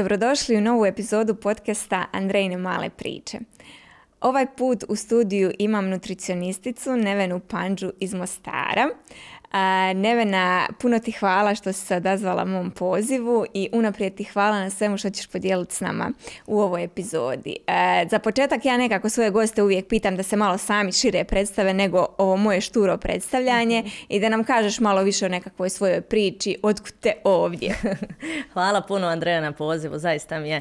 Dobrodošli 0.00 0.56
u 0.56 0.60
novu 0.60 0.86
epizodu 0.86 1.34
podcasta 1.34 2.04
Andrejne 2.12 2.56
male 2.56 2.90
priče. 2.90 3.38
Ovaj 4.20 4.46
put 4.56 4.84
u 4.88 4.96
studiju 4.96 5.52
imam 5.58 5.88
nutricionisticu 5.88 6.96
Nevenu 6.96 7.40
Panđu 7.40 7.92
iz 8.00 8.14
Mostara. 8.14 8.88
Nevena, 9.94 10.66
puno 10.80 10.98
ti 10.98 11.12
hvala 11.12 11.54
što 11.54 11.72
si 11.72 11.86
se 11.86 11.96
odazvala 11.96 12.44
mom 12.44 12.70
pozivu 12.70 13.46
i 13.54 13.68
unaprijed 13.72 14.14
ti 14.14 14.24
hvala 14.24 14.58
na 14.60 14.70
svemu 14.70 14.98
što 14.98 15.10
ćeš 15.10 15.26
podijeliti 15.26 15.74
s 15.74 15.80
nama 15.80 16.10
u 16.46 16.60
ovoj 16.60 16.84
epizodi. 16.84 17.56
Za 18.10 18.18
početak 18.18 18.64
ja 18.64 18.76
nekako 18.76 19.08
svoje 19.08 19.30
goste 19.30 19.62
uvijek 19.62 19.88
pitam 19.88 20.16
da 20.16 20.22
se 20.22 20.36
malo 20.36 20.58
sami 20.58 20.92
šire 20.92 21.24
predstave 21.24 21.74
nego 21.74 22.06
ovo 22.18 22.36
moje 22.36 22.60
šturo 22.60 22.96
predstavljanje 22.96 23.80
mhm. 23.80 23.88
i 24.08 24.20
da 24.20 24.28
nam 24.28 24.44
kažeš 24.44 24.80
malo 24.80 25.02
više 25.02 25.26
o 25.26 25.28
nekakvoj 25.28 25.70
svojoj 25.70 26.00
priči, 26.00 26.56
otkud 26.62 26.92
te 27.00 27.12
ovdje. 27.24 27.74
hvala 28.52 28.80
puno 28.80 29.06
Andreja 29.06 29.40
na 29.40 29.52
pozivu, 29.52 29.98
zaista 29.98 30.38
mi 30.38 30.50
je 30.50 30.60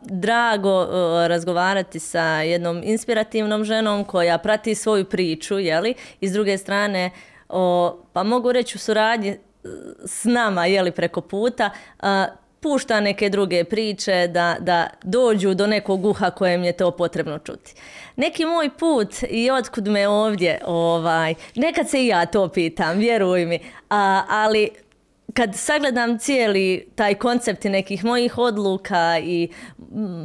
drago 0.00 0.86
razgovarati 1.28 2.00
sa 2.00 2.24
jednom 2.24 2.82
inspirativnom 2.84 3.64
ženom 3.64 4.04
koja 4.04 4.38
prati 4.38 4.74
svoju 4.74 5.04
priču, 5.04 5.58
jeli, 5.58 5.94
i 6.20 6.28
s 6.28 6.32
druge 6.32 6.58
strane 6.58 7.10
o, 7.48 7.96
pa 8.12 8.22
mogu 8.22 8.52
reći 8.52 8.76
u 8.76 8.78
suradnji 8.78 9.28
e, 9.28 9.38
s 10.04 10.24
nama, 10.24 10.66
jeli 10.66 10.90
preko 10.90 11.20
puta, 11.20 11.70
pušta 12.60 13.00
neke 13.00 13.28
druge 13.28 13.64
priče 13.64 14.28
da, 14.28 14.56
da 14.60 14.88
dođu 15.02 15.54
do 15.54 15.66
nekog 15.66 16.04
uha 16.04 16.30
kojem 16.30 16.64
je 16.64 16.72
to 16.72 16.90
potrebno 16.90 17.38
čuti. 17.38 17.74
Neki 18.16 18.44
moj 18.44 18.70
put 18.78 19.08
i 19.30 19.50
otkud 19.50 19.88
me 19.88 20.08
ovdje, 20.08 20.60
ovaj, 20.66 21.34
nekad 21.54 21.90
se 21.90 22.02
i 22.02 22.06
ja 22.06 22.26
to 22.26 22.48
pitam, 22.48 22.98
vjeruj 22.98 23.46
mi, 23.46 23.60
a, 23.90 24.22
ali 24.28 24.70
kad 25.36 25.56
sagledam 25.56 26.18
cijeli 26.18 26.88
taj 26.94 27.14
koncept 27.14 27.64
i 27.64 27.68
nekih 27.68 28.04
mojih 28.04 28.38
odluka 28.38 29.18
i 29.18 29.48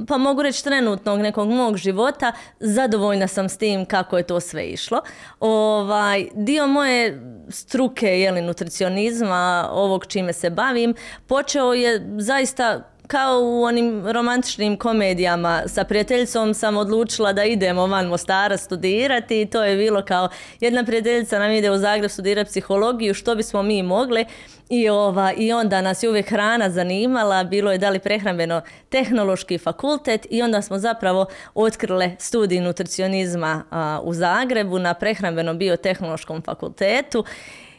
pa 0.07 0.17
mogu 0.17 0.41
reći 0.41 0.63
trenutnog 0.63 1.19
nekog 1.19 1.49
mog 1.49 1.77
života, 1.77 2.31
zadovoljna 2.59 3.27
sam 3.27 3.49
s 3.49 3.57
tim 3.57 3.85
kako 3.85 4.17
je 4.17 4.23
to 4.23 4.39
sve 4.39 4.65
išlo. 4.65 5.01
Ovaj, 5.39 6.27
dio 6.33 6.67
moje 6.67 7.21
struke, 7.49 8.07
jeli, 8.07 8.41
nutricionizma, 8.41 9.69
ovog 9.71 10.05
čime 10.05 10.33
se 10.33 10.49
bavim, 10.49 10.95
počeo 11.27 11.73
je 11.73 12.07
zaista 12.17 12.91
kao 13.07 13.39
u 13.41 13.63
onim 13.63 14.07
romantičnim 14.07 14.77
komedijama 14.77 15.63
sa 15.67 15.83
prijateljicom 15.83 16.53
sam 16.53 16.77
odlučila 16.77 17.33
da 17.33 17.43
idemo 17.43 17.87
van 17.87 18.07
Mostara 18.07 18.57
studirati 18.57 19.41
i 19.41 19.45
to 19.45 19.63
je 19.63 19.77
bilo 19.77 20.05
kao 20.05 20.29
jedna 20.59 20.83
prijateljica 20.83 21.39
nam 21.39 21.51
ide 21.51 21.71
u 21.71 21.77
Zagreb 21.77 22.11
studirati 22.11 22.49
psihologiju, 22.49 23.13
što 23.13 23.35
bismo 23.35 23.63
mi 23.63 23.83
mogli 23.83 24.25
i, 24.71 24.89
ova, 24.89 25.33
I 25.37 25.53
onda 25.53 25.81
nas 25.81 26.03
je 26.03 26.09
uvijek 26.09 26.29
hrana 26.29 26.69
zanimala, 26.69 27.43
bilo 27.43 27.71
je 27.71 27.77
da 27.77 27.89
li 27.89 27.99
prehrambeno 27.99 28.61
tehnološki 28.89 29.57
fakultet 29.57 30.27
i 30.29 30.41
onda 30.41 30.61
smo 30.61 30.79
zapravo 30.79 31.25
otkrile 31.55 32.15
studij 32.19 32.59
nutricionizma 32.59 33.63
u 34.03 34.13
Zagrebu 34.13 34.79
na 34.79 34.93
prehrambenom 34.93 35.57
biotehnološkom 35.57 36.41
fakultetu 36.41 37.23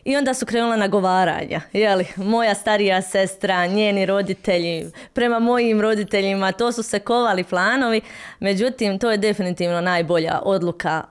i 0.04 0.16
onda 0.16 0.34
su 0.34 0.46
krenula 0.46 0.76
nagovaranja. 0.76 1.60
Jeli, 1.72 2.06
moja 2.16 2.54
starija 2.54 3.02
sestra, 3.02 3.66
njeni 3.66 4.06
roditelji, 4.06 4.90
prema 5.12 5.38
mojim 5.38 5.80
roditeljima, 5.80 6.52
to 6.52 6.72
su 6.72 6.82
se 6.82 6.98
kovali 6.98 7.44
planovi. 7.44 8.00
Međutim, 8.40 8.98
to 8.98 9.10
je 9.10 9.16
definitivno 9.16 9.80
najbolja 9.80 10.40
odluka 10.42 11.02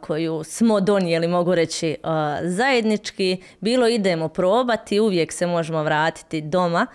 koju 0.00 0.44
smo 0.44 0.80
donijeli, 0.80 1.28
mogu 1.28 1.54
reći, 1.54 1.96
zajednički. 2.42 3.42
Bilo 3.60 3.88
idemo 3.88 4.28
probati, 4.28 5.00
uvijek 5.00 5.32
se 5.32 5.46
možemo 5.46 5.82
vratiti 5.82 6.40
doma 6.40 6.86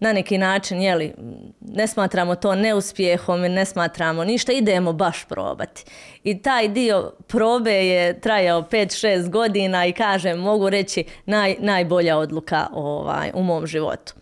na 0.00 0.12
neki 0.12 0.38
način, 0.38 0.82
jeli, 0.82 1.14
ne 1.60 1.86
smatramo 1.86 2.34
to 2.34 2.54
neuspjehom 2.54 3.40
ne 3.40 3.64
smatramo 3.64 4.24
ništa, 4.24 4.52
idemo 4.52 4.92
baš 4.92 5.24
probati. 5.24 5.84
I 6.24 6.42
taj 6.42 6.68
dio 6.68 7.12
probe 7.26 7.86
je 7.86 8.20
trajao 8.20 8.62
5-6 8.62 9.30
godina 9.30 9.86
i 9.86 9.92
kažem, 9.92 10.38
mogu 10.38 10.70
reći, 10.70 11.04
naj, 11.26 11.56
najbolja 11.58 12.18
odluka 12.18 12.66
ovaj, 12.72 13.30
u 13.34 13.42
mom 13.42 13.66
životu. 13.66 14.14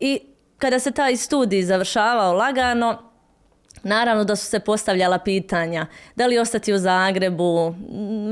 I 0.00 0.20
kada 0.58 0.78
se 0.78 0.90
taj 0.90 1.16
studij 1.16 1.62
završavao 1.62 2.32
lagano, 2.32 3.07
Naravno 3.82 4.24
da 4.24 4.36
su 4.36 4.46
se 4.46 4.60
postavljala 4.60 5.18
pitanja 5.18 5.86
da 6.16 6.26
li 6.26 6.38
ostati 6.38 6.72
u 6.72 6.78
Zagrebu, 6.78 7.74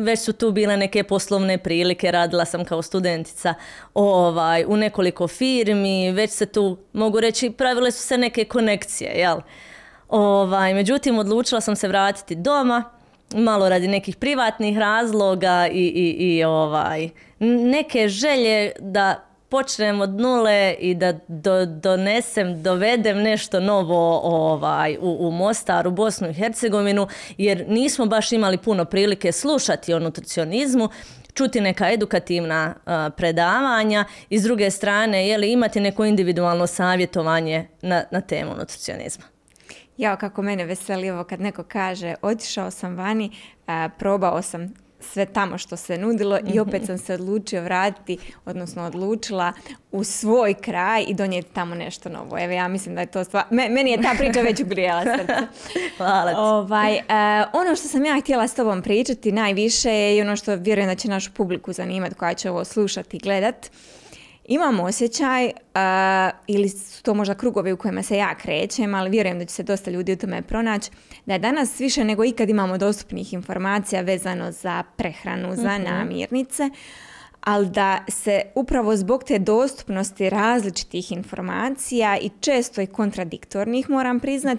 već 0.04 0.20
su 0.20 0.32
tu 0.32 0.50
bile 0.50 0.76
neke 0.76 1.04
poslovne 1.04 1.58
prilike, 1.58 2.10
radila 2.10 2.44
sam 2.44 2.64
kao 2.64 2.82
studentica 2.82 3.54
ovaj, 3.94 4.64
u 4.68 4.76
nekoliko 4.76 5.28
firmi, 5.28 6.12
već 6.12 6.30
se 6.30 6.46
tu, 6.46 6.78
mogu 6.92 7.20
reći, 7.20 7.50
pravile 7.50 7.90
su 7.90 8.02
se 8.02 8.18
neke 8.18 8.44
konekcije, 8.44 9.12
jel? 9.14 9.38
Ovaj, 10.08 10.74
međutim, 10.74 11.18
odlučila 11.18 11.60
sam 11.60 11.76
se 11.76 11.88
vratiti 11.88 12.34
doma, 12.34 12.84
malo 13.34 13.68
radi 13.68 13.88
nekih 13.88 14.16
privatnih 14.16 14.78
razloga 14.78 15.68
i, 15.72 15.86
i, 15.86 16.36
i 16.36 16.44
ovaj, 16.44 17.08
neke 17.40 18.08
želje 18.08 18.72
da 18.80 19.25
počnem 19.48 20.00
od 20.00 20.10
nule 20.10 20.76
i 20.78 20.94
da 20.94 21.12
do, 21.28 21.66
donesem, 21.66 22.62
dovedem 22.62 23.22
nešto 23.22 23.60
novo 23.60 24.20
ovaj, 24.24 24.96
u, 25.00 25.28
u 25.28 25.30
Mostar, 25.30 25.88
u 25.88 25.90
Bosnu 25.90 26.28
i 26.30 26.34
Hercegovinu, 26.34 27.08
jer 27.38 27.64
nismo 27.68 28.06
baš 28.06 28.32
imali 28.32 28.58
puno 28.58 28.84
prilike 28.84 29.32
slušati 29.32 29.94
o 29.94 29.98
nutricionizmu, 29.98 30.88
čuti 31.34 31.60
neka 31.60 31.92
edukativna 31.92 32.74
predavanja 33.16 34.04
i 34.30 34.38
s 34.38 34.42
druge 34.42 34.70
strane 34.70 35.28
je 35.28 35.38
li 35.38 35.52
imati 35.52 35.80
neko 35.80 36.04
individualno 36.04 36.66
savjetovanje 36.66 37.68
na, 37.82 38.04
na 38.10 38.20
temu 38.20 38.54
nutricionizma. 38.58 39.24
Ja, 39.96 40.16
kako 40.16 40.42
mene 40.42 40.64
veseli 40.64 41.10
ovo 41.10 41.24
kad 41.24 41.40
neko 41.40 41.64
kaže 41.64 42.14
otišao 42.22 42.70
sam 42.70 42.96
vani, 42.96 43.30
probao 43.98 44.42
sam 44.42 44.85
sve 45.12 45.26
tamo 45.26 45.58
što 45.58 45.76
se 45.76 45.98
nudilo 45.98 46.38
i 46.54 46.60
opet 46.60 46.86
sam 46.86 46.98
se 46.98 47.14
odlučio 47.14 47.62
vratiti, 47.62 48.18
odnosno 48.44 48.84
odlučila 48.84 49.52
u 49.92 50.04
svoj 50.04 50.54
kraj 50.54 51.04
i 51.08 51.14
donijeti 51.14 51.48
tamo 51.52 51.74
nešto 51.74 52.08
novo. 52.08 52.38
Evo 52.38 52.52
ja 52.52 52.68
mislim 52.68 52.94
da 52.94 53.00
je 53.00 53.06
to 53.06 53.24
stvar, 53.24 53.44
meni 53.50 53.90
je 53.90 54.02
ta 54.02 54.14
priča 54.18 54.40
već 54.40 54.60
ugrijala 54.60 55.02
srce. 55.18 55.34
Hvala 55.96 56.30
ti. 56.30 56.36
Ovaj, 56.38 56.94
uh, 56.94 57.00
ono 57.52 57.76
što 57.76 57.88
sam 57.88 58.04
ja 58.04 58.20
htjela 58.20 58.48
s 58.48 58.54
tobom 58.54 58.82
pričati 58.82 59.32
najviše 59.32 59.90
je 59.90 60.16
i 60.16 60.20
ono 60.20 60.36
što 60.36 60.54
vjerujem 60.54 60.88
da 60.88 60.94
će 60.94 61.08
našu 61.08 61.32
publiku 61.32 61.72
zanimati 61.72 62.14
koja 62.14 62.34
će 62.34 62.50
ovo 62.50 62.64
slušati 62.64 63.16
i 63.16 63.20
gledat 63.20 63.70
imam 64.48 64.80
osjećaj, 64.80 65.50
ili 66.46 66.68
su 66.68 67.02
to 67.02 67.14
možda 67.14 67.34
krugovi 67.34 67.72
u 67.72 67.76
kojima 67.76 68.02
se 68.02 68.16
ja 68.16 68.34
krećem, 68.34 68.94
ali 68.94 69.10
vjerujem 69.10 69.38
da 69.38 69.44
će 69.44 69.54
se 69.54 69.62
dosta 69.62 69.90
ljudi 69.90 70.12
u 70.12 70.16
tome 70.16 70.42
pronaći, 70.42 70.90
da 71.26 71.32
je 71.32 71.38
danas 71.38 71.80
više 71.80 72.04
nego 72.04 72.24
ikad 72.24 72.50
imamo 72.50 72.78
dostupnih 72.78 73.32
informacija 73.32 74.02
vezano 74.02 74.52
za 74.52 74.82
prehranu, 74.96 75.56
za 75.56 75.78
mhm. 75.78 75.84
namirnice, 75.84 76.70
ali 77.40 77.70
da 77.70 78.04
se 78.08 78.42
upravo 78.54 78.96
zbog 78.96 79.24
te 79.24 79.38
dostupnosti 79.38 80.30
različitih 80.30 81.12
informacija 81.12 82.18
i 82.18 82.30
često 82.40 82.80
i 82.80 82.86
kontradiktornih, 82.86 83.90
moram 83.90 84.20
priznat, 84.20 84.58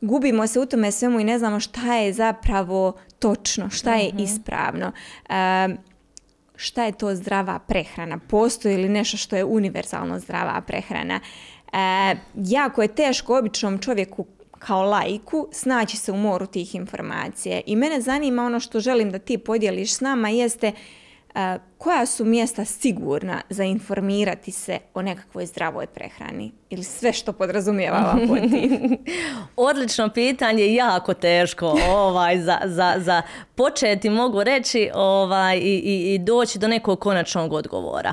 gubimo 0.00 0.46
se 0.46 0.60
u 0.60 0.66
tome 0.66 0.92
svemu 0.92 1.20
i 1.20 1.24
ne 1.24 1.38
znamo 1.38 1.60
šta 1.60 1.94
je 1.94 2.12
zapravo 2.12 2.92
točno, 3.18 3.70
šta 3.70 3.94
je 3.94 4.08
mhm. 4.08 4.18
ispravno 4.18 4.92
šta 6.60 6.84
je 6.84 6.92
to 6.92 7.14
zdrava 7.14 7.58
prehrana, 7.58 8.18
postoji 8.28 8.76
li 8.76 8.88
nešto 8.88 9.16
što 9.16 9.36
je 9.36 9.44
univerzalno 9.44 10.18
zdrava 10.18 10.60
prehrana. 10.60 11.20
E, 11.72 12.16
jako 12.34 12.82
je 12.82 12.94
teško 12.94 13.38
običnom 13.38 13.78
čovjeku 13.78 14.26
kao 14.58 14.82
lajku 14.82 15.48
snaći 15.52 15.96
se 15.96 16.12
u 16.12 16.16
moru 16.16 16.46
tih 16.46 16.74
informacija 16.74 17.60
i 17.66 17.76
mene 17.76 18.00
zanima 18.00 18.42
ono 18.42 18.60
što 18.60 18.80
želim 18.80 19.10
da 19.10 19.18
ti 19.18 19.38
podijeliš 19.38 19.94
s 19.94 20.00
nama 20.00 20.28
jeste 20.28 20.72
koja 21.78 22.06
su 22.06 22.24
mjesta 22.24 22.64
sigurna 22.64 23.40
za 23.50 23.64
informirati 23.64 24.50
se 24.50 24.78
o 24.94 25.02
nekakvoj 25.02 25.46
zdravoj 25.46 25.86
prehrani 25.86 26.52
ili 26.70 26.84
sve 26.84 27.12
što 27.12 27.32
podrazumijeva 27.32 28.16
Odlično 29.56 30.08
pitanje, 30.08 30.74
jako 30.74 31.14
teško 31.14 31.76
ovaj, 31.88 32.40
za, 32.40 32.58
za, 32.64 32.94
za 32.96 33.22
početi 33.54 34.10
mogu 34.10 34.44
reći 34.44 34.90
ovaj, 34.94 35.58
i, 35.58 35.82
i, 35.84 36.14
i 36.14 36.18
doći 36.18 36.58
do 36.58 36.68
nekog 36.68 37.00
konačnog 37.00 37.52
odgovora. 37.52 38.12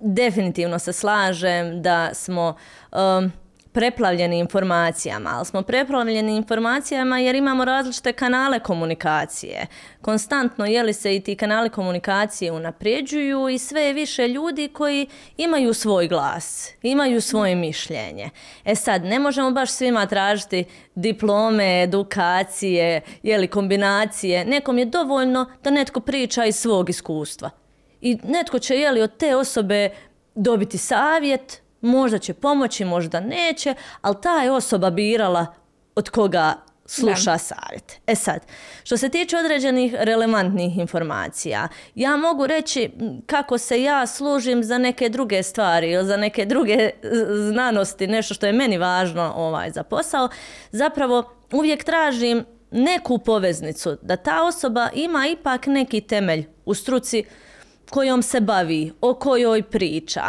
Definitivno 0.00 0.78
se 0.78 0.92
slažem 0.92 1.82
da 1.82 2.14
smo... 2.14 2.56
Um, 2.92 3.32
preplavljeni 3.76 4.38
informacijama, 4.38 5.30
ali 5.34 5.44
smo 5.44 5.62
preplavljeni 5.62 6.36
informacijama 6.36 7.18
jer 7.18 7.34
imamo 7.34 7.64
različite 7.64 8.12
kanale 8.12 8.58
komunikacije. 8.58 9.66
Konstantno 10.02 10.66
je 10.66 10.82
li 10.82 10.92
se 10.92 11.16
i 11.16 11.20
ti 11.20 11.36
kanali 11.36 11.70
komunikacije 11.70 12.52
unapređuju 12.52 13.48
i 13.48 13.58
sve 13.58 13.82
je 13.82 13.92
više 13.92 14.28
ljudi 14.28 14.68
koji 14.68 15.06
imaju 15.36 15.74
svoj 15.74 16.08
glas, 16.08 16.72
imaju 16.82 17.20
svoje 17.20 17.54
mišljenje. 17.54 18.30
E 18.64 18.74
sad, 18.74 19.04
ne 19.04 19.18
možemo 19.18 19.50
baš 19.50 19.70
svima 19.70 20.06
tražiti 20.06 20.64
diplome, 20.94 21.82
edukacije, 21.82 23.00
je 23.22 23.38
li 23.38 23.48
kombinacije. 23.48 24.44
Nekom 24.44 24.78
je 24.78 24.84
dovoljno 24.84 25.46
da 25.64 25.70
netko 25.70 26.00
priča 26.00 26.44
iz 26.44 26.56
svog 26.56 26.90
iskustva. 26.90 27.50
I 28.00 28.18
netko 28.24 28.58
će 28.58 28.74
je 28.74 28.90
li 28.90 29.02
od 29.02 29.16
te 29.16 29.36
osobe 29.36 29.90
dobiti 30.34 30.78
savjet, 30.78 31.65
Možda 31.80 32.18
će 32.18 32.34
pomoći, 32.34 32.84
možda 32.84 33.20
neće, 33.20 33.74
ali 34.02 34.16
ta 34.22 34.42
je 34.42 34.52
osoba 34.52 34.90
birala 34.90 35.46
od 35.94 36.10
koga 36.10 36.54
sluša 36.86 37.38
savjet. 37.38 38.00
E 38.06 38.14
sad, 38.14 38.40
što 38.84 38.96
se 38.96 39.08
tiče 39.08 39.36
određenih 39.36 39.94
relevantnih 39.98 40.78
informacija, 40.78 41.68
ja 41.94 42.16
mogu 42.16 42.46
reći 42.46 42.90
kako 43.26 43.58
se 43.58 43.82
ja 43.82 44.06
služim 44.06 44.64
za 44.64 44.78
neke 44.78 45.08
druge 45.08 45.42
stvari 45.42 45.90
ili 45.90 46.06
za 46.06 46.16
neke 46.16 46.44
druge 46.46 46.90
znanosti, 47.52 48.06
nešto 48.06 48.34
što 48.34 48.46
je 48.46 48.52
meni 48.52 48.78
važno 48.78 49.32
ovaj, 49.36 49.70
za 49.70 49.82
posao. 49.82 50.28
Zapravo 50.70 51.30
uvijek 51.52 51.84
tražim 51.84 52.44
neku 52.70 53.18
poveznicu, 53.18 53.96
da 54.02 54.16
ta 54.16 54.44
osoba 54.44 54.88
ima 54.94 55.26
ipak 55.26 55.66
neki 55.66 56.00
temelj 56.00 56.46
u 56.64 56.74
struci 56.74 57.24
kojom 57.90 58.22
se 58.22 58.40
bavi, 58.40 58.92
o 59.00 59.14
kojoj 59.14 59.62
priča. 59.62 60.22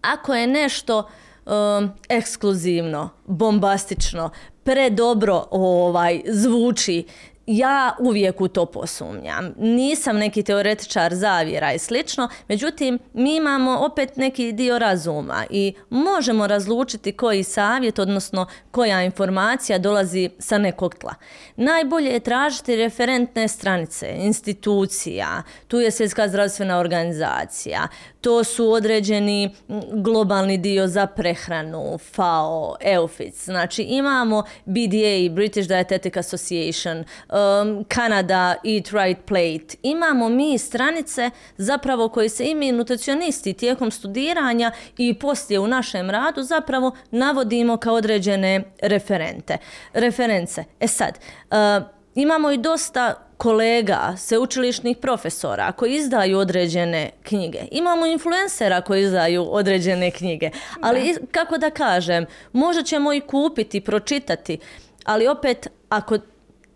Ako 0.00 0.34
je 0.34 0.46
nešto 0.46 0.98
um, 1.46 1.90
ekskluzivno, 2.08 3.10
bombastično, 3.26 4.30
predobro 4.64 5.46
ovaj, 5.50 6.22
zvuči 6.26 7.04
ja 7.52 7.96
uvijek 7.98 8.40
u 8.40 8.48
to 8.48 8.66
posumnjam. 8.66 9.54
Nisam 9.58 10.16
neki 10.16 10.42
teoretičar 10.42 11.14
zavjera 11.14 11.72
i 11.72 11.78
slično, 11.78 12.28
međutim 12.48 12.98
mi 13.12 13.36
imamo 13.36 13.78
opet 13.78 14.16
neki 14.16 14.52
dio 14.52 14.78
razuma 14.78 15.44
i 15.50 15.74
možemo 15.90 16.46
razlučiti 16.46 17.12
koji 17.12 17.42
savjet, 17.42 17.98
odnosno 17.98 18.46
koja 18.70 19.02
informacija 19.02 19.78
dolazi 19.78 20.30
sa 20.38 20.58
nekog 20.58 20.94
tla. 20.94 21.14
Najbolje 21.56 22.10
je 22.10 22.20
tražiti 22.20 22.76
referentne 22.76 23.48
stranice, 23.48 24.14
institucija, 24.16 25.42
tu 25.68 25.80
je 25.80 25.90
svjetska 25.90 26.28
zdravstvena 26.28 26.78
organizacija, 26.78 27.88
to 28.20 28.44
su 28.44 28.72
određeni 28.72 29.50
globalni 29.92 30.58
dio 30.58 30.86
za 30.86 31.06
prehranu, 31.06 31.98
FAO, 31.98 32.76
EUFIC. 32.80 33.44
Znači 33.44 33.82
imamo 33.82 34.42
BDA, 34.64 35.34
British 35.34 35.68
Dietetic 35.68 36.16
Association, 36.16 36.98
um, 36.98 37.84
Canada 37.94 38.54
Eat 38.64 38.88
Right 38.88 39.24
Plate. 39.24 39.76
Imamo 39.82 40.28
mi 40.28 40.58
stranice 40.58 41.30
zapravo 41.56 42.08
koje 42.08 42.28
se 42.28 42.50
i 42.50 42.54
mi 42.54 42.72
nutricionisti 42.72 43.52
tijekom 43.52 43.90
studiranja 43.90 44.72
i 44.96 45.14
poslije 45.14 45.60
u 45.60 45.66
našem 45.66 46.10
radu 46.10 46.42
zapravo 46.42 46.96
navodimo 47.10 47.76
kao 47.76 47.94
određene 47.94 48.62
referente. 48.82 49.56
Reference. 49.92 50.64
E 50.80 50.86
sad, 50.86 51.18
uh, 51.50 51.99
imamo 52.14 52.50
i 52.50 52.58
dosta 52.58 53.14
kolega, 53.36 54.14
sveučilišnih 54.16 54.96
profesora 54.96 55.72
koji 55.72 55.94
izdaju 55.94 56.38
određene 56.38 57.10
knjige. 57.22 57.60
Imamo 57.70 58.06
influencera 58.06 58.80
koji 58.80 59.02
izdaju 59.02 59.46
određene 59.50 60.10
knjige. 60.10 60.50
Ali 60.80 61.16
kako 61.30 61.58
da 61.58 61.70
kažem, 61.70 62.26
možda 62.52 62.82
ćemo 62.82 63.12
i 63.12 63.20
kupiti, 63.20 63.80
pročitati, 63.80 64.58
ali 65.04 65.28
opet 65.28 65.66
ako 65.88 66.18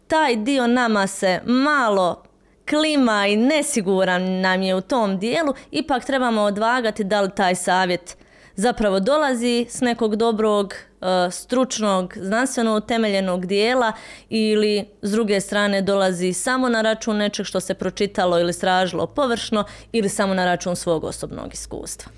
taj 0.07 0.37
dio 0.37 0.67
nama 0.67 1.07
se 1.07 1.41
malo 1.45 2.23
klima 2.71 3.27
i 3.27 3.37
nesiguran 3.37 4.41
nam 4.41 4.63
je 4.63 4.75
u 4.75 4.81
tom 4.81 5.19
dijelu, 5.19 5.55
ipak 5.71 6.05
trebamo 6.05 6.43
odvagati 6.43 7.05
da 7.05 7.21
li 7.21 7.31
taj 7.37 7.55
savjet 7.55 8.17
zapravo 8.57 9.01
dolazi 9.01 9.67
s 9.69 9.81
nekog 9.81 10.17
dobrog, 10.17 10.75
e, 10.75 11.31
stručnog, 11.31 12.15
znanstveno 12.17 12.77
utemeljenog 12.77 13.47
dijela 13.47 13.93
ili 14.29 14.85
s 15.03 15.11
druge 15.11 15.41
strane 15.41 15.83
dolazi 15.83 16.33
samo 16.33 16.69
na 16.69 16.83
račun 16.83 17.17
nečeg 17.17 17.47
što 17.47 17.61
se 17.61 17.75
pročitalo 17.75 18.41
ili 18.41 18.53
stražilo 18.53 19.07
površno 19.07 19.65
ili 19.93 20.09
samo 20.09 20.35
na 20.35 20.45
račun 20.45 20.77
svog 20.77 21.05
osobnog 21.05 21.55
iskustva. 21.55 22.13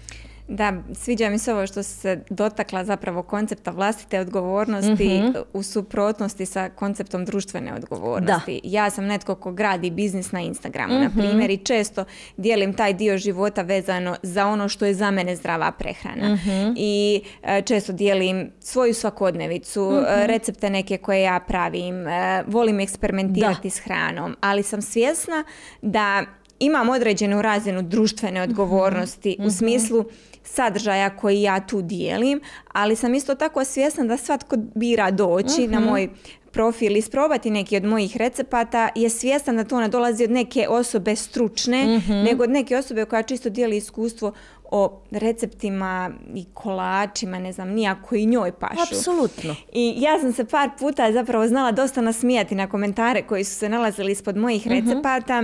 Da, 0.48 0.72
sviđa 0.94 1.28
mi 1.28 1.38
se 1.38 1.52
ovo 1.52 1.66
što 1.66 1.82
se 1.82 2.20
dotakla 2.30 2.84
zapravo 2.84 3.22
koncepta 3.22 3.70
vlastite 3.70 4.20
odgovornosti 4.20 5.20
mhm. 5.22 5.38
u 5.52 5.62
suprotnosti 5.62 6.46
sa 6.46 6.68
konceptom 6.68 7.24
društvene 7.24 7.74
odgovornosti. 7.74 8.60
Ja 8.64 8.90
sam 8.90 9.06
netko 9.06 9.34
ko 9.34 9.52
gradi 9.52 9.90
biznis 9.90 10.32
na 10.32 10.40
Instagramu, 10.40 10.94
na 10.94 11.08
mhm. 11.08 11.20
primjer, 11.20 11.50
i 11.50 11.56
često 11.56 12.04
dijelim 12.36 12.74
taj 12.74 12.94
dio 12.94 13.18
života 13.18 13.62
vezano 13.62 14.16
za 14.22 14.46
ono 14.46 14.68
što 14.68 14.86
je 14.86 14.94
za 14.94 15.10
mene 15.10 15.36
zdrava 15.36 15.72
prehrana. 15.72 16.34
Mhm. 16.34 16.72
I 16.76 17.22
e, 17.42 17.62
često 17.62 17.92
dijelim 17.92 18.50
svoju 18.60 18.94
svakodnevicu, 18.94 19.92
e, 19.92 20.26
recepte 20.26 20.70
neke 20.70 20.96
koje 20.96 21.22
ja 21.22 21.40
pravim, 21.40 22.06
e, 22.06 22.42
volim 22.46 22.80
eksperimentirati 22.80 23.70
s 23.70 23.78
hranom, 23.78 24.36
ali 24.40 24.62
sam 24.62 24.82
svjesna 24.82 25.44
da 25.82 26.24
imam 26.58 26.88
određenu 26.88 27.42
razinu 27.42 27.82
društvene 27.82 28.42
odgovornosti 28.42 29.36
u 29.38 29.50
smislu 29.50 30.04
sadržaja 30.46 31.16
koji 31.16 31.42
ja 31.42 31.66
tu 31.66 31.82
dijelim, 31.82 32.40
ali 32.72 32.96
sam 32.96 33.14
isto 33.14 33.34
tako 33.34 33.64
svjesna 33.64 34.04
da 34.04 34.16
svatko 34.16 34.56
bira 34.74 35.10
doći 35.10 35.68
na 35.68 35.80
mhm. 35.80 35.88
moj 35.88 36.08
profil 36.52 36.96
isprobati 36.96 37.50
neki 37.50 37.76
od 37.76 37.84
mojih 37.84 38.16
recepata 38.16 38.88
je 38.94 39.10
svjestan 39.10 39.56
da 39.56 39.64
to 39.64 39.80
ne 39.80 39.88
dolazi 39.88 40.24
od 40.24 40.30
neke 40.30 40.68
osobe 40.68 41.16
stručne, 41.16 41.96
mhm. 41.98 42.12
nego 42.12 42.44
od 42.44 42.50
neke 42.50 42.76
osobe 42.76 43.04
koja 43.04 43.22
čisto 43.22 43.48
dijeli 43.50 43.76
iskustvo 43.76 44.32
o 44.70 45.00
receptima 45.10 46.10
i 46.34 46.44
kolačima, 46.54 47.38
ne 47.38 47.52
znam, 47.52 47.68
nijako 47.68 48.14
i 48.14 48.26
njoj 48.26 48.52
pašu. 48.52 48.82
Apsolutno. 48.82 49.54
I 49.72 49.94
ja 49.98 50.20
sam 50.20 50.32
se 50.32 50.44
par 50.44 50.70
puta 50.78 51.12
zapravo 51.12 51.48
znala 51.48 51.72
dosta 51.72 52.00
nasmijati 52.00 52.54
na 52.54 52.68
komentare 52.68 53.22
koji 53.22 53.44
su 53.44 53.54
se 53.54 53.68
nalazili 53.68 54.12
ispod 54.12 54.36
mojih 54.36 54.66
mhm. 54.66 54.74
recepata. 54.74 55.42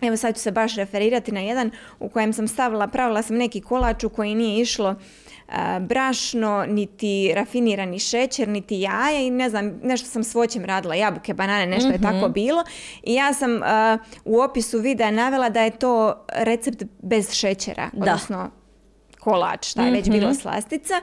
Evo 0.00 0.16
sad 0.16 0.34
ću 0.34 0.40
se 0.40 0.50
baš 0.50 0.76
referirati 0.76 1.32
na 1.32 1.40
jedan 1.40 1.70
u 2.00 2.08
kojem 2.08 2.32
sam 2.32 2.48
stavila, 2.48 2.86
pravila 2.86 3.22
sam 3.22 3.36
neki 3.36 3.60
kolač 3.60 4.04
u 4.04 4.08
koji 4.08 4.34
nije 4.34 4.60
išlo 4.60 4.94
brašno, 5.80 6.64
niti 6.68 7.32
rafinirani 7.34 7.98
šećer, 7.98 8.48
niti 8.48 8.80
jaja 8.80 9.20
i 9.20 9.30
ne 9.30 9.50
znam, 9.50 9.80
nešto 9.82 10.08
sam 10.08 10.24
s 10.24 10.34
voćem 10.34 10.64
radila, 10.64 10.94
jabuke, 10.94 11.34
banane, 11.34 11.66
nešto 11.66 11.90
je 11.90 12.00
tako 12.00 12.24
mhm. 12.24 12.32
bilo. 12.32 12.64
I 13.02 13.14
ja 13.14 13.32
sam 13.32 13.60
u 14.24 14.40
opisu 14.40 14.78
videa 14.78 15.10
navela 15.10 15.48
da 15.48 15.62
je 15.62 15.70
to 15.70 16.24
recept 16.28 16.82
bez 17.02 17.32
šećera, 17.32 17.90
da. 17.92 18.00
odnosno 18.00 18.50
kolač, 19.24 19.66
šta 19.66 19.82
je 19.82 19.92
već 19.92 20.10
bilo 20.10 20.28
mhm. 20.28 20.38
slastica. 20.38 20.94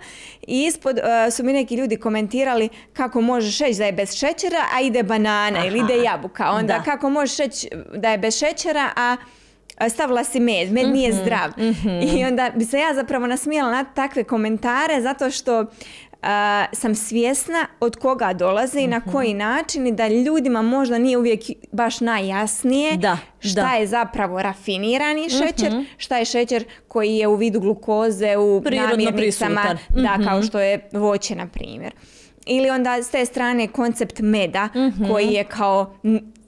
I 0.48 0.64
ispod 0.66 0.98
uh, 0.98 1.34
su 1.34 1.44
mi 1.44 1.54
neki 1.54 1.76
ljudi 1.76 1.98
komentirali 1.98 2.70
kako 2.94 3.22
možeš 3.22 3.60
reći 3.60 3.78
da 3.78 3.86
je 3.86 3.92
bez 3.92 4.16
šećera, 4.16 4.64
a 4.76 4.82
ide 4.82 5.04
banana 5.04 5.66
ili 5.66 5.80
ide 5.80 5.98
jabuka. 5.98 6.52
Onda 6.52 6.84
kako 6.84 7.10
možeš 7.10 7.38
reći 7.38 7.70
da 7.96 8.10
je 8.12 8.18
bez 8.18 8.40
šećera, 8.40 8.90
a 8.96 9.18
stavila 9.90 10.24
si 10.24 10.40
med, 10.40 10.72
med 10.72 10.90
nije 10.90 11.10
mhm, 11.10 11.22
zdrav. 11.22 11.50
Mhm. 11.58 11.90
I 11.90 12.26
onda 12.26 12.52
bi 12.56 12.66
se 12.66 12.80
ja 12.80 12.94
zapravo 12.94 13.28
nasmijala 13.28 13.72
na 13.72 13.84
takve 13.84 14.24
komentare 14.24 15.02
zato 15.02 15.32
što 15.32 15.66
sam 16.74 16.96
svjesna 16.96 17.68
od 17.80 17.96
koga 17.96 18.34
dolaze 18.34 18.80
i 18.82 18.88
na 18.88 19.00
mhm. 19.00 19.12
koji 19.12 19.34
način 19.34 19.88
i 19.88 19.92
da 19.92 20.08
ljudima 20.08 20.62
možda 20.62 20.98
nije 20.98 21.18
uvijek 21.18 21.42
baš 21.72 22.00
najjasnije 22.00 22.98
da, 22.98 23.18
šta 23.40 23.76
je 23.76 23.88
zapravo 23.88 24.42
rafinirani 24.42 25.30
šećer, 25.30 25.74
uh 25.74 25.82
šta 25.98 26.18
je 26.18 26.26
šećer 26.26 26.66
koji 26.88 27.16
je 27.18 27.28
u 27.28 27.36
vidu 27.36 27.60
glukoze 27.60 28.38
u 28.38 28.62
namirnicama, 28.62 29.78
da, 29.90 30.18
kao 30.26 30.44
što 30.44 30.60
je 30.60 30.90
voće 30.94 31.36
na 31.36 31.48
primjer. 31.48 31.94
Ili 32.46 32.70
onda 32.70 33.04
s 33.04 33.10
te 33.10 33.26
strane 33.26 33.68
koncept 33.68 34.20
meda 34.20 34.70
koji 35.12 35.28
je 35.28 35.44
kao 35.44 35.96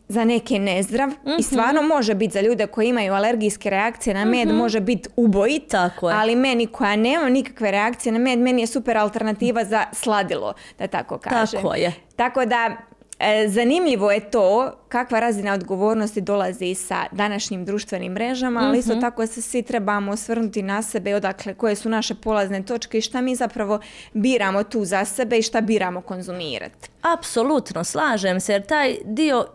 za 0.07 0.25
neke 0.25 0.59
nezdrav 0.59 1.09
i 1.09 1.29
mhm. 1.29 1.41
stvarno 1.41 1.81
može 1.81 2.15
biti 2.15 2.33
za 2.33 2.41
ljude 2.41 2.67
koji 2.67 2.87
imaju 2.87 3.13
alergijske 3.13 3.69
reakcije 3.69 4.13
na 4.13 4.25
med, 4.25 4.47
mhm. 4.47 4.57
može 4.57 4.79
biti 4.79 5.09
ubojit, 5.15 5.67
tako 5.67 6.07
ali 6.07 6.35
meni 6.35 6.67
koja 6.67 6.95
nema 6.95 7.29
nikakve 7.29 7.71
reakcije 7.71 8.13
na 8.13 8.19
med, 8.19 8.39
meni 8.39 8.61
je 8.61 8.67
super 8.67 8.97
alternativa 8.97 9.65
za 9.65 9.85
sladilo, 9.91 10.53
da 10.79 10.87
tako 10.87 11.17
kažem. 11.17 11.61
Tako 11.61 11.75
je. 11.75 11.93
Tako 12.15 12.45
da, 12.45 12.77
e, 13.19 13.47
zanimljivo 13.47 14.11
je 14.11 14.31
to 14.31 14.71
kakva 14.89 15.19
razina 15.19 15.53
odgovornosti 15.53 16.21
dolazi 16.21 16.75
sa 16.75 17.05
današnjim 17.11 17.65
društvenim 17.65 18.11
mrežama, 18.11 18.59
ali 18.59 18.79
isto 18.79 18.93
mhm. 18.93 19.01
tako 19.01 19.27
se 19.27 19.41
svi 19.41 19.61
trebamo 19.61 20.11
osvrnuti 20.11 20.61
na 20.61 20.81
sebe 20.81 21.15
odakle 21.15 21.53
koje 21.53 21.75
su 21.75 21.89
naše 21.89 22.15
polazne 22.15 22.63
točke 22.63 22.97
i 22.97 23.01
šta 23.01 23.21
mi 23.21 23.35
zapravo 23.35 23.79
biramo 24.13 24.63
tu 24.63 24.85
za 24.85 25.05
sebe 25.05 25.37
i 25.37 25.41
šta 25.41 25.61
biramo 25.61 26.01
konzumirati. 26.01 26.89
Apsolutno, 27.01 27.83
slažem 27.83 28.39
se 28.39 28.53
jer 28.53 28.65
taj 28.65 28.95
dio 29.05 29.45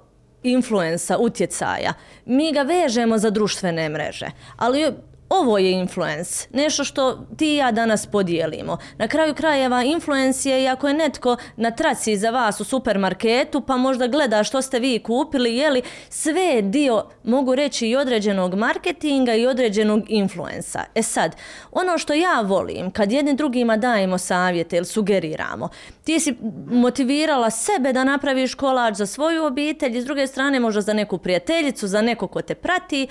influensa, 0.43 1.19
utjecaja, 1.19 1.95
mi 2.27 2.53
ga 2.53 2.63
vežemo 2.63 3.19
za 3.19 3.31
društvene 3.31 3.89
mreže. 3.89 4.31
Ali 4.57 4.93
ovo 5.29 5.59
je 5.59 5.73
influence, 5.73 6.49
nešto 6.53 6.85
što 6.85 7.27
ti 7.37 7.55
i 7.55 7.57
ja 7.57 7.73
danas 7.73 8.07
podijelimo. 8.07 8.79
Na 8.99 9.09
kraju 9.09 9.35
krajeva 9.35 9.83
influence 9.83 10.51
je 10.51 10.63
i 10.63 10.69
ako 10.69 10.89
je 10.89 10.95
netko 10.95 11.37
na 11.57 11.71
traci 11.71 12.17
za 12.17 12.31
vas 12.31 12.61
u 12.61 12.65
supermarketu 12.65 13.61
pa 13.61 13.77
možda 13.77 14.07
gleda 14.07 14.45
što 14.45 14.63
ste 14.63 14.79
vi 14.79 14.99
kupili, 14.99 15.57
jeli 15.57 15.83
sve 16.09 16.43
je 16.43 16.63
dio, 16.63 17.05
mogu 17.25 17.55
reći, 17.55 17.89
i 17.89 17.97
određenog 17.97 18.55
marketinga 18.55 19.35
i 19.35 19.47
određenog 19.47 20.03
influensa. 20.09 20.85
E 20.95 21.03
sad, 21.03 21.37
ono 21.73 21.99
što 21.99 22.13
ja 22.13 22.41
volim, 22.41 22.91
kad 22.91 23.13
jednim 23.13 23.37
drugima 23.37 23.77
dajemo 23.77 24.19
savjete 24.19 24.77
ili 24.77 24.87
sugeriramo, 24.87 25.69
ti 26.05 26.21
si 26.21 26.35
motivirala 26.71 27.51
sebe 27.51 27.93
da 27.93 28.05
napraviš 28.05 28.55
kolač 28.55 28.95
za 28.95 29.07
svoju 29.07 29.45
obitelj 29.45 29.97
i 29.97 30.03
s 30.03 30.05
druge 30.05 30.27
strane 30.27 30.61
možda 30.61 30.81
za 30.81 30.93
neku 30.93 31.19
prijateljicu, 31.19 31.87
za 31.87 32.03
neko 32.03 32.27
ko 32.27 32.43
te 32.43 32.55
prati, 32.55 33.09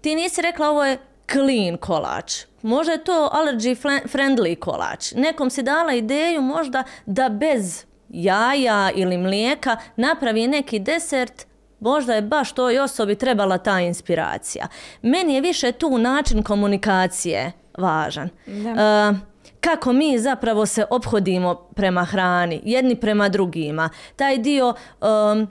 ti 0.00 0.14
nisi 0.14 0.42
rekla 0.42 0.70
ovo 0.70 0.84
je 0.84 0.98
clean 1.32 1.76
kolač. 1.76 2.44
Možda 2.62 2.92
je 2.92 3.04
to 3.04 3.30
allergy 3.32 3.74
friendly 4.08 4.56
kolač. 4.58 5.12
Nekom 5.12 5.50
si 5.50 5.62
dala 5.62 5.92
ideju 5.92 6.42
možda 6.42 6.84
da 7.06 7.28
bez 7.28 7.84
jaja 8.08 8.90
ili 8.94 9.18
mlijeka 9.18 9.76
napravi 9.96 10.46
neki 10.48 10.78
desert 10.78 11.46
Možda 11.80 12.14
je 12.14 12.22
baš 12.22 12.52
toj 12.52 12.78
osobi 12.78 13.14
trebala 13.14 13.58
ta 13.58 13.80
inspiracija. 13.80 14.68
Meni 15.02 15.34
je 15.34 15.40
više 15.40 15.72
tu 15.72 15.98
način 15.98 16.42
komunikacije 16.42 17.52
važan. 17.78 18.28
Da. 18.46 19.10
Uh, 19.10 19.16
kako 19.60 19.92
mi 19.92 20.18
zapravo 20.18 20.66
se 20.66 20.84
obhodimo 20.90 21.54
prema 21.54 22.04
hrani, 22.04 22.60
jedni 22.64 22.96
prema 22.96 23.28
drugima. 23.28 23.90
Taj 24.16 24.38
dio, 24.38 24.74
um, 25.00 25.48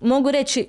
mogu 0.00 0.30
reći, 0.30 0.68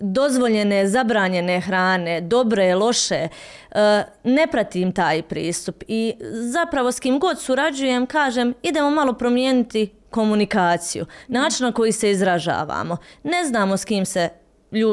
dozvoljene, 0.00 0.88
zabranjene 0.88 1.60
hrane, 1.60 2.20
dobre, 2.20 2.74
loše, 2.74 3.28
uh, 3.70 3.76
ne 4.24 4.46
pratim 4.46 4.92
taj 4.92 5.22
pristup 5.22 5.82
i 5.88 6.14
zapravo 6.32 6.92
s 6.92 7.00
kim 7.00 7.18
god 7.18 7.40
surađujem 7.40 8.06
kažem 8.06 8.54
idemo 8.62 8.90
malo 8.90 9.12
promijeniti 9.12 9.90
komunikaciju, 10.10 11.06
način 11.28 11.66
na 11.66 11.72
koji 11.72 11.92
se 11.92 12.10
izražavamo. 12.10 12.96
Ne 13.22 13.44
znamo 13.44 13.76
s 13.76 13.84
kim 13.84 14.06
se 14.06 14.28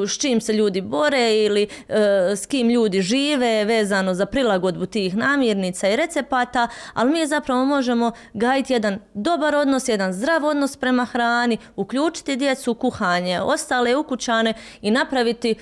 s 0.07 0.17
čim 0.17 0.41
se 0.41 0.53
ljudi 0.53 0.81
bore 0.81 1.36
ili 1.36 1.67
e, 1.88 1.95
s 2.36 2.45
kim 2.45 2.69
ljudi 2.69 3.01
žive 3.01 3.65
vezano 3.65 4.13
za 4.13 4.25
prilagodbu 4.25 4.86
tih 4.86 5.15
namirnica 5.15 5.89
i 5.89 5.95
recepata, 5.95 6.67
ali 6.93 7.12
mi 7.12 7.27
zapravo 7.27 7.65
možemo 7.65 8.12
gajiti 8.33 8.74
jedan 8.74 9.00
dobar 9.13 9.55
odnos, 9.55 9.88
jedan 9.88 10.13
zdrav 10.13 10.45
odnos 10.45 10.77
prema 10.77 11.05
hrani, 11.05 11.57
uključiti 11.75 12.36
djecu 12.36 12.71
u 12.71 12.75
kuhanje, 12.75 13.41
ostale 13.41 13.95
ukućane 13.95 14.53
i 14.81 14.91
napraviti 14.91 15.55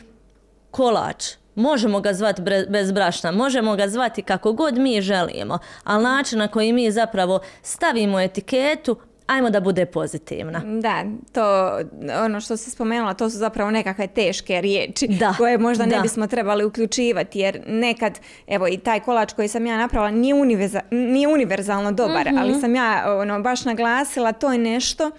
kolač. 0.71 1.25
Možemo 1.55 1.99
ga 1.99 2.13
zvati 2.13 2.41
bez 2.69 2.91
brašna, 2.91 3.31
možemo 3.31 3.75
ga 3.75 3.87
zvati 3.87 4.21
kako 4.21 4.53
god 4.53 4.77
mi 4.77 5.01
želimo, 5.01 5.59
ali 5.83 6.03
način 6.03 6.39
na 6.39 6.47
koji 6.47 6.73
mi 6.73 6.91
zapravo 6.91 7.39
stavimo 7.61 8.19
etiketu, 8.19 8.95
ajmo 9.27 9.49
da 9.49 9.59
bude 9.59 9.85
pozitivna. 9.85 10.61
Da, 10.81 11.03
to 11.31 11.77
ono 12.25 12.41
što 12.41 12.57
se 12.57 12.71
spomenula, 12.71 13.13
to 13.13 13.29
su 13.29 13.37
zapravo 13.37 13.71
nekakve 13.71 14.07
teške 14.07 14.61
riječi 14.61 15.07
da, 15.07 15.33
koje 15.37 15.57
možda 15.57 15.85
ne 15.85 15.99
bismo 16.01 16.27
trebali 16.27 16.65
uključivati 16.65 17.39
jer 17.39 17.61
nekad, 17.67 18.19
evo 18.47 18.67
i 18.67 18.77
taj 18.77 18.99
kolač 18.99 19.33
koji 19.33 19.47
sam 19.47 19.65
ja 19.65 19.77
napravila 19.77 20.11
nije, 20.11 20.35
nije 20.91 21.27
univerzalno 21.27 21.91
dobar, 21.91 22.29
ali 22.39 22.51
mhm. 22.51 22.59
sam 22.59 22.75
ja 22.75 23.03
ono, 23.21 23.41
baš 23.41 23.65
naglasila 23.65 24.31
to 24.31 24.51
je 24.51 24.57
nešto 24.57 25.11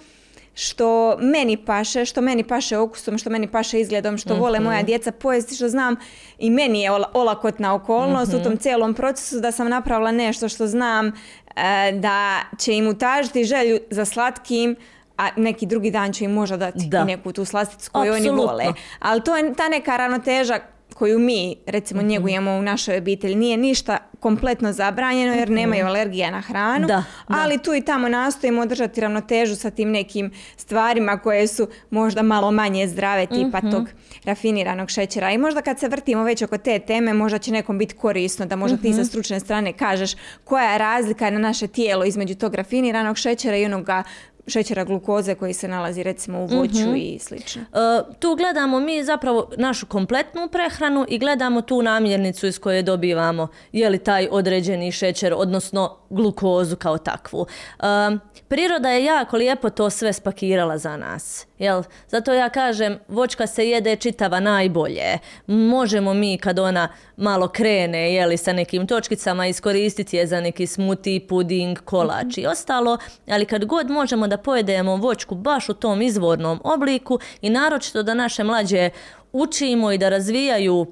što 0.60 1.16
meni 1.20 1.56
paše, 1.56 2.04
što 2.04 2.20
meni 2.20 2.44
paše 2.44 2.78
okusom, 2.78 3.18
što 3.18 3.30
meni 3.30 3.48
paše 3.48 3.80
izgledom, 3.80 4.18
što 4.18 4.34
vole 4.34 4.60
moja 4.60 4.78
mhm. 4.78 4.86
djeca 4.86 5.12
pojesti, 5.12 5.54
što 5.54 5.68
znam 5.68 5.96
i 6.38 6.50
meni 6.50 6.82
je 6.82 6.90
olakotna 7.12 7.74
okolnost 7.74 8.32
u 8.32 8.36
mhm. 8.36 8.44
tom 8.44 8.56
cijelom 8.56 8.94
procesu 8.94 9.40
da 9.40 9.52
sam 9.52 9.68
napravila 9.68 10.12
nešto 10.12 10.48
što 10.48 10.66
znam 10.66 11.12
E, 11.58 11.92
da 11.92 12.40
će 12.58 12.74
im 12.74 12.88
utažiti 12.88 13.44
želju 13.44 13.78
za 13.90 14.04
slatkim, 14.04 14.76
a 15.16 15.28
neki 15.36 15.66
drugi 15.66 15.90
dan 15.90 16.12
će 16.12 16.24
im 16.24 16.32
možda 16.32 16.56
dati 16.56 16.86
da. 16.86 17.04
neku 17.04 17.32
tu 17.32 17.44
slasticu 17.44 17.90
koju 17.92 18.12
oni 18.12 18.30
vole. 18.30 18.64
Ali 18.98 19.24
to 19.24 19.36
je 19.36 19.54
ta 19.54 19.68
neka 19.68 19.96
ravnoteža 19.96 20.58
koju 20.94 21.18
mi 21.18 21.56
recimo 21.66 22.02
mm 22.02 22.08
njegujemo 22.08 22.50
u 22.50 22.62
našoj 22.62 22.98
obitelji 22.98 23.34
nije 23.34 23.56
ništa 23.56 23.98
kompletno 24.20 24.72
zabranjeno 24.72 25.34
jer 25.34 25.50
nemaju 25.50 25.86
alergija 25.86 26.30
na 26.30 26.40
hranu, 26.40 26.86
da, 26.86 27.04
ali 27.26 27.58
tu 27.58 27.74
i 27.74 27.80
tamo 27.80 28.08
nastojimo 28.08 28.60
održati 28.60 29.00
ravnotežu 29.00 29.56
sa 29.56 29.70
tim 29.70 29.90
nekim 29.90 30.30
stvarima 30.56 31.18
koje 31.18 31.46
su 31.46 31.68
možda 31.90 32.22
malo 32.22 32.50
manje 32.50 32.88
zdrave 32.88 33.26
tipa 33.26 33.58
mhm. 33.58 33.70
tog 33.70 33.88
rafiniranog 34.24 34.90
šećera. 34.90 35.30
I 35.30 35.38
možda 35.38 35.62
kad 35.62 35.78
se 35.78 35.88
vrtimo 35.88 36.22
već 36.22 36.42
oko 36.42 36.58
te 36.58 36.78
teme, 36.78 37.14
možda 37.14 37.38
će 37.38 37.52
nekom 37.52 37.78
biti 37.78 37.94
korisno 37.94 38.46
da 38.46 38.56
možda 38.56 38.76
ti 38.76 38.92
sa 38.92 39.00
mhm. 39.00 39.06
stručne 39.06 39.40
strane 39.40 39.72
kažeš 39.72 40.12
koja 40.44 40.72
je 40.72 40.78
razlika 40.78 41.30
na 41.30 41.38
naše 41.38 41.66
tijelo 41.66 42.04
između 42.04 42.34
tog 42.34 42.54
rafiniranog 42.54 43.16
šećera 43.16 43.56
i 43.56 43.64
onoga 43.64 44.02
šećera 44.48 44.84
glukoze 44.84 45.34
koji 45.34 45.54
se 45.54 45.68
nalazi 45.68 46.02
recimo 46.02 46.38
u 46.38 46.46
voću 46.46 46.88
mhm. 46.88 46.96
i 46.96 47.18
slično. 47.18 47.62
Uh, 47.62 48.14
tu 48.18 48.34
gledamo 48.36 48.80
mi 48.80 49.04
zapravo 49.04 49.50
našu 49.56 49.86
kompletnu 49.86 50.48
prehranu 50.52 51.06
i 51.08 51.18
gledamo 51.18 51.62
tu 51.62 51.82
namirnicu 51.82 52.46
iz 52.46 52.58
koje 52.58 52.82
dobivamo 52.82 53.48
je 53.72 53.90
li 53.90 53.98
taj 53.98 54.28
određeni 54.30 54.92
šećer, 54.92 55.34
odnosno 55.36 55.96
glukozu 56.10 56.76
kao 56.76 56.98
takvu. 56.98 57.40
Uh, 57.40 58.18
priroda 58.48 58.90
je 58.90 59.04
jako 59.04 59.36
lijepo 59.36 59.70
to 59.70 59.90
sve 59.90 60.12
spakirala 60.12 60.78
za 60.78 60.96
nas. 60.96 61.46
Jel? 61.58 61.82
Zato 62.08 62.32
ja 62.32 62.48
kažem, 62.48 62.98
voćka 63.08 63.46
se 63.46 63.68
jede 63.68 63.96
čitava 63.96 64.40
najbolje. 64.40 65.18
Možemo 65.46 66.14
mi 66.14 66.38
kad 66.38 66.58
ona 66.58 66.88
malo 67.16 67.48
krene 67.48 68.14
jeli, 68.14 68.36
sa 68.36 68.52
nekim 68.52 68.86
točkicama 68.86 69.46
iskoristiti 69.46 70.16
je 70.16 70.26
za 70.26 70.40
neki 70.40 70.66
smuti, 70.66 71.26
puding, 71.28 71.78
kolač 71.84 72.38
i 72.38 72.46
ostalo, 72.46 72.98
ali 73.28 73.46
kad 73.46 73.64
god 73.64 73.90
možemo 73.90 74.26
da 74.26 74.36
pojedemo 74.36 74.96
voćku 74.96 75.34
baš 75.34 75.68
u 75.68 75.74
tom 75.74 76.02
izvornom 76.02 76.60
obliku 76.64 77.18
i 77.40 77.50
naročito 77.50 78.02
da 78.02 78.14
naše 78.14 78.44
mlađe 78.44 78.90
učimo 79.32 79.92
i 79.92 79.98
da 79.98 80.08
razvijaju 80.08 80.86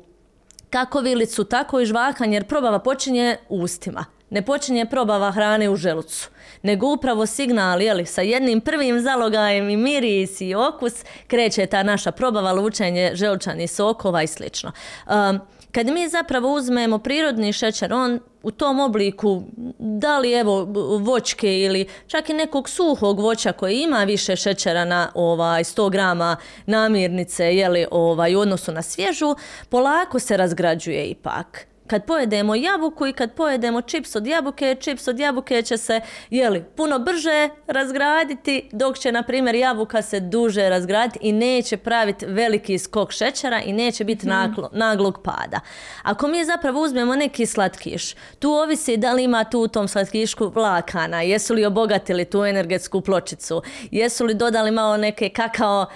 kako 0.70 1.00
vilicu, 1.00 1.44
tako 1.44 1.80
i 1.80 1.86
žvakanje, 1.86 2.36
jer 2.36 2.44
probava 2.44 2.78
počinje 2.78 3.36
ustima. 3.48 4.15
Ne 4.30 4.42
počinje 4.42 4.86
probava 4.86 5.30
hrane 5.30 5.70
u 5.70 5.76
želucu, 5.76 6.28
nego 6.62 6.92
upravo 6.92 7.26
signal, 7.26 7.82
jeli, 7.82 8.06
sa 8.06 8.22
jednim 8.22 8.60
prvim 8.60 9.00
zalogajem 9.00 9.70
i 9.70 9.76
miris 9.76 10.40
i 10.40 10.54
okus 10.54 11.04
kreće 11.26 11.66
ta 11.66 11.82
naša 11.82 12.12
probava, 12.12 12.52
lučenje 12.52 13.10
želučanih 13.14 13.70
sokova 13.70 14.22
i 14.22 14.26
slično. 14.26 14.72
Um, 15.06 15.40
kad 15.72 15.86
mi 15.86 16.08
zapravo 16.08 16.52
uzmemo 16.54 16.98
prirodni 16.98 17.52
šećer, 17.52 17.92
on 17.92 18.20
u 18.42 18.50
tom 18.50 18.80
obliku, 18.80 19.42
da 19.78 20.18
li 20.18 20.32
evo 20.32 20.64
voćke 21.00 21.60
ili 21.60 21.86
čak 22.06 22.30
i 22.30 22.34
nekog 22.34 22.68
suhog 22.68 23.20
voća 23.20 23.52
koji 23.52 23.80
ima 23.80 24.04
više 24.04 24.36
šećera 24.36 24.84
na 24.84 25.10
ovaj 25.14 25.64
100 25.64 25.90
grama 25.90 26.36
namirnice 26.66 27.56
jeli, 27.56 27.86
ovaj, 27.90 28.34
u 28.34 28.40
odnosu 28.40 28.72
na 28.72 28.82
svježu, 28.82 29.34
polako 29.68 30.18
se 30.18 30.36
razgrađuje 30.36 31.06
ipak 31.06 31.66
kad 31.86 32.04
pojedemo 32.04 32.54
jabuku 32.54 33.06
i 33.06 33.12
kad 33.12 33.32
pojedemo 33.32 33.82
čips 33.82 34.16
od 34.16 34.26
jabuke, 34.26 34.76
čips 34.80 35.08
od 35.08 35.18
jabuke 35.18 35.62
će 35.62 35.76
se 35.76 36.00
jeli, 36.30 36.64
puno 36.76 36.98
brže 36.98 37.48
razgraditi, 37.66 38.68
dok 38.72 38.98
će, 38.98 39.12
na 39.12 39.22
primjer, 39.22 39.54
jabuka 39.54 40.02
se 40.02 40.20
duže 40.20 40.68
razgraditi 40.68 41.18
i 41.22 41.32
neće 41.32 41.76
praviti 41.76 42.26
veliki 42.26 42.78
skok 42.78 43.12
šećera 43.12 43.60
i 43.60 43.72
neće 43.72 44.04
biti 44.04 44.26
mm. 44.26 44.30
naglog 44.72 45.20
pada. 45.24 45.60
Ako 46.02 46.28
mi 46.28 46.44
zapravo 46.44 46.80
uzmemo 46.80 47.16
neki 47.16 47.46
slatkiš, 47.46 48.14
tu 48.38 48.50
ovisi 48.50 48.96
da 48.96 49.12
li 49.12 49.24
ima 49.24 49.44
tu 49.44 49.60
u 49.60 49.68
tom 49.68 49.88
slatkišku 49.88 50.48
vlakana, 50.54 51.22
jesu 51.22 51.54
li 51.54 51.64
obogatili 51.64 52.24
tu 52.24 52.44
energetsku 52.44 53.00
pločicu, 53.00 53.62
jesu 53.90 54.24
li 54.24 54.34
dodali 54.34 54.70
malo 54.70 54.96
neke 54.96 55.28
kakao 55.28 55.86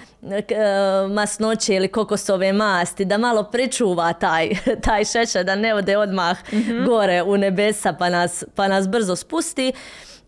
masnoće 1.09 1.75
ili 1.75 1.87
kokosove 1.87 2.53
masti, 2.53 3.05
da 3.05 3.17
malo 3.17 3.43
pričuva 3.43 4.13
taj, 4.13 4.49
taj 4.85 5.05
šećer, 5.05 5.45
da 5.45 5.55
ne 5.55 5.75
ode 5.75 5.97
odmah 5.97 6.37
mhm. 6.53 6.85
gore 6.85 7.23
u 7.23 7.37
nebesa 7.37 7.93
pa 7.93 8.09
nas, 8.09 8.43
pa 8.55 8.67
nas 8.67 8.89
brzo 8.89 9.15
spusti. 9.15 9.73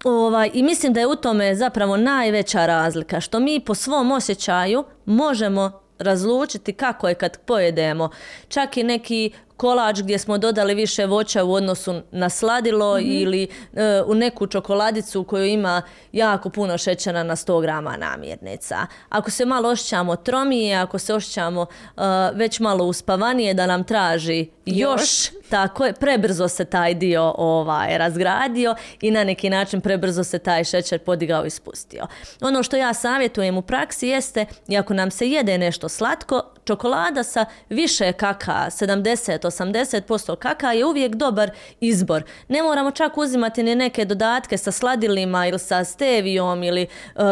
Ovaj, 0.04 0.50
I 0.54 0.64
mislim 0.64 0.94
da 0.94 1.00
je 1.00 1.08
u 1.08 1.16
tome 1.16 1.56
zapravo 1.56 1.98
najveća 1.98 2.66
razlika, 2.66 3.22
što 3.22 3.40
mi 3.40 3.60
po 3.60 3.76
svom 3.76 4.12
osjećaju 4.12 4.84
možemo 5.06 5.84
razlučiti 6.00 6.74
kako 6.74 7.08
je 7.08 7.16
kad 7.16 7.38
pojedemo. 7.38 8.10
Čak 8.48 8.78
i 8.78 8.84
neki 8.84 9.32
kolač 9.64 10.02
gdje 10.02 10.20
smo 10.20 10.38
dodali 10.38 10.76
više 10.76 11.06
voća 11.06 11.44
u 11.44 11.54
odnosu 11.54 12.02
na 12.12 12.30
sladilo 12.30 12.98
mhm. 12.98 13.12
ili 13.12 13.48
e, 13.74 14.02
u 14.06 14.16
neku 14.16 14.48
čokoladicu 14.48 15.22
u 15.22 15.24
kojoj 15.24 15.50
ima 15.50 15.82
jako 16.12 16.50
puno 16.50 16.78
šećera 16.78 17.24
na 17.24 17.36
100 17.36 17.62
grama 17.62 17.98
namirnica. 17.98 18.88
Ako 19.10 19.32
se 19.32 19.46
malo 19.46 19.70
osjećamo 19.70 20.16
tromije, 20.16 20.76
ako 20.76 21.00
se 21.00 21.14
osjećamo 21.14 21.66
e, 21.66 22.02
već 22.34 22.60
malo 22.60 22.86
uspavanije 22.86 23.54
da 23.54 23.68
nam 23.68 23.84
traži 23.84 24.48
još, 24.66 25.02
još 25.02 25.32
tako 25.50 25.86
je, 25.86 25.94
prebrzo 25.94 26.48
se 26.48 26.66
taj 26.66 26.94
dio 26.94 27.34
ovaj, 27.38 27.98
razgradio 27.98 28.76
i 29.02 29.12
na 29.12 29.24
neki 29.24 29.50
način 29.50 29.82
prebrzo 29.82 30.24
se 30.24 30.40
taj 30.40 30.64
šećer 30.64 31.00
podigao 31.00 31.46
i 31.46 31.50
spustio. 31.50 32.08
Ono 32.42 32.64
što 32.64 32.78
ja 32.78 32.94
savjetujem 32.94 33.58
u 33.58 33.62
praksi 33.62 34.08
jeste, 34.08 34.46
i 34.68 34.78
ako 34.78 34.94
nam 34.94 35.12
se 35.12 35.30
jede 35.30 35.58
nešto 35.58 35.90
slatko, 35.90 36.53
čokolada 36.66 37.24
sa 37.24 37.46
više 37.70 38.12
kaka, 38.12 38.66
70-80% 38.70 40.36
kaka 40.36 40.72
je 40.72 40.86
uvijek 40.86 41.16
dobar 41.16 41.52
izbor. 41.80 42.24
Ne 42.48 42.64
moramo 42.64 42.92
čak 42.92 43.18
uzimati 43.18 43.64
ni 43.64 43.76
neke 43.76 44.06
dodatke 44.06 44.58
sa 44.58 44.72
sladilima 44.72 45.48
ili 45.48 45.60
sa 45.60 45.84
stevijom 45.84 46.64
ili 46.64 46.82
e, 46.82 46.88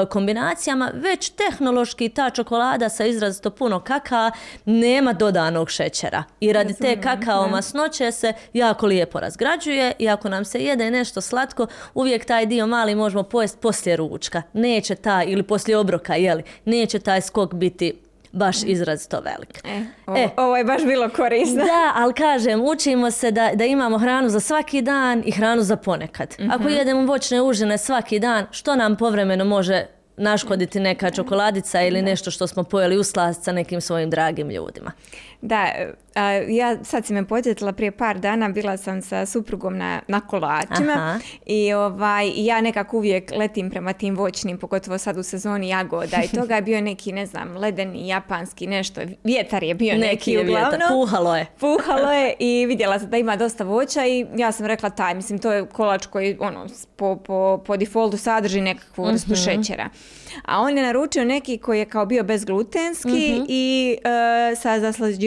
kombinacijama, 0.10 0.92
već 0.94 1.30
tehnološki 1.30 2.10
ta 2.10 2.30
čokolada 2.30 2.90
sa 2.90 3.06
izrazito 3.06 3.50
puno 3.50 3.80
kaka 3.80 4.32
nema 4.66 5.14
dodanog 5.14 5.70
šećera. 5.70 6.24
I 6.40 6.54
radi 6.54 6.74
te 6.74 7.02
kakao 7.02 7.48
masnoće 7.48 8.12
se 8.12 8.34
jako 8.54 8.86
lijepo 8.86 9.20
razgrađuje 9.20 9.94
i 10.00 10.10
ako 10.10 10.30
nam 10.30 10.46
se 10.46 10.60
jede 10.60 10.92
nešto 10.92 11.22
slatko, 11.22 11.68
uvijek 11.94 12.26
taj 12.26 12.46
dio 12.46 12.68
mali 12.68 12.96
možemo 12.96 13.24
pojesti 13.24 13.60
poslije 13.62 13.96
ručka. 13.96 14.42
Neće 14.54 14.96
taj, 14.96 15.26
ili 15.28 15.44
poslije 15.44 15.78
obroka, 15.78 16.16
jeli, 16.16 16.44
neće 16.66 17.00
taj 17.00 17.22
skok 17.22 17.54
biti 17.54 18.02
baš 18.32 18.64
izrazito 18.64 19.22
velik. 19.22 19.62
E, 19.64 19.84
ovo, 20.06 20.30
ovo 20.38 20.58
je 20.58 20.64
baš 20.64 20.84
bilo 20.86 21.10
korisno. 21.10 21.64
Da, 21.64 21.92
ali 21.96 22.14
kažem, 22.14 22.62
učimo 22.62 23.12
se 23.12 23.32
da, 23.32 23.52
da 23.54 23.66
imamo 23.66 23.98
hranu 23.98 24.30
za 24.30 24.40
svaki 24.40 24.82
dan 24.82 25.24
i 25.26 25.32
hranu 25.32 25.62
za 25.62 25.76
ponekad. 25.76 26.36
Ako 26.52 26.70
jedemo 26.70 27.06
voćne 27.06 27.42
užine 27.42 27.78
svaki 27.78 28.20
dan, 28.20 28.46
što 28.52 28.76
nam 28.76 28.96
povremeno 28.96 29.46
može 29.46 29.86
naškoditi 30.18 30.80
neka 30.80 31.12
čokoladica 31.12 31.82
ili 31.82 32.02
nešto 32.02 32.32
što 32.32 32.48
smo 32.48 32.64
pojeli 32.64 32.98
u 32.98 33.04
slast 33.04 33.44
sa 33.44 33.52
nekim 33.52 33.82
svojim 33.82 34.10
dragim 34.10 34.50
ljudima. 34.50 34.92
Da, 35.41 35.67
a, 36.15 36.21
ja 36.31 36.83
sad 36.83 37.05
si 37.05 37.13
me 37.13 37.25
podsjetila 37.25 37.71
prije 37.71 37.91
par 37.91 38.19
dana, 38.19 38.50
bila 38.50 38.77
sam 38.77 39.01
sa 39.01 39.25
suprugom 39.25 39.77
na, 39.77 40.01
na 40.07 40.19
kolačima 40.21 40.93
Aha. 40.93 41.19
i 41.45 41.74
ovaj, 41.74 42.31
ja 42.36 42.62
nekako 42.62 42.98
uvijek 42.98 43.31
letim 43.31 43.69
prema 43.69 43.93
tim 43.93 44.15
voćnim, 44.15 44.57
pogotovo 44.57 44.98
sad 44.98 45.17
u 45.17 45.24
sezoni 45.24 45.69
jagoda 45.69 46.17
i 46.24 46.27
toga 46.29 46.55
je 46.55 46.62
bio 46.62 46.81
neki, 46.81 47.12
ne 47.12 47.25
znam, 47.25 47.57
ledeni, 47.57 48.07
japanski, 48.07 48.67
nešto, 48.67 49.01
vjetar 49.24 49.63
je 49.63 49.75
bio 49.75 49.98
neki, 49.98 50.31
je 50.31 50.39
uglavnom. 50.41 50.69
vjetar, 50.69 50.88
puhalo 50.89 51.36
je. 51.36 51.45
Puhalo 51.57 52.12
je 52.21 52.33
i 52.39 52.65
vidjela 52.65 53.00
sam 53.00 53.10
da 53.10 53.17
ima 53.17 53.36
dosta 53.36 53.63
voća 53.63 54.05
i 54.05 54.25
ja 54.36 54.51
sam 54.51 54.65
rekla 54.65 54.89
taj, 54.89 55.15
mislim 55.15 55.39
to 55.39 55.53
je 55.53 55.65
kolač 55.65 56.05
koji 56.05 56.38
ono, 56.39 56.65
po, 56.95 57.15
po, 57.17 57.63
po 57.65 57.77
defaultu 57.77 58.17
sadrži 58.17 58.62
nekakvu 58.62 59.03
vrstu 59.03 59.31
Mhm. 59.31 59.41
šećera. 59.41 59.89
A 60.45 60.60
on 60.60 60.77
je 60.77 60.83
naručio 60.83 61.25
neki 61.25 61.57
koji 61.57 61.79
je 61.79 61.86
kao 61.86 62.05
bio 62.05 62.24
bezglutenski 62.24 63.10
Mhm. 63.33 63.45
i 63.48 63.98
e, 64.51 64.55
sa 64.55 64.79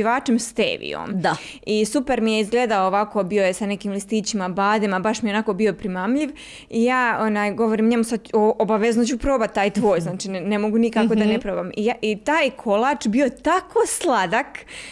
zaslađivačem 0.05 0.39
stevijom. 0.39 1.11
Da. 1.13 1.37
I 1.67 1.85
super 1.85 2.21
mi 2.21 2.35
je 2.35 2.41
izgledao 2.41 2.87
ovako, 2.87 3.23
bio 3.23 3.45
je 3.45 3.53
sa 3.53 3.67
nekim 3.67 3.93
listićima, 3.93 4.49
badema, 4.49 4.99
baš 4.99 5.23
mi 5.23 5.31
je 5.31 5.35
onako 5.35 5.55
bio 5.55 5.73
primamljiv. 5.73 6.31
I 6.71 6.85
ja 6.85 7.19
onaj, 7.21 7.53
govorim 7.53 7.89
njemu 7.89 8.05
sad, 8.05 8.21
o, 8.33 8.57
obavezno 8.59 9.05
ću 9.05 9.19
probati 9.19 9.55
taj 9.55 9.71
tvoj, 9.71 10.01
znači 10.07 10.29
ne, 10.29 10.41
ne 10.41 10.59
mogu 10.59 10.79
nikako 10.79 11.15
da 11.15 11.25
ne 11.25 11.41
probam. 11.41 11.71
I, 11.77 11.85
ja, 11.85 11.95
I 12.03 12.17
taj 12.17 12.51
kolač 12.51 13.07
bio 13.07 13.29
tako 13.29 13.79
sladak 13.87 14.47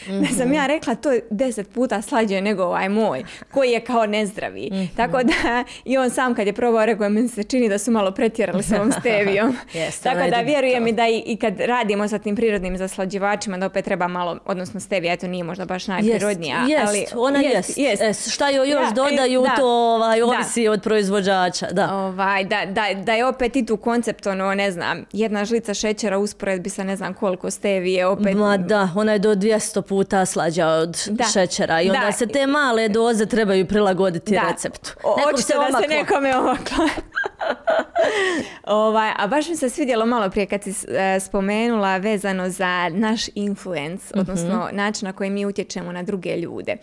da 0.08 0.26
sam 0.36 0.52
ja 0.52 0.66
rekla 0.66 0.94
to 0.94 1.12
je 1.12 1.20
deset 1.30 1.72
puta 1.72 2.02
slađe 2.02 2.40
nego 2.40 2.62
ovaj 2.62 2.88
moj, 2.88 3.24
koji 3.50 3.70
je 3.70 3.80
kao 3.80 4.06
nezdravi. 4.06 4.88
Tako 4.96 5.22
da 5.22 5.64
i 5.84 5.98
on 5.98 6.10
sam 6.10 6.34
kad 6.34 6.46
je 6.46 6.52
probao 6.52 6.86
rekao, 6.86 7.08
meni 7.08 7.28
se 7.28 7.42
čini 7.42 7.68
da 7.68 7.78
su 7.78 7.90
malo 7.90 8.10
pretjerali 8.10 8.62
s 8.62 8.72
ovom 8.72 8.92
stevijom. 9.00 9.56
Jeste, 9.72 10.02
Tako 10.02 10.30
da 10.30 10.38
to. 10.38 10.44
vjerujem 10.44 10.86
i 10.86 10.92
da 10.92 11.08
i, 11.08 11.22
i 11.26 11.36
kad 11.36 11.60
radimo 11.60 12.08
sa 12.08 12.18
tim 12.18 12.36
prirodnim 12.36 12.76
zaslađivačima 12.76 13.58
da 13.58 13.66
opet 13.66 13.84
treba 13.84 14.08
malo, 14.08 14.38
odnosno 14.44 14.80
stevija, 15.02 15.12
eto 15.12 15.26
nije 15.26 15.44
možda 15.44 15.64
baš 15.64 15.86
najprirodnija. 15.86 16.64
jest, 16.68 16.88
ali, 16.88 17.06
ona 17.16 17.40
jest, 17.40 17.78
Es, 18.00 18.28
šta 18.28 18.48
joj 18.48 18.70
još 18.70 18.88
Da, 18.88 18.94
dodaju, 18.94 19.42
da, 19.42 19.54
to 19.56 19.66
ovaj, 19.66 20.22
ovisi 20.22 20.68
od 20.68 20.82
proizvođača. 20.82 21.66
Da. 21.72 21.94
Ovaj, 21.94 22.44
da, 22.44 22.66
da, 22.66 22.84
da 22.96 23.12
je 23.12 23.26
opet 23.26 23.56
i 23.56 23.66
tu 23.66 23.76
koncept, 23.76 24.26
ono, 24.26 24.54
ne 24.54 24.70
znam, 24.70 25.04
jedna 25.12 25.44
žlica 25.44 25.74
šećera 25.74 26.18
usporedbi 26.18 26.70
sa 26.70 26.84
ne 26.84 26.96
znam 26.96 27.14
koliko 27.14 27.50
stevije, 27.50 28.06
opet... 28.06 28.34
Ma 28.34 28.56
da, 28.56 28.88
ona 28.96 29.12
je 29.12 29.18
do 29.18 29.34
200 29.34 29.82
puta 29.82 30.26
slađa 30.26 30.66
od 30.68 31.08
šećera 31.32 31.80
i 31.80 31.90
onda 31.90 32.06
Da. 32.06 32.12
se 32.12 32.26
te 32.26 32.46
male 32.46 32.88
doze 32.88 33.26
trebaju 33.26 33.66
prilagoditi 33.66 34.38
receptu. 34.48 34.90
Nekom 35.16 35.34
očito 35.34 35.52
da 35.72 35.82
se 35.82 35.88
nekome 35.88 36.36
omaklo. 36.36 36.88
ovaj, 38.64 39.10
a 39.16 39.26
baš 39.26 39.48
mi 39.48 39.56
se 39.56 39.70
svidjelo 39.70 40.06
malo 40.06 40.30
prije 40.30 40.46
kad 40.46 40.62
si 40.62 40.70
e, 40.88 41.20
spomenula 41.20 41.96
vezano 41.96 42.48
za 42.50 42.88
naš 42.88 43.22
influence, 43.28 44.04
Mhm. 44.10 44.20
odnosno 44.20 44.68
način 44.72 45.06
na 45.06 45.12
koji 45.12 45.30
mi 45.30 45.46
utječemo 45.46 45.92
na 45.92 46.02
druge 46.02 46.36
ljude. 46.36 46.76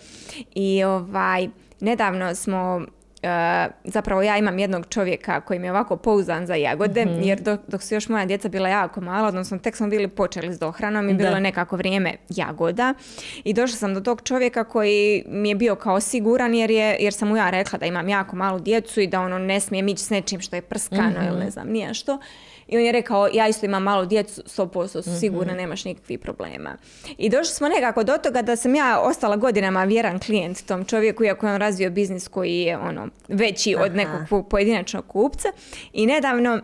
I 0.51 0.83
ovaj, 0.83 1.47
nedavno 1.79 2.35
smo 2.35 2.85
zapravo 3.83 4.21
ja 4.21 4.37
imam 4.37 4.59
jednog 4.59 4.85
čovjeka 4.87 5.41
koji 5.41 5.59
mi 5.59 5.67
je 5.67 5.71
ovako 5.71 5.97
pouzan 5.97 6.45
za 6.45 6.55
jagode, 6.55 7.05
Mhm. 7.05 7.21
jer 7.21 7.41
dok, 7.41 7.59
dok 7.67 7.83
su 7.83 7.93
još 7.93 8.09
moja 8.09 8.25
djeca 8.25 8.49
bila 8.49 8.69
jako 8.69 9.01
mala, 9.01 9.27
odnosno 9.27 9.57
tek 9.57 9.75
smo 9.75 9.87
bili 9.87 10.07
počeli 10.07 10.53
s 10.53 10.59
dohranom 10.59 11.09
i 11.09 11.13
bilo 11.13 11.29
je 11.29 11.41
nekako 11.41 11.75
vrijeme 11.75 12.13
jagoda 12.29 12.93
i 13.43 13.53
došla 13.53 13.77
sam 13.77 13.93
do 13.93 14.01
tog 14.01 14.21
čovjeka 14.21 14.63
koji 14.63 14.99
mi 15.27 15.49
je 15.49 15.55
bio 15.55 15.75
kao 15.75 15.99
siguran 15.99 16.55
jer, 16.55 16.71
je, 16.71 16.97
jer 16.99 17.13
sam 17.13 17.27
mu 17.27 17.37
ja 17.37 17.49
rekla 17.49 17.79
da 17.79 17.85
imam 17.85 18.09
jako 18.09 18.35
malu 18.35 18.59
djecu 18.59 19.01
i 19.01 19.07
da 19.07 19.21
ono 19.21 19.39
ne 19.39 19.59
smijem 19.59 19.87
ići 19.87 20.03
s 20.03 20.09
nečim 20.09 20.39
što 20.41 20.55
je 20.55 20.61
prskano 20.61 21.01
ili 21.27 21.39
ne 21.39 21.49
znam 21.49 21.67
nije 21.67 21.93
što. 21.93 22.19
I 22.69 22.77
on 22.77 22.83
je 22.83 22.91
rekao, 22.91 23.27
ja 23.33 23.47
isto 23.47 23.65
imam 23.65 23.83
malu 23.83 24.05
djecu, 24.05 24.41
100% 24.41 24.87
su 25.01 25.19
sigurna, 25.19 25.53
nemaš 25.53 25.85
nikakvih 25.85 26.19
problema. 26.19 26.77
I 27.17 27.29
došli 27.29 27.53
smo 27.53 27.69
nekako 27.69 28.03
do 28.03 28.17
toga 28.17 28.41
da 28.41 28.55
sam 28.55 28.75
ja 28.75 28.99
ostala 28.99 29.35
godinama 29.35 29.83
vjeran 29.83 30.19
klijent 30.19 30.65
tom 30.65 30.85
čovjeku, 30.85 31.23
iako 31.23 31.47
je 31.47 31.53
on 31.53 31.59
razvio 31.59 31.89
biznis 31.89 32.27
koji 32.27 32.59
je 32.59 32.77
ono 32.77 33.07
veći 33.27 33.75
od 33.79 33.95
nekog 33.95 34.19
po- 34.29 34.43
pojedinačnog 34.43 35.07
kupca. 35.07 35.47
I 35.93 36.05
nedavno 36.05 36.59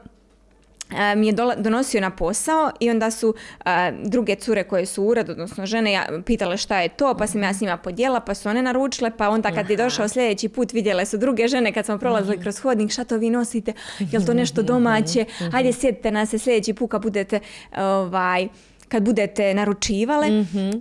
mi 1.16 1.28
je 1.28 1.34
donosio 1.58 2.02
na 2.02 2.10
posao 2.10 2.72
i 2.80 2.90
onda 2.90 3.12
su 3.12 3.34
a, 3.66 3.92
druge 4.04 4.36
cure 4.36 4.64
koje 4.64 4.86
su 4.86 5.04
u 5.04 5.08
uredu, 5.08 5.32
odnosno 5.32 5.66
žene, 5.66 5.92
ja, 5.92 6.08
pitale 6.26 6.58
šta 6.58 6.80
je 6.80 6.90
to, 6.90 7.16
pa 7.18 7.28
sam 7.28 7.44
ja 7.44 7.54
s 7.54 7.62
njima 7.62 7.78
podijela, 7.78 8.20
pa 8.20 8.34
su 8.34 8.50
one 8.50 8.62
naručile, 8.62 9.12
pa 9.18 9.30
onda 9.30 9.52
kad 9.52 9.70
je 9.70 9.78
došao 9.78 10.08
sljedeći 10.08 10.50
put 10.50 10.74
vidjele 10.74 11.06
su 11.06 11.18
druge 11.18 11.48
žene 11.48 11.74
kad 11.74 11.86
smo 11.86 11.98
prolazili 11.98 12.40
kroz 12.40 12.60
hodnik, 12.60 12.92
šta 12.92 13.04
to 13.04 13.18
vi 13.18 13.30
nosite, 13.30 13.74
jel 14.00 14.26
to 14.26 14.34
nešto 14.34 14.62
domaće, 14.62 15.26
hajde 15.52 15.74
sjetite 15.74 16.12
nas 16.12 16.30
se 16.30 16.40
sljedeći 16.40 16.74
put 16.74 16.92
kad 16.92 17.02
budete 17.02 17.40
ovaj, 17.78 18.48
kad 18.88 19.04
budete 19.04 19.54
naručivale. 19.54 20.28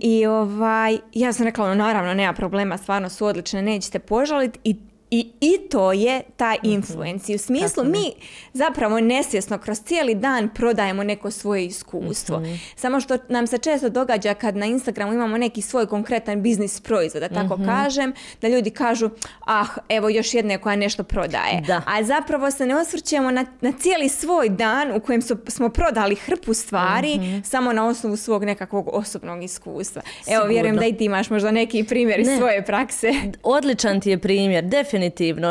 I 0.01 0.25
ovaj, 0.25 0.97
ja 1.13 1.33
sam 1.33 1.45
rekla, 1.45 1.65
ono, 1.65 1.75
naravno, 1.75 2.13
nema 2.13 2.33
problema, 2.33 2.77
stvarno 2.77 3.09
su 3.09 3.25
odlične, 3.25 3.61
nećete 3.61 3.99
požaliti. 3.99 4.59
I 4.63 4.75
i, 5.15 5.31
I 5.41 5.57
to 5.69 5.91
je 5.93 6.21
taj 6.37 6.57
influence. 6.63 7.31
I 7.31 7.35
u 7.35 7.39
smislu 7.39 7.83
mi 7.83 8.13
zapravo 8.53 8.99
nesvjesno 8.99 9.57
kroz 9.57 9.79
cijeli 9.79 10.15
dan 10.15 10.49
prodajemo 10.55 11.03
neko 11.03 11.31
svoje 11.31 11.65
iskustvo. 11.65 12.41
Samo 12.75 12.99
što 12.99 13.17
nam 13.29 13.47
se 13.47 13.57
često 13.57 13.89
događa 13.89 14.33
kad 14.33 14.55
na 14.55 14.65
Instagramu 14.65 15.13
imamo 15.13 15.37
neki 15.37 15.61
svoj 15.61 15.85
konkretan 15.85 16.41
biznis 16.41 16.81
proizvod, 16.81 17.23
da 17.23 17.29
tako 17.29 17.59
kažem, 17.65 18.13
da 18.41 18.47
ljudi 18.47 18.69
kažu, 18.69 19.09
ah, 19.45 19.65
evo 19.89 20.09
još 20.09 20.33
jedne 20.33 20.57
koja 20.57 20.75
nešto 20.75 21.03
prodaje. 21.03 21.61
Da. 21.67 21.81
A 21.87 22.03
zapravo 22.03 22.51
se 22.51 22.65
ne 22.65 22.75
osvrćemo 22.75 23.31
na, 23.31 23.45
na 23.61 23.71
cijeli 23.71 24.09
svoj 24.09 24.49
dan 24.49 24.91
u 24.91 24.99
kojem 24.99 25.21
su, 25.21 25.37
smo 25.47 25.69
prodali 25.69 26.15
hrpu 26.15 26.53
stvari 26.53 27.19
samo 27.43 27.73
na 27.73 27.87
osnovu 27.87 28.17
svog 28.17 28.43
nekakvog 28.43 28.89
osobnog 28.93 29.43
iskustva. 29.43 30.01
Evo, 30.27 30.45
vjerujem 30.45 30.75
da 30.75 30.85
i 30.85 30.97
ti 30.97 31.05
imaš 31.05 31.29
možda 31.29 31.51
neki 31.51 31.83
primjer 31.83 32.19
iz 32.19 32.27
Ne. 32.27 32.37
svoje 32.37 32.65
prakse. 32.65 33.13
Odličan 33.43 34.01
ti 34.01 34.09
je 34.09 34.17
primjer, 34.17 34.63
definitivno 34.63 35.04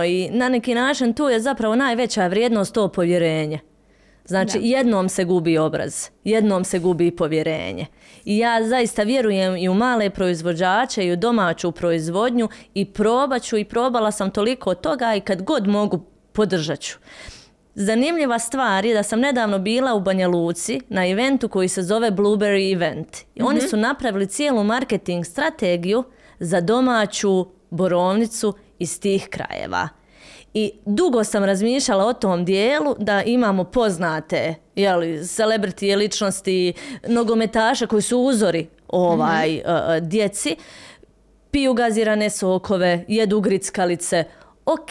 i 0.05 0.31
na 0.33 0.49
neki 0.49 0.75
način 0.75 1.14
tu 1.14 1.29
je 1.29 1.40
zapravo 1.40 1.77
najveća 1.77 2.27
vrijednost 2.27 2.75
to 2.75 2.88
povjerenje. 2.88 3.59
Znači, 4.27 4.59
Da. 4.59 4.64
jednom 4.64 5.09
se 5.09 5.25
gubi 5.25 5.59
obraz, 5.59 6.09
jednom 6.25 6.64
se 6.64 6.79
gubi 6.79 7.11
povjerenje. 7.11 7.87
I 8.25 8.38
ja 8.38 8.69
zaista 8.69 9.03
vjerujem 9.03 9.57
i 9.57 9.69
u 9.69 9.75
male 9.75 10.11
proizvođače 10.11 11.07
i 11.07 11.12
u 11.12 11.17
domaću 11.17 11.73
proizvodnju 11.73 12.49
i 12.75 12.85
probat 12.85 13.43
ću 13.43 13.59
i 13.59 13.64
probala 13.64 14.11
sam 14.11 14.31
toliko 14.31 14.75
toga 14.75 15.14
i 15.14 15.21
kad 15.21 15.43
god 15.43 15.67
mogu 15.67 16.05
podržat 16.33 16.81
ću. 16.81 16.99
Zanimljiva 17.75 18.38
stvar 18.38 18.85
je 18.85 18.95
da 18.95 19.03
sam 19.03 19.21
nedavno 19.21 19.59
bila 19.59 19.95
u 19.95 20.01
Banja 20.01 20.29
Luci 20.29 20.81
na 20.88 21.09
eventu 21.09 21.49
koji 21.49 21.69
se 21.69 21.83
zove 21.83 22.11
Blueberry 22.11 22.75
Event. 22.75 23.17
I 23.35 23.43
oni 23.43 23.61
su 23.61 23.77
napravili 23.77 24.27
cijelu 24.27 24.64
marketing 24.64 25.27
strategiju 25.27 26.05
za 26.38 26.61
domaću 26.61 27.47
borovnicu 27.71 28.55
iz 28.85 29.01
tih 29.01 29.29
krajeva. 29.31 29.88
I 30.55 30.73
dugo 30.87 31.25
sam 31.25 31.44
razmišljala 31.44 32.05
o 32.05 32.12
tom 32.12 32.44
dijelu 32.44 32.97
da 32.99 33.23
imamo 33.23 33.64
poznate 33.64 34.55
jeli, 34.75 35.18
celebrity 35.18 35.97
ličnosti, 35.97 36.73
nogometaše 37.09 37.87
koji 37.87 38.03
su 38.03 38.18
uzori 38.18 38.68
ovaj, 38.88 39.57
uh, 39.57 39.62
uh, 39.64 40.09
djeci, 40.09 40.57
piju 41.51 41.75
gazirane 41.75 42.31
sokove, 42.31 43.05
jedu 43.09 43.40
grickalice. 43.40 44.25
Ok, 44.66 44.90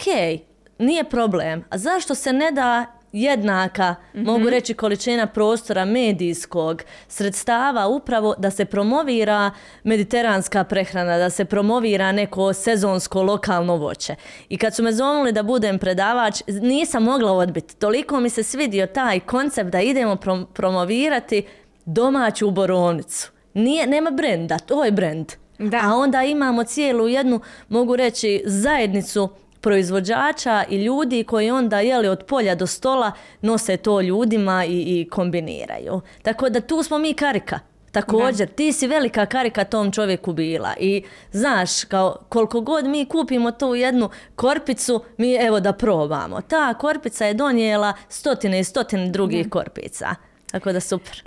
nije 0.78 1.04
problem. 1.04 1.64
A 1.70 1.78
zašto 1.78 2.14
se 2.14 2.32
ne 2.32 2.50
da 2.52 2.86
jednaka, 3.14 3.94
mogu 4.14 4.50
reći, 4.50 4.74
količina 4.74 5.26
prostora 5.26 5.84
medijskog 5.84 6.82
sredstava 7.08 7.86
upravo 7.86 8.34
da 8.38 8.50
se 8.50 8.64
promovira 8.64 9.50
mediteranska 9.84 10.64
prehrana, 10.64 11.18
da 11.18 11.30
se 11.30 11.44
promovira 11.44 12.12
neko 12.12 12.52
sezonsko 12.52 13.22
lokalno 13.22 13.76
voće. 13.76 14.14
I 14.48 14.58
kad 14.58 14.74
su 14.74 14.82
me 14.82 14.92
zovnuli 14.92 15.32
da 15.32 15.42
budem 15.42 15.78
predavač, 15.78 16.42
nisam 16.46 17.02
mogla 17.02 17.32
odbiti. 17.32 17.76
Toliko 17.76 18.20
mi 18.20 18.30
se 18.30 18.42
svidio 18.42 18.86
taj 18.86 19.20
koncept 19.20 19.70
da 19.70 19.80
idemo 19.80 20.14
prom- 20.16 20.46
promovirati 20.54 21.42
domaću 21.84 22.50
borovnicu. 22.50 23.30
Nije, 23.54 23.86
nema 23.86 24.10
brenda, 24.10 24.58
to 24.58 24.84
je 24.84 24.90
brend. 24.90 25.32
Da. 25.58 25.80
A 25.82 25.94
onda 25.94 26.22
imamo 26.22 26.64
cijelu 26.64 27.08
jednu, 27.08 27.40
mogu 27.68 27.96
reći, 27.96 28.42
zajednicu 28.46 29.28
proizvođača 29.64 30.64
i 30.68 30.76
ljudi 30.76 31.24
koji 31.24 31.50
onda 31.50 31.80
jeli 31.80 32.08
od 32.08 32.24
polja 32.24 32.54
do 32.54 32.66
stola 32.66 33.12
nose 33.40 33.76
to 33.76 34.00
ljudima 34.00 34.64
i, 34.64 35.00
i 35.00 35.08
kombiniraju. 35.10 36.00
Tako 36.22 36.48
da 36.48 36.60
tu 36.60 36.82
smo 36.82 36.98
mi 36.98 37.14
karika. 37.14 37.58
Također, 37.92 38.48
ti 38.48 38.72
si 38.72 38.86
velika 38.86 39.26
karika 39.26 39.64
tom 39.64 39.92
čovjeku 39.92 40.32
bila 40.32 40.74
i 40.80 41.02
znaš, 41.32 41.84
kao 41.84 42.16
koliko 42.28 42.60
god 42.60 42.84
mi 42.84 43.04
kupimo 43.04 43.50
tu 43.50 43.74
jednu 43.74 44.10
korpicu, 44.36 45.04
mi 45.16 45.34
evo 45.34 45.60
da 45.60 45.72
probamo. 45.72 46.40
Ta 46.40 46.74
korpica 46.74 47.26
je 47.26 47.34
donijela 47.34 47.92
stotine 48.08 48.60
i 48.60 48.64
stotine 48.64 49.10
drugih 49.10 49.48
korpica. 49.50 50.14
Tako 50.50 50.72
da 50.72 50.80
super. 50.80 51.22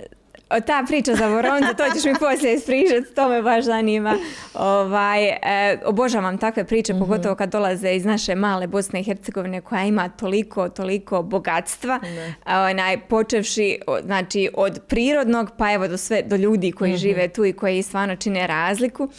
Ta 0.65 0.83
priča 0.87 1.15
za 1.15 1.27
Voronce, 1.27 1.73
to 1.77 1.83
ćeš 1.95 2.03
mi 2.05 2.13
poslije 2.19 2.53
ispričati, 2.53 3.15
to 3.15 3.29
me 3.29 3.41
baš 3.41 3.65
zanima. 3.65 4.17
Ovaj, 4.53 5.27
e, 5.27 5.79
obožavam 5.85 6.37
takve 6.37 6.63
priče, 6.63 6.93
mm 6.93 6.99
pogotovo 6.99 7.35
kad 7.35 7.51
dolaze 7.51 7.95
iz 7.95 8.05
naše 8.05 8.35
male 8.35 8.67
Bosne 8.67 8.99
i 8.99 9.03
Hercegovine 9.03 9.61
koja 9.61 9.83
ima 9.83 10.09
toliko, 10.09 10.69
toliko 10.69 11.23
bogatstva. 11.23 11.99
Onaj, 12.45 12.97
počevši 12.97 13.79
znači, 14.03 14.49
od 14.53 14.79
prirodnog 14.87 15.51
pa 15.57 15.73
evo 15.73 15.87
do, 15.87 15.97
sve, 15.97 16.21
do 16.21 16.35
ljudi 16.35 16.71
koji 16.71 16.93
mm 16.93 16.97
žive 16.97 17.27
tu 17.27 17.45
i 17.45 17.53
koji 17.53 17.83
stvarno 17.83 18.15
čine 18.15 18.47
razliku. 18.47 19.09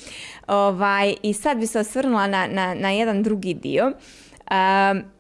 Ovaj, 0.47 1.15
I 1.23 1.35
sad 1.35 1.59
bi 1.59 1.67
se 1.67 1.79
osvrnula 1.79 2.27
na, 2.27 2.47
na, 2.47 2.75
na 2.75 2.91
jedan 2.91 3.23
drugi 3.23 3.55
dio. 3.55 3.93
Um, 4.51 5.18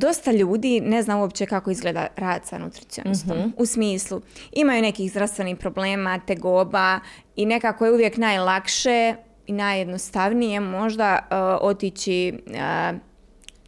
dosta 0.00 0.32
ljudi 0.32 0.80
ne 0.80 1.02
zna 1.02 1.20
uopće 1.20 1.46
kako 1.46 1.70
izgleda 1.70 2.06
rad 2.16 2.44
sa 2.44 2.58
nutricionistom. 2.58 3.38
Mhm. 3.38 3.48
U 3.56 3.66
smislu, 3.66 4.20
imaju 4.52 4.82
nekih 4.82 5.10
zdravstvenih 5.10 5.56
problema, 5.56 6.18
tegoba 6.18 7.00
i 7.36 7.46
nekako 7.46 7.86
je 7.86 7.92
uvijek 7.92 8.16
najlakše 8.16 9.14
i 9.46 9.52
najjednostavnije 9.52 10.60
možda 10.60 11.18
uh, 11.30 11.68
otići 11.68 12.32
uh, 12.46 12.98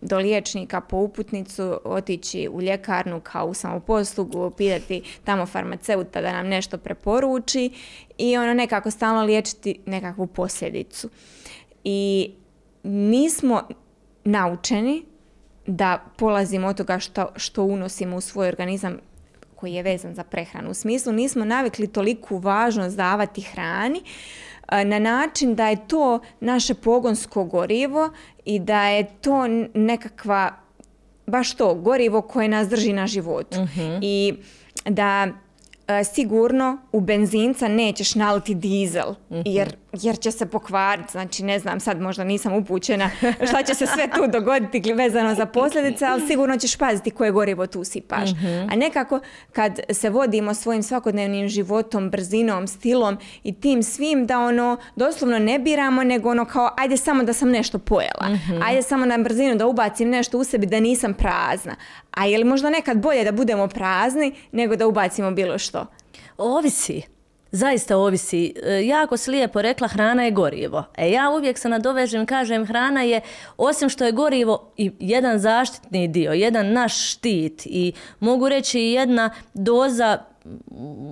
do 0.01 0.19
liječnika 0.19 0.81
po 0.81 0.97
uputnicu, 0.97 1.81
otići 1.85 2.49
u 2.53 2.63
ljekarnu 2.63 3.21
kao 3.21 3.47
u 3.47 3.55
samoposlugu, 3.55 4.51
pitati 4.51 5.03
tamo 5.25 5.47
farmaceuta 5.47 6.21
da 6.21 6.33
nam 6.33 6.47
nešto 6.47 6.79
preporuči 6.79 7.71
i 8.19 8.37
ono 8.37 8.55
nekako 8.55 8.91
stalno 8.91 9.23
liječiti 9.23 9.81
nekakvu 9.87 10.27
posljedicu. 10.27 11.09
I 11.85 12.31
nismo 12.83 13.63
naučeni 14.25 15.12
da 15.67 16.05
polazimo 16.17 16.69
od 16.69 16.77
toga 16.77 16.99
što, 16.99 17.27
što 17.37 17.65
unosimo 17.65 18.17
u 18.17 18.21
svoj 18.21 18.49
organizam 18.49 18.99
koji 19.57 19.73
je 19.73 19.83
vezan 19.83 20.15
za 20.15 20.25
prehranu. 20.25 20.71
U 20.71 20.75
smislu 20.75 21.13
nismo 21.13 21.45
navikli 21.45 21.87
toliku 21.87 22.39
važnost 22.39 22.97
davati 22.97 23.41
hrani 23.41 24.03
na 24.85 24.99
način 24.99 25.55
da 25.55 25.69
je 25.69 25.89
to 25.89 26.21
naše 26.41 26.75
pogonsko 26.75 27.45
gorivo 27.45 28.11
i 28.45 28.59
da 28.59 28.85
je 28.85 29.07
to 29.21 29.47
nekakva 29.75 30.53
baš 31.27 31.55
to 31.55 31.75
gorivo 31.75 32.23
koje 32.23 32.49
nas 32.49 32.69
drži 32.69 32.93
na 32.93 33.07
životu. 33.07 33.61
Mhm. 33.61 33.99
I 34.03 34.35
da 34.85 35.29
E, 35.89 36.05
sigurno 36.05 36.79
u 36.93 37.01
benzinca 37.01 37.69
nećeš 37.69 38.15
naliti 38.15 38.55
dizel 38.55 39.15
mhm. 39.31 39.43
jer, 39.45 39.77
jer 39.93 40.19
će 40.19 40.31
se 40.31 40.47
pokvariti. 40.47 41.13
Znači 41.13 41.45
ne 41.45 41.59
znam, 41.59 41.81
sad 41.81 42.01
možda 42.01 42.25
nisam 42.25 42.53
upućena 42.53 43.11
šta 43.49 43.63
će 43.63 43.75
se 43.75 43.87
sve 43.87 44.09
tu 44.17 44.27
dogoditi 44.27 44.93
vezano 44.93 45.35
za 45.35 45.47
posljedice, 45.47 46.05
ali 46.05 46.27
sigurno 46.27 46.57
ćeš 46.57 46.77
paziti 46.77 47.11
koje 47.11 47.31
gorivo 47.31 47.67
tu 47.67 47.85
sipaš. 47.85 48.31
Mhm. 48.31 48.69
A 48.71 48.77
nekako 48.77 49.21
kad 49.53 49.81
se 49.91 50.11
vodimo 50.11 50.55
svojim 50.55 50.83
svakodnevnim 50.83 51.49
životom, 51.49 52.11
brzinom, 52.11 52.67
stilom 52.67 53.19
i 53.43 53.61
tim 53.61 53.83
svim 53.83 54.27
da 54.27 54.39
ono 54.39 54.77
doslovno 54.97 55.39
ne 55.39 55.59
biramo 55.59 56.05
nego 56.05 56.31
ono 56.31 56.45
kao 56.45 56.71
ajde 56.77 56.97
samo 56.97 57.25
da 57.25 57.33
sam 57.33 57.51
nešto 57.51 57.79
pojela. 57.79 58.29
Mhm. 58.29 58.63
Ajde 58.63 58.83
samo 58.83 59.07
na 59.07 59.19
brzinu 59.19 59.57
da 59.57 59.67
ubacim 59.67 60.09
nešto 60.09 60.39
u 60.39 60.45
sebi 60.45 60.67
da 60.67 60.81
nisam 60.81 61.15
prazna. 61.15 61.77
A 62.11 62.27
je 62.27 62.39
li 62.39 62.45
možda 62.45 62.71
nekad 62.71 62.99
bolje 62.99 63.25
da 63.25 63.33
budemo 63.33 63.69
prazni 63.69 64.35
nego 64.53 64.77
da 64.77 64.87
ubacimo 64.87 65.31
bilo 65.31 65.59
što? 65.59 65.87
Ovisi. 66.39 67.03
Zaista 67.53 67.97
ovisi. 67.97 68.55
E, 68.63 68.87
jako 68.87 69.17
si 69.17 69.31
lijepo 69.31 69.63
rekla, 69.63 69.89
hrana 69.89 70.25
je 70.25 70.31
gorivo. 70.31 70.85
E 70.97 71.11
ja 71.11 71.31
uvijek 71.31 71.59
se 71.59 71.69
nadovežem, 71.69 72.27
kažem, 72.27 72.67
hrana 72.67 73.03
je, 73.03 73.21
osim 73.57 73.89
što 73.89 74.05
je 74.05 74.13
gorivo, 74.13 74.73
i 74.77 74.91
jedan 74.99 75.39
zaštitni 75.39 76.09
dio, 76.09 76.33
jedan 76.33 76.73
naš 76.73 77.11
štit 77.13 77.63
i 77.67 77.93
mogu 78.21 78.49
reći 78.49 78.81
jedna 78.81 79.31
doza 79.55 80.32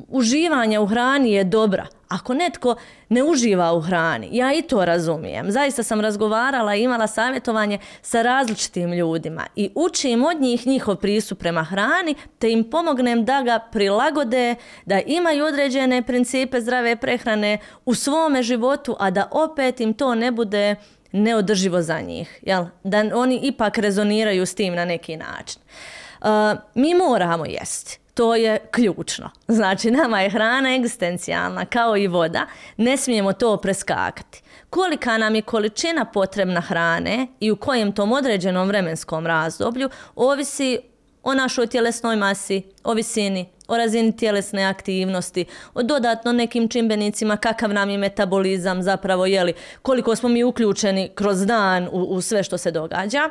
uživanja 0.08 0.80
u 0.80 0.86
hrani 0.86 1.32
je 1.32 1.44
dobra. 1.44 1.86
Ako 2.08 2.34
netko 2.34 2.74
ne 3.08 3.22
uživa 3.22 3.72
u 3.72 3.80
hrani, 3.80 4.28
ja 4.32 4.52
i 4.52 4.62
to 4.62 4.84
razumijem. 4.84 5.50
Zaista 5.50 5.82
sam 5.82 6.00
razgovarala 6.00 6.74
i 6.74 6.82
imala 6.82 7.06
savjetovanje 7.06 7.78
sa 8.02 8.22
različitim 8.22 8.92
ljudima 8.92 9.46
i 9.56 9.70
učim 9.74 10.24
od 10.24 10.40
njih 10.40 10.66
njihov 10.66 10.96
pristup 10.96 11.38
prema 11.38 11.64
hrani, 11.64 12.14
te 12.38 12.52
im 12.52 12.70
pomognem 12.70 13.24
da 13.24 13.42
ga 13.42 13.58
prilagode, 13.72 14.54
da 14.86 15.00
imaju 15.00 15.44
određene 15.44 16.02
principe 16.02 16.60
zdrave 16.60 16.96
prehrane 16.96 17.58
u 17.84 17.94
svome 17.94 18.42
životu, 18.42 18.96
a 18.98 19.10
da 19.10 19.28
opet 19.30 19.80
im 19.80 19.94
to 19.94 20.14
ne 20.14 20.30
bude 20.30 20.76
neodrživo 21.12 21.82
za 21.82 22.00
njih. 22.00 22.38
Jel? 22.42 22.64
Da 22.84 23.04
oni 23.14 23.40
ipak 23.42 23.78
rezoniraju 23.78 24.46
s 24.46 24.54
tim 24.54 24.74
na 24.74 24.84
neki 24.84 25.16
način. 25.16 25.62
Uh, 26.20 26.26
mi 26.74 26.94
moramo 26.94 27.46
jesti 27.46 28.00
to 28.20 28.34
je 28.34 28.58
ključno. 28.70 29.30
Znači, 29.48 29.90
nama 29.90 30.20
je 30.20 30.30
hrana 30.30 30.74
egzistencijalna, 30.74 31.64
kao 31.64 31.96
i 31.96 32.06
voda, 32.06 32.46
ne 32.76 32.96
smijemo 32.96 33.32
to 33.32 33.56
preskakati. 33.56 34.42
Kolika 34.70 35.18
nam 35.18 35.34
je 35.34 35.42
količina 35.42 36.04
potrebna 36.04 36.60
hrane 36.60 37.26
i 37.40 37.50
u 37.50 37.56
kojem 37.56 37.92
tom 37.92 38.12
određenom 38.12 38.68
vremenskom 38.68 39.26
razdoblju 39.26 39.90
ovisi 40.16 40.78
o 41.22 41.34
našoj 41.34 41.66
tjelesnoj 41.66 42.16
masi, 42.16 42.62
o 42.84 42.94
visini, 42.94 43.48
o 43.68 43.76
razini 43.76 44.16
tjelesne 44.16 44.64
aktivnosti, 44.64 45.44
o 45.74 45.82
dodatno 45.82 46.32
nekim 46.32 46.68
čimbenicima, 46.68 47.36
kakav 47.36 47.72
nam 47.72 47.90
je 47.90 47.98
metabolizam 47.98 48.82
zapravo, 48.82 49.26
jeli, 49.26 49.54
koliko 49.82 50.16
smo 50.16 50.28
mi 50.28 50.44
uključeni 50.44 51.10
kroz 51.14 51.46
dan 51.46 51.88
u, 51.92 52.00
u 52.00 52.20
sve 52.20 52.42
što 52.42 52.58
se 52.58 52.70
događa. 52.70 53.30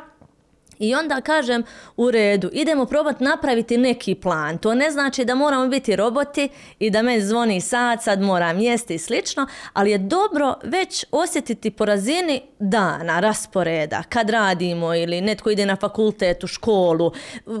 I 0.80 0.94
onda 0.94 1.20
kažem 1.20 1.62
u 1.96 2.10
redu, 2.10 2.50
idemo 2.52 2.84
probati 2.84 3.24
napraviti 3.24 3.78
neki 3.78 4.14
plan. 4.14 4.58
To 4.58 4.74
ne 4.74 4.90
znači 4.90 5.24
da 5.24 5.34
moramo 5.34 5.68
biti 5.68 5.96
roboti 5.96 6.48
i 6.78 6.90
da 6.90 7.02
me 7.02 7.20
zvoni 7.20 7.60
sat, 7.60 8.02
sad 8.02 8.20
moram 8.20 8.58
jesti 8.58 8.94
i 8.94 8.98
slično, 8.98 9.46
ali 9.72 9.90
je 9.90 9.98
dobro 9.98 10.54
već 10.62 11.04
osjetiti 11.10 11.70
po 11.70 11.84
razini 11.84 12.42
dana, 12.58 13.20
rasporeda, 13.20 14.02
kad 14.08 14.30
radimo 14.30 14.94
ili 14.94 15.20
netko 15.20 15.50
ide 15.50 15.66
na 15.66 15.76
fakultet, 15.76 16.44
u 16.44 16.46
školu, 16.46 17.12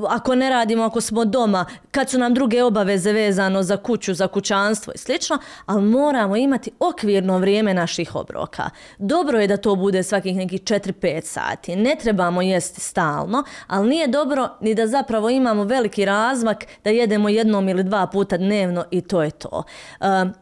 ako 0.08 0.34
ne 0.34 0.50
radimo, 0.50 0.84
ako 0.84 1.00
smo 1.00 1.24
doma, 1.24 1.66
kad 1.90 2.10
su 2.10 2.18
nam 2.18 2.34
druge 2.34 2.62
obaveze 2.62 3.12
vezano 3.12 3.62
za 3.62 3.76
kuću, 3.76 4.14
za 4.14 4.28
kućanstvo 4.28 4.92
i 4.94 4.98
slično, 4.98 5.38
ali 5.66 5.82
moramo 5.82 6.36
imati 6.36 6.70
okvirno 6.78 7.38
vrijeme 7.38 7.74
naših 7.74 8.14
obroka. 8.14 8.70
Dobro 8.98 9.40
je 9.40 9.46
da 9.46 9.56
to 9.56 9.74
bude 9.74 10.02
svakih 10.02 10.36
nekih 10.36 10.62
4-5 10.62 11.24
sati. 11.24 11.76
Ne 11.76 11.96
trebamo 12.00 12.42
jesti 12.42 12.80
stalno 12.80 13.09
stalno, 13.10 13.44
ali 13.66 13.88
nije 13.88 14.06
dobro 14.06 14.48
ni 14.60 14.74
da 14.74 14.86
zapravo 14.86 15.30
imamo 15.30 15.64
veliki 15.64 16.04
razmak 16.04 16.64
da 16.84 16.90
jedemo 16.90 17.28
jednom 17.28 17.68
ili 17.68 17.84
dva 17.84 18.06
puta 18.06 18.36
dnevno 18.36 18.84
i 18.90 19.00
to 19.00 19.22
je 19.22 19.30
to. 19.30 19.62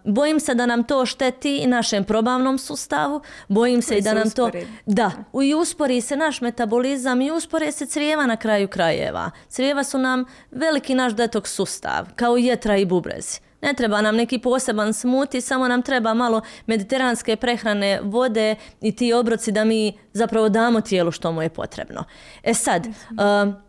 Bojim 0.04 0.40
se 0.40 0.54
da 0.54 0.66
nam 0.66 0.84
to 0.84 1.06
šteti 1.06 1.56
i 1.56 1.66
našem 1.66 2.04
probavnom 2.04 2.58
sustavu, 2.58 3.20
bojim 3.48 3.82
se 3.82 3.98
i 3.98 4.00
da 4.00 4.14
nam 4.14 4.30
to... 4.30 4.50
Da, 4.86 5.10
i 5.42 5.54
uspori 5.54 6.00
se 6.00 6.16
naš 6.16 6.40
metabolizam 6.40 7.20
i 7.20 7.30
uspore 7.30 7.72
se 7.72 7.86
crijeva 7.86 8.26
na 8.26 8.36
kraju 8.36 8.68
krajeva. 8.68 9.30
Crijeva 9.48 9.84
su 9.84 9.98
nam 9.98 10.24
veliki 10.50 10.94
naš 10.94 11.12
detok 11.12 11.48
sustav, 11.48 12.06
kao 12.16 12.36
jetra 12.36 12.76
i 12.76 12.84
bubrezi. 12.84 13.47
Ne 13.60 13.74
treba 13.74 14.00
nam 14.00 14.16
neki 14.16 14.38
poseban 14.38 14.92
smuti, 14.92 15.40
samo 15.40 15.68
nam 15.68 15.82
treba 15.82 16.14
malo 16.14 16.40
mediteranske 16.66 17.36
prehrane, 17.36 18.00
vode 18.02 18.56
i 18.80 18.96
ti 18.96 19.12
obroci 19.12 19.52
da 19.52 19.64
mi 19.64 19.98
zapravo 20.12 20.48
damo 20.48 20.80
tijelu 20.80 21.10
što 21.10 21.32
mu 21.32 21.42
je 21.42 21.48
potrebno. 21.48 22.04
E 22.42 22.54
sad, 22.54 22.86
uh, 22.86 22.94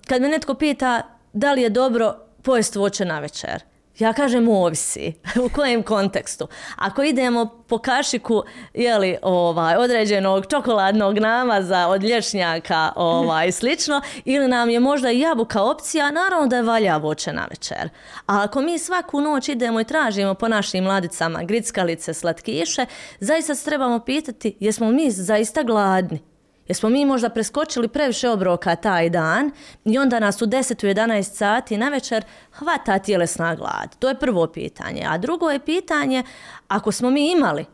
kad 0.08 0.22
me 0.22 0.28
netko 0.28 0.54
pita 0.54 1.02
da 1.34 1.54
li 1.54 1.62
je 1.62 1.70
dobro 1.70 2.16
pojesti 2.42 2.80
voće 2.80 3.06
na 3.06 3.20
večer, 3.20 3.64
ja 4.00 4.14
kažem 4.14 4.50
ovisi. 4.50 5.14
U 5.46 5.50
kojem 5.56 5.84
kontekstu? 5.84 6.48
Ako 6.76 7.04
idemo 7.04 7.46
po 7.68 7.78
kašiku 7.78 8.44
jeli, 8.74 9.18
ovaj, 9.22 9.76
određenog 9.76 10.46
čokoladnog 10.50 11.18
namaza 11.18 11.88
od 11.88 12.04
lješnjaka 12.04 12.92
ovaj, 12.96 13.52
slično, 13.52 14.02
ili 14.26 14.48
nam 14.48 14.70
je 14.70 14.80
možda 14.80 15.12
i 15.12 15.20
jabuka 15.20 15.64
opcija, 15.64 16.12
naravno 16.12 16.48
da 16.48 16.56
je 16.56 16.64
valja 16.64 16.98
voće 16.98 17.34
na 17.34 17.46
večer. 17.50 17.90
A 18.26 18.44
ako 18.44 18.62
mi 18.62 18.80
svaku 18.80 19.22
noć 19.22 19.50
idemo 19.50 19.82
i 19.82 19.84
tražimo 19.84 20.34
po 20.34 20.48
našim 20.48 20.84
mladicama 20.84 21.44
grickalice, 21.44 22.14
slatkiše, 22.14 22.86
zaista 23.20 23.56
se 23.56 23.66
trebamo 23.66 24.00
pitati 24.00 24.58
jesmo 24.60 24.92
mi 24.92 25.12
zaista 25.12 25.64
gladni. 25.64 26.29
Jesmo 26.70 26.90
mi 26.90 27.06
možda 27.06 27.30
preskočili 27.30 27.88
previše 27.88 28.30
obroka 28.30 28.76
taj 28.76 29.10
dan 29.10 29.52
i 29.86 29.98
onda 29.98 30.20
nas 30.20 30.42
u 30.42 30.46
10 30.46 30.86
u 30.86 30.88
11 30.88 31.24
sati 31.24 31.78
na 31.78 31.90
večer 31.90 32.24
hvata 32.52 33.00
tjelesna 33.00 33.56
glad? 33.56 33.96
To 34.00 34.10
je 34.10 34.20
prvo 34.20 34.48
pitanje. 34.48 35.06
A 35.10 35.18
drugo 35.18 35.50
je 35.50 35.60
pitanje, 35.60 36.24
ako 36.68 36.92
smo 36.92 37.10
mi 37.10 37.32
imali 37.32 37.66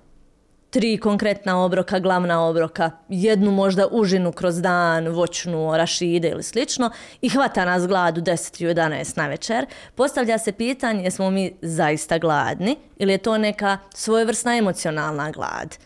tri 0.70 0.98
konkretna 0.98 1.64
obroka, 1.66 2.00
glavna 2.00 2.42
obroka, 2.42 2.92
jednu 3.10 3.52
možda 3.52 3.88
užinu 3.92 4.32
kroz 4.32 4.62
dan, 4.62 5.08
voćnu, 5.08 5.78
rašide 5.78 6.30
ili 6.30 6.44
slično 6.44 6.90
i 7.22 7.30
hvata 7.30 7.66
nas 7.66 7.88
glad 7.88 8.18
u 8.18 8.22
10 8.22 8.66
u 8.66 8.70
11 8.70 9.18
na 9.18 9.28
večer, 9.28 9.66
postavlja 9.96 10.38
se 10.38 10.52
pitanje 10.52 11.04
jesmo 11.04 11.30
mi 11.30 11.56
zaista 11.62 12.18
gladni 12.18 12.76
ili 12.98 13.12
je 13.12 13.18
to 13.18 13.38
neka 13.38 13.78
svojevrsna 13.94 14.58
emocionalna 14.58 15.32
glad. 15.32 15.78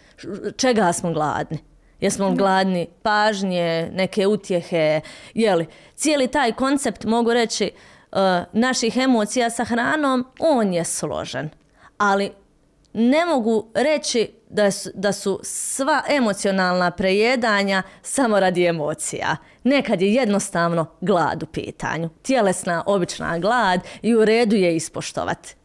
Čega 0.58 0.94
smo 0.94 1.14
gladni? 1.14 1.69
Jesmo 2.02 2.32
gladni 2.32 2.88
pažnje, 3.04 3.90
neke 3.94 4.28
utjehe, 4.28 5.02
jeli. 5.34 5.66
Cijeli 5.96 6.28
taj 6.28 6.52
koncept 6.52 7.06
mogu 7.06 7.34
reći 7.34 7.72
naših 8.54 8.98
emocija 8.98 9.50
sa 9.50 9.64
hranom, 9.64 10.26
on 10.40 10.74
je 10.74 10.84
složen. 10.84 11.50
Ali 11.98 12.32
ne 12.94 13.26
mogu 13.26 13.68
reći 13.74 14.32
da 14.50 14.72
su, 14.72 14.90
da 14.94 15.12
su 15.12 15.40
sva 15.44 16.04
emocionalna 16.10 16.92
prejedanja 16.92 17.84
samo 18.02 18.40
radi 18.40 18.66
emocija. 18.66 19.38
Nekad 19.64 20.02
je 20.02 20.14
jednostavno 20.14 20.86
glad 21.02 21.44
u 21.44 21.46
pitanju. 21.46 22.10
Tjelesna, 22.22 22.84
obična 22.86 23.40
glad 23.40 23.82
i 24.02 24.16
u 24.16 24.26
redu 24.26 24.56
je 24.56 24.76
ispoštovati. 24.76 25.56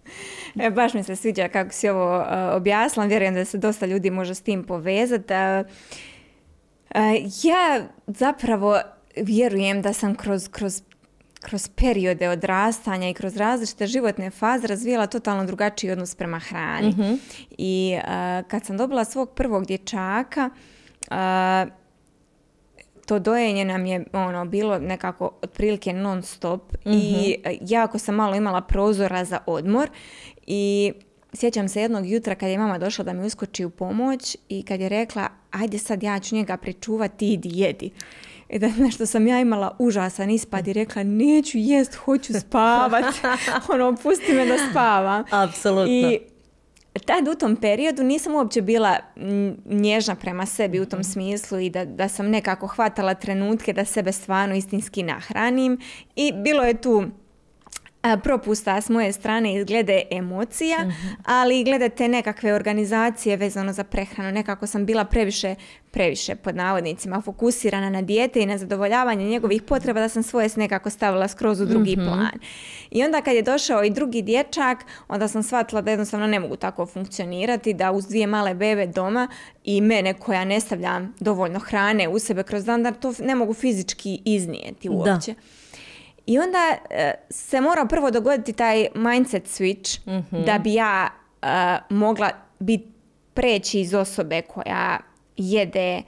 E, 0.61 0.71
baš 0.71 0.95
mi 0.95 1.03
se 1.03 1.17
sviđa 1.17 1.49
kako 1.49 1.73
si 1.73 1.89
ovo 1.89 2.19
uh, 2.19 2.27
objasnila. 2.53 3.07
Vjerujem 3.07 3.35
da 3.35 3.45
se 3.45 3.59
dosta 3.59 3.87
ljudi 3.87 4.11
može 4.11 4.35
s 4.35 4.41
tim 4.41 4.65
povezati. 4.65 5.35
Ja 7.43 7.85
zapravo 8.07 8.81
vjerujem 9.17 9.83
da 9.83 9.93
sam 9.93 10.15
kroz, 10.15 10.49
kroz 10.49 10.83
kroz 11.45 11.69
periode 11.69 12.29
odrastanja 12.29 13.09
i 13.09 13.15
kroz 13.15 13.37
različite 13.37 13.87
životne 13.87 14.31
faze 14.31 14.67
razvijala 14.67 15.07
totalno 15.07 15.45
drugačiji 15.45 15.91
odnos 15.91 16.15
prema 16.15 16.39
hrani. 16.39 16.89
Mhm. 16.89 17.15
I 17.59 17.99
kad 18.49 18.65
sam 18.65 18.77
dobila 18.77 19.05
svog 19.05 19.31
prvog 19.31 19.67
dječaka, 19.67 20.51
to 23.07 23.19
dojenje 23.19 23.65
nam 23.65 23.87
je 23.87 24.05
ono 24.13 24.45
bilo 24.45 24.79
nekako 24.79 25.31
otprilike 25.43 25.93
non 25.93 26.23
stop 26.23 26.75
i 26.85 27.37
mhm. 27.47 27.57
jako 27.61 27.99
sam 27.99 28.15
malo 28.15 28.35
imala 28.35 28.61
prozora 28.61 29.25
za 29.25 29.39
odmor 29.47 29.91
i 30.47 30.93
sjećam 31.35 31.69
se 31.69 31.81
jednog 31.81 32.07
jutra 32.07 32.35
kad 32.35 32.49
je 32.49 32.59
mama 32.59 32.79
došla 32.79 33.05
da 33.05 33.13
mi 33.13 33.27
uskoči 33.27 33.65
u 33.65 33.71
pomoć 33.71 34.37
i 34.49 34.63
kad 34.63 34.81
je 34.81 34.89
rekla 34.89 35.29
ajde 35.51 35.79
sad 35.79 36.03
ja 36.03 36.21
ću 36.21 36.35
njega 36.35 36.57
pričuvati, 36.57 37.33
idi 37.33 37.49
jedi. 37.53 37.91
I 38.49 38.59
da 38.59 38.69
nešto 38.69 39.07
sam 39.07 39.27
ja 39.27 39.41
imala 39.41 39.77
užasan 39.79 40.31
ispad 40.31 40.69
i 40.69 40.73
rekla 40.73 41.03
neću 41.03 41.59
jest, 41.59 41.95
hoću 41.95 42.33
spavat. 42.41 43.05
ono, 43.73 43.97
pusti 43.97 44.33
me 44.33 44.47
da 44.47 44.57
spavam. 44.71 45.25
Apsolutno. 45.31 45.93
I 45.93 46.19
tad 47.07 47.29
u 47.29 47.35
tom 47.35 47.57
periodu 47.57 48.03
nisam 48.03 48.35
uopće 48.35 48.63
bila 48.63 48.97
nježna 49.65 50.15
prema 50.15 50.47
sebi 50.47 50.81
u 50.81 50.87
tom 50.87 50.99
mhm. 51.01 51.09
smislu 51.11 51.59
i 51.59 51.71
da, 51.71 51.85
da 51.85 52.09
sam 52.09 52.31
nekako 52.31 52.67
hvatala 52.67 53.15
trenutke 53.15 53.73
da 53.73 53.85
sebe 53.85 54.13
stvarno 54.13 54.55
istinski 54.55 55.03
nahranim 55.03 55.79
i 56.17 56.33
bilo 56.33 56.63
je 56.63 56.81
tu 56.81 57.05
propusta 58.23 58.81
s 58.81 58.89
moje 58.89 59.13
strane 59.13 59.55
izglede 59.55 60.03
emocija, 60.11 60.79
mhm. 60.81 61.09
ali 61.25 61.61
i 61.61 61.65
glede 61.65 61.89
te 61.89 62.09
nekakve 62.09 62.55
organizacije 62.55 63.37
vezano 63.37 63.73
za 63.73 63.85
prehranu. 63.85 64.33
Nekako 64.33 64.67
sam 64.67 64.87
bila 64.87 65.05
previše, 65.05 65.55
previše 65.91 66.35
pod 66.35 66.57
navodnicima 66.57 67.21
fokusirana 67.21 67.91
na 67.91 68.03
dijete 68.03 68.43
i 68.43 68.47
na 68.47 68.59
zadovoljavanje 68.59 69.25
njegovih 69.25 69.63
potreba 69.63 70.01
da 70.01 70.09
sam 70.09 70.23
svoje 70.23 70.49
nekako 70.57 70.91
stavila 70.91 71.29
skroz 71.29 71.61
u 71.61 71.67
drugi 71.67 71.97
mhm. 71.97 72.07
plan. 72.07 72.39
I 72.91 73.05
onda 73.05 73.23
kad 73.23 73.35
je 73.35 73.43
došao 73.43 73.85
i 73.85 73.91
drugi 73.91 74.23
dječak, 74.23 74.79
onda 75.09 75.29
sam 75.29 75.43
shvatila 75.43 75.81
da 75.81 75.91
jednostavno 75.91 76.27
ne 76.27 76.41
mogu 76.41 76.57
tako 76.57 76.87
funkcionirati, 76.87 77.75
da 77.75 77.93
uz 77.93 78.07
dvije 78.07 78.27
male 78.27 78.55
bebe 78.55 78.87
doma 78.87 79.29
i 79.65 79.81
mene 79.81 80.15
koja 80.15 80.45
ne 80.45 80.61
stavljam 80.61 81.15
dovoljno 81.21 81.59
hrane 81.59 82.09
u 82.09 82.19
sebe 82.19 82.43
kroz 82.43 82.65
dan, 82.65 82.83
da 82.83 82.93
to 82.93 83.13
ne 83.19 83.35
mogu 83.35 83.55
fizički 83.55 84.23
iznijeti 84.25 84.89
uopće. 84.89 85.33
Da. 85.33 85.64
I 86.27 86.39
onda 86.39 86.77
e, 86.91 87.13
se 87.31 87.61
mora 87.61 87.87
prvo 87.87 88.11
dogoditi 88.11 88.53
taj 88.53 88.87
mindset 88.95 89.45
switch 89.45 90.01
mhm. 90.19 90.45
da 90.45 90.59
bi 90.59 90.75
ja 90.75 91.09
uh, 91.43 91.49
mogla 91.97 92.31
biti 92.59 92.89
preći 93.35 93.81
iz 93.81 93.95
osobe 93.95 94.43
koja 94.43 94.99
jede 95.37 96.03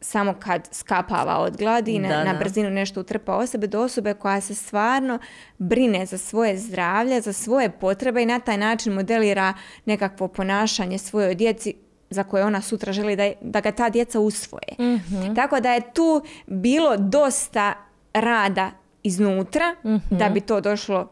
samo 0.00 0.34
kad 0.34 0.68
skapava 0.72 1.38
od 1.38 1.56
gladi, 1.56 1.98
na, 1.98 2.24
na 2.24 2.34
brzinu 2.38 2.70
nešto 2.70 3.00
utrpa 3.00 3.36
o 3.36 3.46
sebe, 3.46 3.66
do 3.66 3.80
osobe 3.80 4.14
koja 4.14 4.40
se 4.40 4.54
stvarno 4.54 5.18
brine 5.58 6.06
za 6.06 6.18
svoje 6.18 6.58
zdravlje, 6.58 7.20
za 7.20 7.32
svoje 7.32 7.70
potrebe 7.70 8.22
i 8.22 8.26
na 8.26 8.40
taj 8.40 8.58
način 8.58 8.92
modelira 8.92 9.54
nekakvo 9.84 10.28
ponašanje 10.28 10.98
svojoj 10.98 11.34
djeci 11.34 11.74
za 12.10 12.24
koje 12.24 12.44
ona 12.44 12.60
sutra 12.60 12.92
želi 12.92 13.16
da, 13.16 13.32
da 13.40 13.60
ga 13.60 13.72
ta 13.72 13.90
djeca 13.90 14.20
usvoje. 14.20 14.74
Mhm. 14.80 15.34
Tako 15.34 15.60
da 15.60 15.72
je 15.72 15.92
tu 15.94 16.22
bilo 16.46 16.96
dosta 16.96 17.74
rada 18.12 18.70
iznutra 19.02 19.74
da 20.10 20.28
bi 20.28 20.40
to 20.40 20.60
došlo 20.60 21.08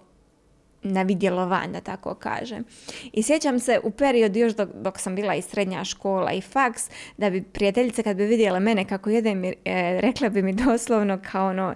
na 0.82 1.02
vidjelo 1.02 1.46
van, 1.46 1.72
da 1.72 1.80
tako 1.80 2.14
kažem. 2.14 2.64
I 3.12 3.22
sjećam 3.22 3.58
se 3.58 3.80
u 3.84 3.90
periodu 3.90 4.38
još 4.38 4.52
dok, 4.52 4.68
dok 4.74 4.98
sam 4.98 5.14
bila 5.14 5.34
i 5.34 5.42
srednja 5.42 5.84
škola 5.84 6.32
i 6.32 6.40
faks, 6.40 6.90
da 7.16 7.30
bi 7.30 7.42
prijateljice 7.42 8.02
kad 8.02 8.16
bi 8.16 8.24
vidjela 8.24 8.58
mene 8.58 8.84
kako 8.84 9.10
jedem, 9.10 9.44
e, 9.44 9.52
rekla 10.00 10.28
bi 10.28 10.42
mi 10.42 10.52
doslovno 10.52 11.18
kao 11.30 11.48
ono, 11.48 11.74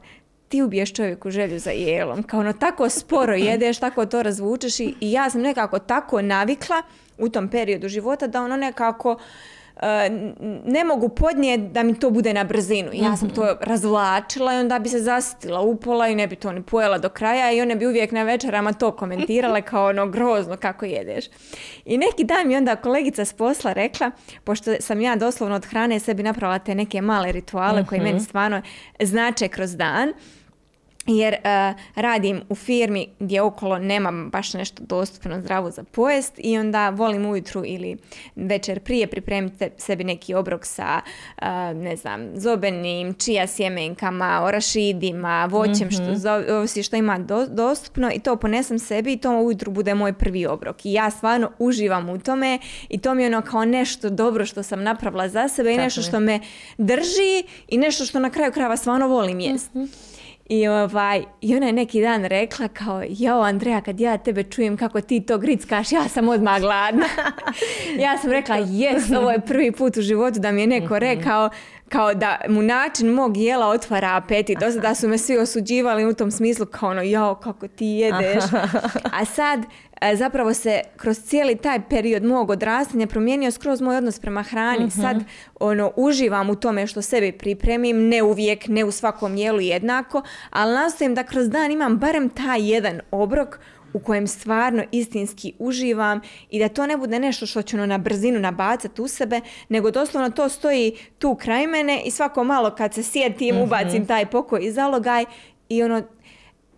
ti 0.49 0.63
ubiješ 0.63 0.93
čovjeku 0.93 1.31
želju 1.31 1.59
za 1.59 1.71
jelom. 1.71 2.23
Kao 2.23 2.41
ono, 2.41 2.53
tako 2.53 2.89
sporo 2.89 3.35
jedeš, 3.51 3.79
tako 3.79 4.07
to 4.07 4.23
razvučeš 4.23 4.81
i, 4.81 4.95
i 5.01 5.13
ja 5.13 5.31
sam 5.31 5.41
nekako 5.41 5.79
tako 5.79 6.23
navikla 6.23 6.83
u 7.19 7.29
tom 7.29 7.49
periodu 7.49 7.89
života 7.89 8.27
da 8.27 8.43
ono 8.43 8.57
nekako 8.57 9.19
ne 10.65 10.85
mogu 10.85 11.09
podnijeti 11.09 11.63
da 11.63 11.83
mi 11.83 11.99
to 11.99 12.11
bude 12.11 12.35
na 12.35 12.45
brzinu. 12.45 12.91
Ja 12.93 13.17
sam 13.17 13.31
to 13.31 13.57
razvlačila 13.61 14.55
i 14.55 14.57
onda 14.57 14.79
bi 14.79 14.89
se 14.89 15.01
zasitila 15.01 15.61
upola 15.61 16.09
i 16.09 16.15
ne 16.15 16.27
bi 16.27 16.37
to 16.37 16.53
ni 16.53 16.63
pojela 16.63 16.99
do 16.99 17.09
kraja 17.09 17.53
i 17.53 17.61
one 17.61 17.77
bi 17.77 17.87
uvijek 17.87 18.13
na 18.13 18.23
večerama 18.23 18.73
to 18.73 18.93
komentirale 18.93 19.63
kao 19.71 19.89
ono 19.89 20.07
grozno 20.07 20.57
kako 20.57 20.85
jedeš. 20.85 21.25
I 21.85 21.99
neki 21.99 22.25
dan 22.25 22.49
mi 22.49 22.57
onda 22.57 22.77
kolegica 22.77 23.25
s 23.25 23.33
posla 23.33 23.73
rekla, 23.73 24.11
pošto 24.45 24.75
sam 24.81 25.01
ja 25.01 25.17
doslovno 25.17 25.57
od 25.57 25.67
hrane 25.67 26.01
sebi 26.01 26.23
napravila 26.23 26.59
te 26.59 26.75
neke 26.75 27.01
male 27.01 27.33
rituale 27.33 27.87
koji 27.87 28.01
meni 28.01 28.21
stvarno 28.21 28.63
znače 29.01 29.49
kroz 29.49 29.77
dan, 29.77 30.13
jer 31.07 31.35
uh, 31.35 31.81
radim 31.95 32.43
u 32.49 32.55
firmi 32.55 33.07
gdje 33.19 33.43
okolo 33.43 33.79
nemam 33.79 34.31
baš 34.31 34.55
nešto 34.55 34.83
dostupno 34.85 35.41
zdravo 35.41 35.71
za 35.71 35.85
pojest 35.85 36.35
i 36.39 36.59
onda 36.59 36.89
volim 36.89 37.27
ujutru 37.27 37.63
ili 37.65 37.97
večer 38.37 38.81
prije 38.81 39.07
pripremiti 39.07 39.69
sebi 39.77 40.05
neki 40.05 40.35
obrok 40.35 40.67
sa 40.67 41.01
uh, 41.37 41.47
ne 41.75 41.97
znam, 41.97 42.31
zobenim, 42.35 43.15
čija 43.15 43.47
sjemenkama, 43.47 44.41
orašidima, 44.45 45.49
voćem, 45.51 45.89
mm-hmm. 45.89 46.67
što, 46.67 46.83
što 46.83 46.97
ima 46.97 47.19
dostupno 47.49 48.11
i 48.15 48.19
to 48.19 48.37
ponesem 48.37 48.79
sebi 48.79 49.13
i 49.13 49.17
to 49.17 49.39
ujutru 49.39 49.71
bude 49.71 49.95
moj 49.95 50.13
prvi 50.13 50.47
obrok 50.47 50.87
i 50.87 50.93
ja 50.93 51.11
stvarno 51.11 51.51
uživam 51.59 52.09
u 52.09 52.19
tome 52.19 52.59
i 52.89 52.99
to 52.99 53.15
mi 53.15 53.23
je 53.23 53.27
ono 53.27 53.43
kao 53.43 53.65
nešto 53.65 54.11
dobro 54.11 54.47
što 54.47 54.63
sam 54.63 54.83
napravila 54.83 55.29
za 55.29 55.49
sebe 55.49 55.73
i 55.75 55.77
nešto 55.77 56.03
što 56.03 56.21
me 56.21 56.41
drži 56.79 57.45
i 57.69 57.79
nešto 57.79 58.05
što 58.05 58.19
na 58.19 58.31
kraju 58.31 58.53
krajeva 58.53 58.77
stvarno 58.77 59.09
volim 59.09 59.41
jest. 59.41 59.75
mm 59.75 60.12
i, 60.53 60.69
ovaj, 60.69 61.25
I 61.41 61.57
ona 61.57 61.67
je 61.67 61.73
neki 61.73 62.01
dan 62.01 62.25
rekla 62.25 62.69
kao, 62.69 63.03
jao 63.09 63.41
Andreja, 63.43 63.81
kad 63.81 64.01
ja 64.01 64.19
tebe 64.19 64.43
čujem 64.43 64.77
kako 64.77 65.01
ti 65.01 65.21
to 65.21 65.39
grickaš, 65.39 65.93
ja 65.93 66.09
sam 66.09 66.29
odmah 66.29 66.61
gladna. 66.61 67.07
ja 68.05 68.19
sam 68.19 68.31
rekla, 68.31 68.57
jes, 68.57 69.11
ovo 69.11 69.31
je 69.31 69.41
prvi 69.41 69.73
put 69.73 69.97
u 69.97 70.03
životu 70.03 70.41
da 70.41 70.53
mi 70.53 70.61
je 70.61 70.67
neko 70.67 70.95
mhm. 70.95 71.05
rekao 71.05 71.51
kao 71.93 72.15
da 72.15 72.41
mu 72.49 72.63
način 72.63 73.09
mog 73.09 73.37
jela 73.37 73.69
otvara 73.69 74.17
apetit. 74.17 74.59
Do 74.59 74.81
da 74.81 74.95
su 74.95 75.09
me 75.09 75.19
svi 75.19 75.39
osuđivali 75.39 76.05
u 76.05 76.15
tom 76.15 76.31
smislu 76.31 76.67
kao 76.67 76.91
ono, 76.91 77.03
jao, 77.03 77.35
kako 77.35 77.69
ti 77.69 77.87
jedeš. 77.87 78.45
A 79.21 79.25
sad 79.25 79.61
e, 80.01 80.17
zapravo 80.17 80.55
se 80.55 80.81
kroz 80.97 81.19
cijeli 81.19 81.57
taj 81.57 81.81
period 81.89 82.25
mog 82.25 82.51
odrastanja 82.51 83.07
promijenio 83.07 83.51
skroz 83.51 83.81
moj 83.81 83.97
odnos 83.97 84.19
prema 84.19 84.43
hrani. 84.43 84.87
Mhm. 84.87 85.01
Sad 85.01 85.17
ono, 85.61 85.93
uživam 85.97 86.51
u 86.51 86.55
tome 86.55 86.87
što 86.87 87.03
sebi 87.03 87.33
pripremim, 87.33 88.09
ne 88.09 88.23
uvijek, 88.23 88.69
ne 88.69 88.85
u 88.85 88.91
svakom 88.91 89.37
jelu 89.37 89.61
jednako, 89.61 90.23
ali 90.51 90.75
nastojim 90.75 91.15
da 91.15 91.25
kroz 91.25 91.49
dan 91.49 91.71
imam 91.71 91.99
barem 91.99 92.29
taj 92.29 92.73
jedan 92.73 93.01
obrok 93.11 93.61
u 93.93 94.01
kojem 94.01 94.27
stvarno 94.27 94.85
istinski 94.93 95.53
uživam 95.59 96.21
i 96.51 96.59
da 96.59 96.69
to 96.69 96.87
ne 96.87 96.97
bude 96.97 97.19
nešto 97.19 97.47
što 97.47 97.63
ću 97.63 97.77
ono 97.77 97.87
na 97.87 97.99
brzinu 97.99 98.39
nabacati 98.39 99.03
u 99.03 99.09
sebe, 99.09 99.41
nego 99.69 99.91
doslovno 99.91 100.31
to 100.31 100.49
stoji 100.49 100.97
tu 101.19 101.35
kraj 101.35 101.67
mene 101.67 102.03
i 102.05 102.11
svako 102.11 102.45
malo 102.45 102.71
kad 102.71 102.95
se 102.95 103.03
sjetim 103.03 103.57
mm 103.57 103.63
ubacim 103.63 104.07
taj 104.07 104.27
pokoj 104.27 104.61
i 104.63 104.73
zalogaj 104.73 105.25
i 105.69 105.83
ono 105.83 106.03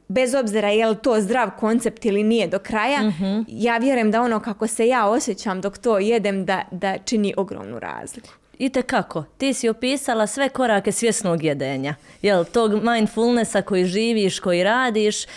bez 0.09 0.35
obzira 0.35 0.69
je 0.69 0.87
li 0.87 0.97
to 1.03 1.21
zdrav 1.21 1.51
koncept 1.59 2.05
ili 2.05 2.23
nije 2.23 2.49
do 2.49 2.59
kraja, 2.59 3.03
mhm. 3.03 3.41
ja 3.49 3.79
vjerujem 3.79 4.11
da 4.11 4.23
ono 4.23 4.41
kako 4.41 4.67
se 4.67 4.87
ja 4.87 5.07
osjećam 5.07 5.61
dok 5.61 5.79
to 5.79 5.99
jedem 5.99 6.45
da, 6.45 6.63
da 6.71 6.99
čini 6.99 7.35
ogromnu 7.37 7.79
razliku. 7.79 8.29
I 8.59 8.71
kako, 8.71 9.25
ti 9.39 9.55
si 9.55 9.69
opisala 9.69 10.27
sve 10.27 10.49
korake 10.49 10.93
svjesnog 10.93 11.45
jedenja. 11.45 11.95
Jel, 12.23 12.45
tog 12.45 12.85
mindfulnessa 12.85 13.63
koji 13.63 13.85
živiš, 13.85 14.41
koji 14.41 14.65
radiš, 14.65 15.25
uh, 15.25 15.29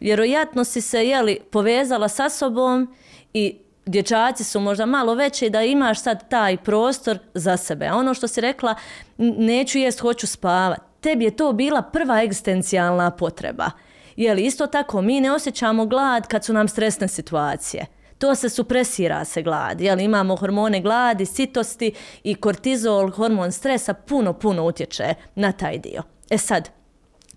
vjerojatno 0.00 0.64
si 0.64 0.80
se 0.80 1.06
jeli, 1.06 1.38
povezala 1.50 2.08
sa 2.08 2.28
sobom 2.28 2.94
i 3.34 3.56
dječaci 3.86 4.44
su 4.44 4.60
možda 4.60 4.86
malo 4.86 5.14
veći 5.14 5.50
da 5.50 5.62
imaš 5.62 6.02
sad 6.02 6.28
taj 6.28 6.56
prostor 6.56 7.18
za 7.34 7.56
sebe. 7.56 7.86
A 7.86 7.96
ono 7.96 8.14
što 8.14 8.28
si 8.28 8.40
rekla, 8.40 8.74
neću 9.18 9.78
jest, 9.78 10.00
hoću 10.00 10.26
spavat. 10.26 10.80
Tebi 11.00 11.24
je 11.24 11.36
to 11.36 11.52
bila 11.52 11.82
prva 11.82 12.22
egzistencijalna 12.22 13.10
potreba. 13.10 13.70
Jeli, 14.16 14.44
isto 14.44 14.66
tako, 14.66 15.02
mi 15.02 15.20
ne 15.20 15.32
osjećamo 15.32 15.86
glad 15.86 16.26
kad 16.26 16.44
su 16.44 16.52
nam 16.52 16.68
stresne 16.68 17.08
situacije 17.08 17.86
to 18.22 18.34
se 18.34 18.48
supresira 18.48 19.24
se 19.24 19.42
glad. 19.42 19.80
Jel, 19.80 20.00
imamo 20.00 20.36
hormone 20.36 20.80
gladi, 20.80 21.26
sitosti 21.26 21.94
i 22.22 22.34
kortizol, 22.34 23.10
hormon 23.10 23.52
stresa, 23.52 23.94
puno, 23.94 24.32
puno 24.32 24.64
utječe 24.64 25.14
na 25.34 25.52
taj 25.52 25.78
dio. 25.78 26.02
E 26.30 26.38
sad, 26.38 26.68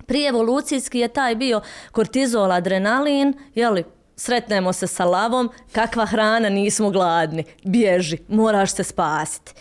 Prije 0.06 0.30
evolucijski 0.30 1.00
je 1.00 1.08
taj 1.08 1.36
bio 1.36 1.62
kortizol, 1.91 2.52
adrenalin, 2.52 3.34
jeli, 3.56 3.84
sretnemo 4.15 4.74
se 4.74 4.88
sa 4.88 5.06
lavom, 5.06 5.50
kakva 5.71 6.06
hrana, 6.06 6.50
nismo 6.50 6.89
gladni, 6.89 7.43
bježi, 7.63 8.17
moraš 8.28 8.74
se 8.74 8.84
spasiti. 8.84 9.54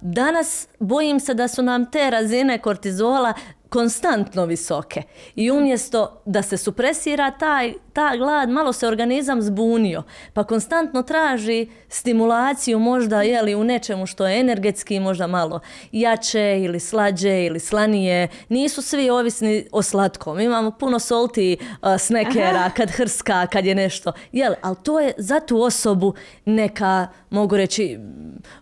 Danas 0.00 0.68
bojim 0.78 1.20
se 1.20 1.34
da 1.34 1.48
su 1.48 1.62
nam 1.62 1.90
te 1.90 2.10
razine 2.10 2.58
kortizola 2.58 3.34
konstantno 3.72 4.46
visoke 4.46 5.02
i 5.34 5.50
umjesto 5.50 6.22
da 6.24 6.42
se 6.42 6.56
supresira 6.56 7.30
taj, 7.30 7.74
ta 7.92 8.16
glad, 8.16 8.48
malo 8.48 8.72
se 8.72 8.86
organizam 8.86 9.42
zbunio, 9.42 10.02
pa 10.32 10.44
konstantno 10.44 11.02
traži 11.02 11.66
stimulaciju 11.88 12.78
možda 12.78 13.22
jeli, 13.22 13.54
u 13.54 13.64
nečemu 13.64 14.06
što 14.06 14.26
je 14.26 14.40
energetski 14.40 15.00
možda 15.00 15.26
malo 15.26 15.60
jače 15.92 16.60
ili 16.64 16.80
slađe 16.80 17.44
ili 17.44 17.60
slanije. 17.60 18.28
Nisu 18.48 18.82
svi 18.82 19.10
ovisni 19.10 19.66
o 19.72 19.82
slatkom. 19.82 20.40
Imamo 20.40 20.70
puno 20.70 20.98
solti 20.98 21.56
uh, 21.60 21.88
snekera 21.98 22.70
kad 22.76 22.90
hrska, 22.90 23.46
kad 23.46 23.66
je 23.66 23.74
nešto. 23.74 24.12
Jel, 24.32 24.54
ali 24.62 24.76
to 24.82 25.00
je 25.00 25.12
za 25.18 25.40
tu 25.40 25.62
osobu 25.62 26.14
neka, 26.44 27.06
mogu 27.30 27.56
reći, 27.56 27.98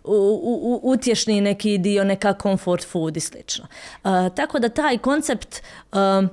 u, 0.03 0.13
u, 0.43 0.79
utješni 0.83 1.41
neki 1.41 1.77
dio, 1.77 2.03
neka 2.03 2.33
comfort 2.41 2.87
food 2.87 3.17
i 3.17 3.19
slično. 3.19 3.65
Uh, 4.03 4.11
tako 4.35 4.59
da 4.59 4.69
taj 4.69 4.97
koncept 5.01 5.61
um, 5.91 6.29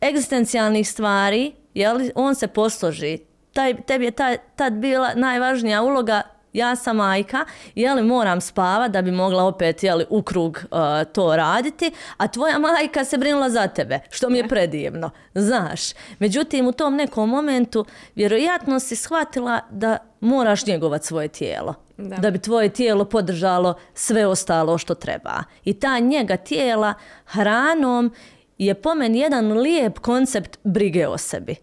egzistencijalnih 0.00 0.88
stvari, 0.88 1.52
jel, 1.74 2.10
on 2.14 2.34
se 2.34 2.46
posloži. 2.46 3.18
Taj, 3.52 3.82
tebi 3.86 4.04
je 4.04 4.10
ta, 4.10 4.36
tad 4.56 4.72
bila 4.72 5.14
najvažnija 5.14 5.82
uloga 5.82 6.22
ja 6.54 6.76
sam 6.76 6.96
majka, 6.96 7.44
je 7.74 7.94
li 7.94 8.02
moram 8.02 8.40
spava 8.40 8.88
da 8.88 9.02
bi 9.02 9.10
mogla 9.10 9.44
opet 9.44 9.82
je 9.82 9.94
li, 9.94 10.06
u 10.10 10.22
krug 10.22 10.60
uh, 10.70 10.78
to 11.12 11.36
raditi, 11.36 11.90
a 12.16 12.28
tvoja 12.28 12.58
majka 12.58 13.04
se 13.04 13.18
brinula 13.18 13.50
za 13.50 13.66
tebe, 13.66 14.00
što 14.10 14.30
mi 14.30 14.38
je 14.38 14.48
predivno, 14.48 15.10
znaš. 15.34 15.80
Međutim, 16.18 16.66
u 16.66 16.72
tom 16.72 16.94
nekom 16.94 17.30
momentu 17.30 17.84
vjerojatno 18.14 18.80
si 18.80 18.96
shvatila 18.96 19.60
da 19.70 19.98
moraš 20.20 20.66
njegovat 20.66 21.04
svoje 21.04 21.28
tijelo. 21.28 21.74
Da. 21.96 22.16
da 22.16 22.30
bi 22.30 22.38
tvoje 22.38 22.68
tijelo 22.68 23.04
podržalo 23.04 23.74
sve 23.94 24.26
ostalo 24.26 24.78
što 24.78 24.94
treba. 24.94 25.42
I 25.64 25.72
ta 25.80 25.98
njega 25.98 26.36
tijela 26.36 26.94
hranom 27.24 28.12
je 28.58 28.74
po 28.74 28.94
meni 28.94 29.18
jedan 29.18 29.52
lijep 29.52 29.98
koncept 29.98 30.58
brige 30.64 31.08
o 31.08 31.18
sebi. 31.18 31.56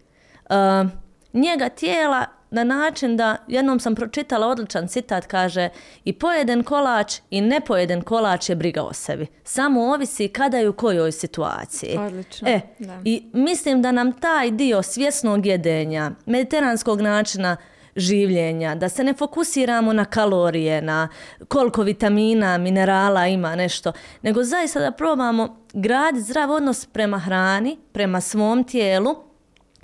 Uh, 0.50 0.90
njega 1.32 1.68
tijela 1.68 2.26
na 2.52 2.64
način 2.64 3.16
da 3.16 3.36
jednom 3.48 3.80
sam 3.80 3.94
pročitala 3.94 4.46
odličan 4.46 4.88
citat 4.88 5.26
kaže 5.26 5.68
i 6.04 6.12
pojeden 6.12 6.62
kolač 6.62 7.14
i 7.30 7.40
nepojeden 7.40 8.02
kolač 8.02 8.48
je 8.48 8.56
briga 8.56 8.82
o 8.82 8.92
sebi. 8.92 9.26
Samo 9.44 9.92
ovisi 9.92 10.28
kada 10.28 10.60
i 10.60 10.68
u 10.68 10.72
kojoj 10.72 11.12
situaciji. 11.12 11.98
Odlično. 11.98 12.48
E, 12.48 12.60
I 13.04 13.22
mislim 13.32 13.82
da 13.82 13.92
nam 13.92 14.12
taj 14.12 14.50
dio 14.50 14.82
svjesnog 14.82 15.46
jedenja, 15.46 16.10
mediteranskog 16.26 17.00
načina 17.00 17.56
življenja, 17.96 18.74
da 18.74 18.88
se 18.88 19.04
ne 19.04 19.14
fokusiramo 19.14 19.92
na 19.92 20.04
kalorije, 20.04 20.82
na 20.82 21.08
koliko 21.48 21.82
vitamina, 21.82 22.58
minerala 22.58 23.26
ima 23.26 23.56
nešto, 23.56 23.92
nego 24.22 24.44
zaista 24.44 24.80
da 24.80 24.90
probamo 24.90 25.56
graditi 25.72 26.24
zdrav 26.24 26.50
odnos 26.50 26.86
prema 26.86 27.18
hrani, 27.18 27.78
prema 27.92 28.20
svom 28.20 28.64
tijelu, 28.64 29.16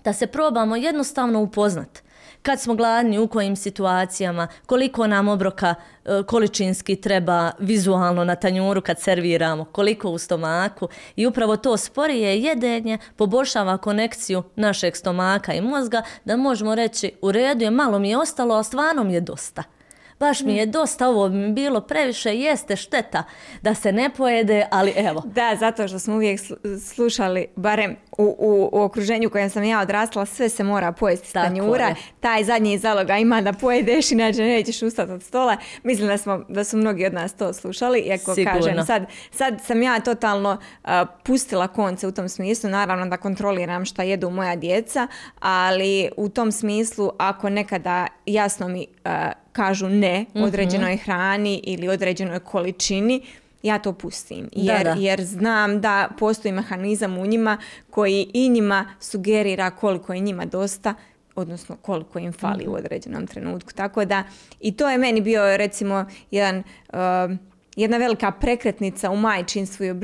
da 0.05 0.13
se 0.13 0.27
probamo 0.27 0.77
jednostavno 0.77 1.41
upoznati 1.43 2.03
kad 2.43 2.61
smo 2.61 2.75
gladni, 2.75 3.19
u 3.19 3.29
kojim 3.29 3.57
situacijama, 3.57 4.49
koliko 4.67 5.07
nam 5.07 5.29
obroka 5.29 5.75
e, 6.05 6.23
količinski 6.27 6.97
treba 6.97 7.51
vizualno 7.59 8.25
na 8.25 8.35
tanjuru 8.35 8.81
kad 8.81 9.01
serviramo, 9.01 9.65
koliko 9.65 10.11
u 10.11 10.19
stomaku. 10.19 10.89
I 11.17 11.27
upravo 11.27 11.57
to 11.57 11.77
sporije 11.77 12.43
jedenje 12.43 12.99
poboljšava 13.17 13.79
konekciju 13.79 14.43
našeg 14.57 14.97
stomaka 14.97 15.55
i 15.55 15.61
mozga 15.61 16.03
da 16.25 16.37
možemo 16.37 16.75
reći 16.75 17.13
u 17.23 17.33
redu 17.33 17.65
je 17.65 17.71
malo 17.71 17.99
mi 17.99 18.11
je 18.11 18.19
ostalo, 18.19 18.55
a 18.55 18.63
stvarno 18.63 19.05
mi 19.05 19.15
je 19.15 19.21
dosta. 19.21 19.63
Baš 20.21 20.41
mi 20.41 20.57
je 20.57 20.67
dosta, 20.67 21.09
ovo 21.09 21.29
mi 21.29 21.53
bilo 21.53 21.81
previše, 21.81 22.37
jeste 22.37 22.77
šteta 22.77 23.25
da 23.63 23.75
se 23.75 23.93
ne 23.93 24.11
pojede, 24.11 24.67
ali 24.71 24.93
evo. 24.97 25.23
Da, 25.27 25.57
zato 25.61 25.89
što 25.89 25.99
smo 25.99 26.15
uvijek 26.15 26.41
slušali, 26.95 27.47
barem 27.57 27.97
u, 28.19 28.37
u, 28.39 28.69
u 28.73 28.83
okruženju 28.83 29.31
kojem 29.31 29.51
sam 29.51 29.65
ja 29.65 29.81
odrasla, 29.81 30.27
sve 30.27 30.49
se 30.49 30.65
mora 30.65 30.93
pojesti 30.93 31.29
s 31.29 31.33
tanjura. 31.33 31.95
Taj 32.21 32.45
zadnji 32.45 32.79
zaloga 32.79 33.19
ima 33.19 33.41
da 33.41 33.53
pojedeš, 33.53 34.13
inače 34.13 34.43
nećeš 34.43 34.83
ustati 34.83 35.13
od 35.13 35.23
stola. 35.23 35.57
Mislim 35.83 36.09
da, 36.09 36.19
smo, 36.19 36.45
da 36.49 36.65
su 36.65 36.77
mnogi 36.77 37.07
od 37.07 37.13
nas 37.15 37.35
to 37.35 37.53
slušali. 37.53 38.01
Iako 38.01 38.35
kažem, 38.45 38.87
sad, 38.87 39.07
sad 39.31 39.61
sam 39.65 39.83
ja 39.83 40.01
totalno 40.01 40.59
pustila 41.25 41.69
konce 41.69 42.07
u 42.07 42.13
tom 42.13 42.29
smislu. 42.29 42.71
Naravno 42.71 43.07
da 43.07 43.17
kontroliram 43.17 43.85
šta 43.85 44.03
jedu 44.03 44.31
moja 44.31 44.57
djeca, 44.57 45.07
ali 45.41 46.11
u 46.17 46.29
tom 46.29 46.53
smislu 46.53 47.11
ako 47.19 47.51
nekada 47.51 48.07
jasno 48.27 48.69
mi 48.69 48.87
kažu 49.53 49.89
ne 49.89 50.25
mhm. 50.35 50.45
određenoj 50.45 50.97
hrani 50.97 51.61
ili 51.65 51.89
određenoj 51.89 52.41
količini, 52.41 53.23
ja 53.63 53.79
to 53.79 53.93
pustim. 53.93 54.49
Jer, 54.53 54.89
jer 54.97 55.25
znam 55.25 55.81
da 55.81 56.09
postoji 56.19 56.53
mehanizam 56.53 57.19
u 57.19 57.27
njima 57.27 57.59
koji 57.91 58.31
i 58.35 58.49
njima 58.49 58.95
sugerira 59.01 59.71
koliko 59.71 60.13
je 60.13 60.21
njima 60.21 60.45
dosta, 60.45 60.95
odnosno 61.35 61.77
koliko 61.83 62.19
im 62.19 62.33
fali 62.33 62.67
u 62.67 62.71
mhm. 62.71 62.79
određenom 62.79 63.27
trenutku. 63.27 63.73
Tako 63.73 64.05
da 64.05 64.25
i 64.61 64.77
to 64.77 64.91
je 64.91 64.99
meni 64.99 65.21
bio 65.21 65.57
recimo 65.57 66.07
jedan, 66.31 66.57
uh, 66.59 67.37
jedna 67.77 67.97
velika 67.97 68.31
prekretnica 68.31 69.11
u 69.11 69.17
majčinstvu 69.17 69.87
i 69.87 69.91
u 69.91 69.95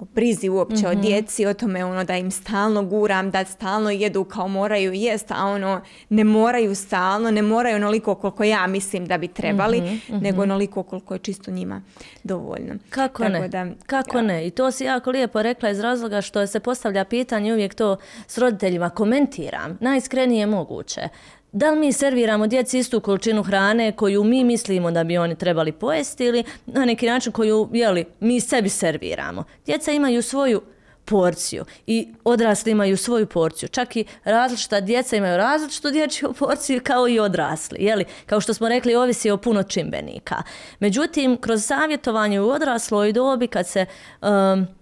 o 0.00 0.04
brizi 0.14 0.48
uopće 0.48 0.88
o 0.88 0.92
mhm. 0.92 1.00
djeci, 1.00 1.46
o 1.46 1.54
tome 1.54 1.84
ono 1.84 2.04
da 2.04 2.16
im 2.16 2.30
stalno 2.30 2.82
guram, 2.82 3.30
da 3.30 3.44
stalno 3.44 3.90
jedu 3.90 4.24
kao 4.24 4.48
moraju 4.48 4.92
jest, 4.92 5.30
a 5.30 5.44
ono 5.44 5.80
ne 6.08 6.24
moraju 6.24 6.74
stalno, 6.74 7.30
ne 7.30 7.42
moraju 7.42 7.76
onoliko 7.76 8.14
koliko 8.14 8.44
ja 8.44 8.66
mislim 8.66 9.06
da 9.06 9.18
bi 9.18 9.28
trebali, 9.28 9.80
mm 9.80 10.00
nego 10.20 10.42
onoliko 10.42 10.82
koliko 10.82 11.14
je 11.14 11.18
čisto 11.18 11.50
njima 11.50 11.82
dovoljno. 12.22 12.74
Kako 12.90 13.28
ne? 13.28 13.48
Da, 13.48 13.66
Kako 13.86 14.22
ne? 14.22 14.46
I 14.46 14.50
to 14.50 14.70
si 14.70 14.84
jako 14.84 15.10
lijepo 15.10 15.42
rekla 15.42 15.70
iz 15.70 15.80
razloga 15.80 16.20
što 16.20 16.46
se 16.46 16.60
postavlja 16.60 17.04
pitanje, 17.04 17.52
uvijek 17.52 17.74
to 17.74 17.96
s 18.26 18.38
roditeljima 18.38 18.90
komentiram, 18.90 19.78
najiskrenije 19.80 20.46
moguće. 20.46 21.08
Da 21.52 21.70
li 21.70 21.80
mi 21.80 21.92
serviramo 21.92 22.46
djeci 22.46 22.78
istu 22.78 23.00
količinu 23.00 23.42
hrane 23.42 23.92
koju 23.92 24.24
mi 24.24 24.44
mislimo 24.44 24.90
da 24.90 25.04
bi 25.04 25.18
oni 25.18 25.34
trebali 25.34 25.72
pojesti 25.72 26.24
ili 26.24 26.44
na 26.66 26.84
neki 26.84 27.06
način 27.06 27.32
koju 27.32 27.68
jeli, 27.72 28.04
mi 28.20 28.40
sebi 28.40 28.68
serviramo. 28.68 29.44
Djeca 29.66 29.92
imaju 29.92 30.22
svoju 30.22 30.62
porciju 31.04 31.64
i 31.86 32.08
odrasli 32.24 32.72
imaju 32.72 32.96
svoju 32.96 33.26
porciju. 33.26 33.68
Čak 33.68 33.96
i 33.96 34.04
različita 34.24 34.80
djeca 34.80 35.16
imaju 35.16 35.36
različitu 35.36 35.90
dječju 35.90 36.32
porciju 36.38 36.80
kao 36.84 37.08
i 37.08 37.20
odrasli. 37.20 37.78
Jeli? 37.80 38.04
Kao 38.26 38.40
što 38.40 38.54
smo 38.54 38.68
rekli, 38.68 38.94
ovisi 38.94 39.30
o 39.30 39.36
puno 39.36 39.62
čimbenika. 39.62 40.42
Međutim, 40.80 41.36
kroz 41.36 41.64
savjetovanje 41.64 42.40
u 42.40 42.48
odrasloj 42.50 43.12
dobi 43.12 43.46
kad 43.46 43.68
se... 43.68 43.86
Um, 44.22 44.79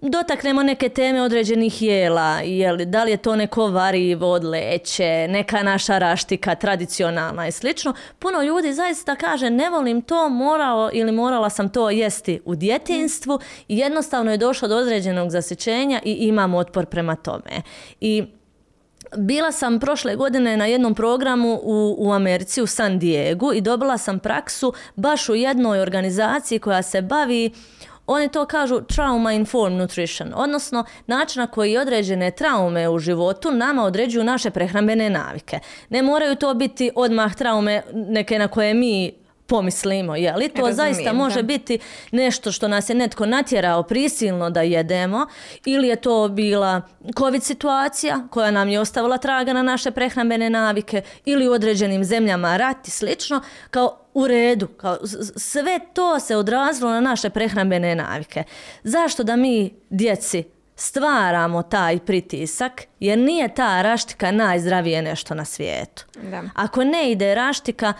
dotaknemo 0.00 0.62
neke 0.62 0.88
teme 0.88 1.22
određenih 1.22 1.82
jela, 1.82 2.40
jeli, 2.40 2.86
da 2.86 3.04
li 3.04 3.10
je 3.10 3.16
to 3.16 3.36
neko 3.36 3.66
varivo 3.66 4.30
od 4.30 4.44
leće, 4.44 5.26
neka 5.28 5.62
naša 5.62 5.98
raštika 5.98 6.54
tradicionalna 6.54 7.46
i 7.46 7.52
slično, 7.52 7.94
puno 8.18 8.42
ljudi 8.42 8.72
zaista 8.72 9.16
kaže 9.16 9.50
ne 9.50 9.70
volim 9.70 10.02
to, 10.02 10.28
morao 10.28 10.90
ili 10.92 11.12
morala 11.12 11.50
sam 11.50 11.68
to 11.68 11.90
jesti 11.90 12.40
u 12.44 12.54
djetinstvu 12.54 13.40
i 13.68 13.78
jednostavno 13.78 14.30
je 14.30 14.38
došlo 14.38 14.68
do 14.68 14.76
određenog 14.76 15.30
zasićenja 15.30 16.00
i 16.04 16.12
imam 16.12 16.54
otpor 16.54 16.86
prema 16.86 17.16
tome. 17.16 17.62
I 18.00 18.24
bila 19.16 19.52
sam 19.52 19.80
prošle 19.80 20.16
godine 20.16 20.56
na 20.56 20.66
jednom 20.66 20.94
programu 20.94 21.60
u, 21.62 21.96
u 21.98 22.12
Americi, 22.12 22.62
u 22.62 22.66
San 22.66 22.98
Diego 22.98 23.52
i 23.52 23.60
dobila 23.60 23.98
sam 23.98 24.18
praksu 24.18 24.72
baš 24.96 25.28
u 25.28 25.34
jednoj 25.34 25.80
organizaciji 25.80 26.58
koja 26.58 26.82
se 26.82 27.02
bavi 27.02 27.50
oni 28.08 28.28
to 28.28 28.46
kažu 28.46 28.80
trauma 28.80 29.32
informed 29.32 29.78
nutrition, 29.78 30.32
odnosno 30.36 30.84
način 31.06 31.40
na 31.40 31.46
koji 31.46 31.78
određene 31.78 32.30
traume 32.30 32.88
u 32.88 32.98
životu 32.98 33.50
nama 33.50 33.84
određuju 33.84 34.24
naše 34.24 34.50
prehrambene 34.50 35.10
navike. 35.10 35.58
Ne 35.88 36.02
moraju 36.02 36.34
to 36.34 36.54
biti 36.54 36.90
odmah 36.94 37.34
traume 37.34 37.82
neke 37.92 38.38
na 38.38 38.48
koje 38.48 38.74
mi 38.74 39.12
pomislimo, 39.48 40.16
je 40.16 40.36
li 40.36 40.48
to 40.48 40.72
zaista 40.72 41.12
može 41.12 41.42
biti 41.42 41.78
nešto 42.12 42.52
što 42.52 42.68
nas 42.68 42.90
je 42.90 42.94
netko 42.94 43.26
natjerao 43.26 43.82
prisilno 43.82 44.50
da 44.50 44.62
jedemo 44.62 45.26
ili 45.64 45.88
je 45.88 45.96
to 45.96 46.28
bila 46.28 46.82
covid 47.18 47.42
situacija 47.42 48.20
koja 48.30 48.50
nam 48.50 48.68
je 48.68 48.80
ostavila 48.80 49.18
traga 49.18 49.52
na 49.52 49.62
naše 49.62 49.90
prehrambene 49.90 50.50
navike 50.50 51.02
ili 51.24 51.48
u 51.48 51.52
određenim 51.52 52.04
zemljama 52.04 52.56
rat 52.56 52.88
i 52.88 52.90
slično, 52.90 53.40
kao 53.70 54.07
u 54.18 54.26
redu, 54.26 54.66
kao 54.66 54.98
sve 55.36 55.80
to 55.92 56.20
se 56.20 56.36
odrazilo 56.36 56.90
na 56.90 57.00
naše 57.00 57.30
prehrambene 57.30 57.94
navike. 57.94 58.44
Zašto 58.84 59.24
da 59.24 59.36
mi 59.36 59.74
djeci 59.90 60.44
stvaramo 60.76 61.62
taj 61.62 61.98
pritisak 61.98 62.82
jer 63.00 63.18
nije 63.18 63.54
ta 63.54 63.82
raštika 63.82 64.30
najzdravije 64.30 65.02
nešto 65.02 65.34
na 65.34 65.44
svijetu. 65.44 66.04
Da. 66.30 66.42
Ako 66.54 66.84
ne 66.84 67.10
ide 67.10 67.34
raštika, 67.34 67.92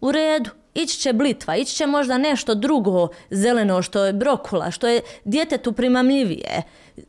u 0.00 0.12
redu, 0.12 0.50
ići 0.74 0.98
će 0.98 1.12
blitva, 1.12 1.56
ići 1.56 1.74
će 1.74 1.86
možda 1.86 2.18
nešto 2.18 2.54
drugo 2.54 3.08
zeleno 3.30 3.82
što 3.82 4.04
je 4.04 4.12
brokula, 4.12 4.70
što 4.70 4.88
je 4.88 5.00
djetetu 5.24 5.72
primamljivije. 5.72 6.62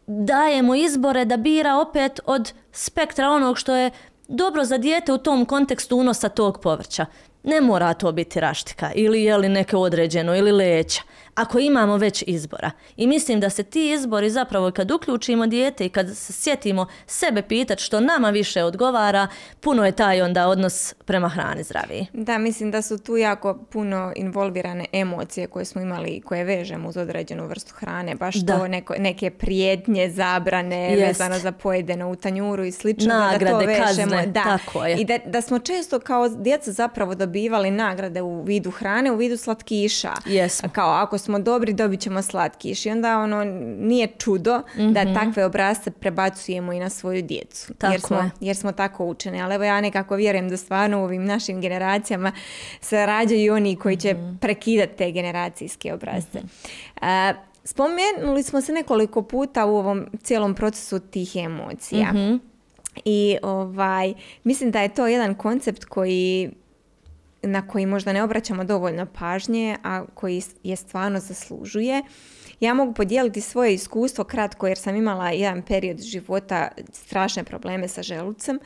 Dajemo 0.07 0.75
izbore 0.75 1.25
da 1.25 1.37
bira 1.37 1.77
opet 1.77 2.19
od 2.25 2.53
spektra 2.71 3.29
onog 3.29 3.57
što 3.57 3.75
je 3.75 3.91
dobro 4.27 4.65
za 4.65 4.77
dijete 4.77 5.13
u 5.13 5.17
tom 5.17 5.45
kontekstu 5.45 5.97
unosa 5.97 6.29
tog 6.29 6.61
povrća. 6.61 7.05
Ne 7.43 7.61
mora 7.61 7.93
to 7.93 8.11
biti 8.11 8.39
raštika 8.39 8.91
ili 8.95 9.23
je 9.23 9.37
li 9.37 9.49
neke 9.49 9.77
određeno 9.77 10.35
ili 10.35 10.51
leća 10.51 11.01
ako 11.41 11.59
imamo 11.59 11.97
već 11.97 12.23
izbora. 12.27 12.71
I 12.97 13.07
mislim 13.07 13.39
da 13.39 13.49
se 13.49 13.63
ti 13.63 13.91
izbori 13.91 14.29
zapravo 14.29 14.71
kad 14.71 14.91
uključimo 14.91 15.47
dijete 15.47 15.85
i 15.85 15.89
kad 15.89 16.17
se 16.17 16.33
sjetimo 16.33 16.87
sebe 17.07 17.41
pitati 17.41 17.83
što 17.83 17.99
nama 17.99 18.29
više 18.29 18.63
odgovara, 18.63 19.27
puno 19.59 19.85
je 19.85 19.91
taj 19.91 20.21
onda 20.21 20.47
odnos 20.47 20.93
prema 21.05 21.29
hrani 21.29 21.63
zdraviji. 21.63 22.07
Da, 22.13 22.37
mislim 22.37 22.71
da 22.71 22.81
su 22.81 22.97
tu 22.97 23.17
jako 23.17 23.53
puno 23.71 24.13
involvirane 24.15 24.85
emocije 24.91 25.47
koje 25.47 25.65
smo 25.65 25.81
imali 25.81 26.09
i 26.09 26.21
koje 26.21 26.43
vežemo 26.43 26.89
uz 26.89 26.97
određenu 26.97 27.47
vrstu 27.47 27.73
hrane, 27.75 28.15
baš 28.15 28.45
to 28.45 28.67
neko, 28.67 28.93
neke 28.99 29.29
prijetnje, 29.29 30.09
zabrane 30.09 30.93
Jest. 30.93 31.07
vezano 31.07 31.39
za 31.39 31.51
pojedeno 31.51 32.11
u 32.11 32.15
tanjuru 32.15 32.63
i 32.63 32.71
slično. 32.71 33.13
Nagrade, 33.13 33.45
da 33.45 33.51
to 33.51 33.65
vežemo. 33.65 34.11
Kazne, 34.11 34.25
da. 34.27 34.43
tako 34.43 34.85
je. 34.85 34.95
I 34.97 35.05
da, 35.05 35.17
da 35.25 35.41
smo 35.41 35.59
često 35.59 35.99
kao 35.99 36.29
djeca 36.29 36.71
zapravo 36.71 37.15
dobivali 37.15 37.71
nagrade 37.71 38.21
u 38.21 38.41
vidu 38.41 38.71
hrane, 38.71 39.11
u 39.11 39.15
vidu 39.15 39.37
slatkiša. 39.37 40.11
Jesmo. 40.25 40.69
Kao 40.73 40.89
ako 40.89 41.17
smo 41.17 41.28
dobri, 41.37 41.73
dobit 41.73 41.99
ćemo 41.99 42.21
slatkiš. 42.21 42.85
I 42.85 42.89
onda 42.89 43.17
ono, 43.19 43.43
nije 43.79 44.07
čudo 44.17 44.61
da 44.77 45.03
mhm. 45.03 45.13
takve 45.13 45.45
obrazce 45.45 45.91
prebacujemo 45.91 46.73
i 46.73 46.79
na 46.79 46.89
svoju 46.89 47.21
djecu. 47.21 47.73
Tako 47.73 47.93
jer, 47.93 48.01
smo, 48.01 48.29
jer 48.39 48.55
smo 48.55 48.71
tako 48.71 49.05
učeni. 49.05 49.41
Ali 49.41 49.55
evo 49.55 49.63
ja 49.63 49.81
nekako 49.81 50.15
vjerujem 50.15 50.49
da 50.49 50.57
stvarno 50.57 51.01
u 51.01 51.03
ovim 51.03 51.25
našim 51.25 51.61
generacijama 51.61 52.31
se 52.81 53.05
rađaju 53.05 53.53
oni 53.53 53.75
koji 53.75 53.97
će 53.97 54.13
mm 54.13 54.29
prekidati 54.41 54.97
te 54.97 55.11
generacijske 55.11 55.93
obrazce. 55.93 56.39
mm 56.39 57.49
spomenuli 57.63 58.43
smo 58.43 58.61
se 58.61 58.71
nekoliko 58.71 59.21
puta 59.21 59.65
u 59.65 59.75
ovom 59.77 60.05
cijelom 60.23 60.55
procesu 60.55 60.99
tih 60.99 61.35
emocija. 61.35 62.07
Mhm. 62.13 62.35
I 63.05 63.37
ovaj, 63.41 64.13
mislim 64.43 64.71
da 64.71 64.81
je 64.81 64.93
to 64.93 65.07
jedan 65.07 65.35
koncept 65.35 65.85
koji 65.85 66.51
na 67.41 67.67
koji 67.67 67.85
možda 67.85 68.13
ne 68.13 68.23
obraćamo 68.23 68.63
dovoljno 68.63 69.05
pažnje, 69.05 69.77
a 69.83 70.05
koji 70.13 70.41
je 70.63 70.75
stvarno 70.75 71.19
zaslužuje. 71.19 72.03
Ja 72.59 72.73
mogu 72.73 72.93
podijeliti 72.93 73.41
svoje 73.41 73.73
iskustvo 73.73 74.23
kratko 74.23 74.67
jer 74.67 74.77
sam 74.77 74.95
imala 74.95 75.29
jedan 75.29 75.61
period 75.61 75.99
života 75.99 76.67
strašne 76.93 77.43
probleme 77.43 77.87
sa 77.87 78.01
želucem 78.03 78.59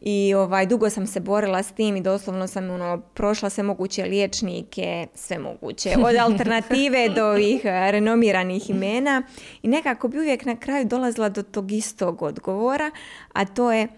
i 0.00 0.34
ovaj, 0.34 0.66
dugo 0.66 0.90
sam 0.90 1.06
se 1.06 1.20
borila 1.20 1.62
s 1.62 1.72
tim 1.72 1.96
i 1.96 2.00
doslovno 2.00 2.46
sam 2.46 2.70
ono, 2.70 3.00
prošla 3.14 3.50
sve 3.50 3.64
moguće 3.64 4.04
liječnike, 4.04 5.06
sve 5.14 5.38
moguće, 5.38 5.90
od 6.04 6.16
alternative 6.26 7.08
do 7.08 7.26
ovih 7.26 7.60
renomiranih 7.64 8.70
imena 8.70 9.22
i 9.62 9.68
nekako 9.68 10.08
bi 10.08 10.18
uvijek 10.18 10.44
na 10.44 10.56
kraju 10.56 10.84
dolazila 10.84 11.28
do 11.28 11.42
tog 11.42 11.72
istog 11.72 12.22
odgovora, 12.22 12.90
a 13.32 13.44
to 13.44 13.72
je 13.72 13.88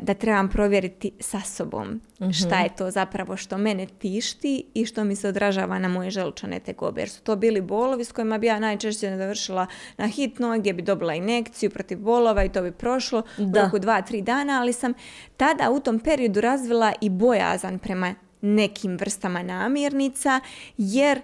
da 0.00 0.14
trebam 0.14 0.48
provjeriti 0.48 1.10
sa 1.20 1.40
sobom 1.40 2.00
mhm. 2.20 2.30
šta 2.30 2.60
je 2.60 2.76
to 2.76 2.90
zapravo 2.90 3.36
što 3.36 3.58
mene 3.58 3.86
tišti 3.86 4.64
i 4.74 4.86
što 4.86 5.04
mi 5.04 5.16
se 5.16 5.28
odražava 5.28 5.78
na 5.78 5.88
moje 5.88 6.10
želučane 6.10 6.60
tegobe. 6.60 7.00
Jer 7.00 7.08
su 7.08 7.22
to 7.22 7.36
bili 7.36 7.60
bolovi 7.60 8.04
s 8.04 8.12
kojima 8.12 8.38
bi 8.38 8.46
ja 8.46 8.58
najčešće 8.58 9.16
završila 9.16 9.66
na 9.96 10.06
hitno 10.06 10.58
gdje 10.58 10.72
bi 10.72 10.82
dobila 10.82 11.14
inekciju 11.14 11.70
protiv 11.70 11.98
bolova 11.98 12.44
i 12.44 12.48
to 12.48 12.62
bi 12.62 12.72
prošlo 12.72 13.22
da. 13.38 13.60
u 13.60 13.64
roku 13.64 13.78
dva, 13.78 14.02
tri 14.02 14.22
dana, 14.22 14.60
ali 14.60 14.72
sam 14.72 14.92
tada 15.36 15.70
u 15.70 15.80
tom 15.80 15.98
periodu 15.98 16.40
razvila 16.40 16.92
i 17.00 17.10
bojazan 17.10 17.78
prema 17.78 18.14
nekim 18.40 18.96
vrstama 18.96 19.42
namirnica 19.42 20.40
jer 20.76 21.20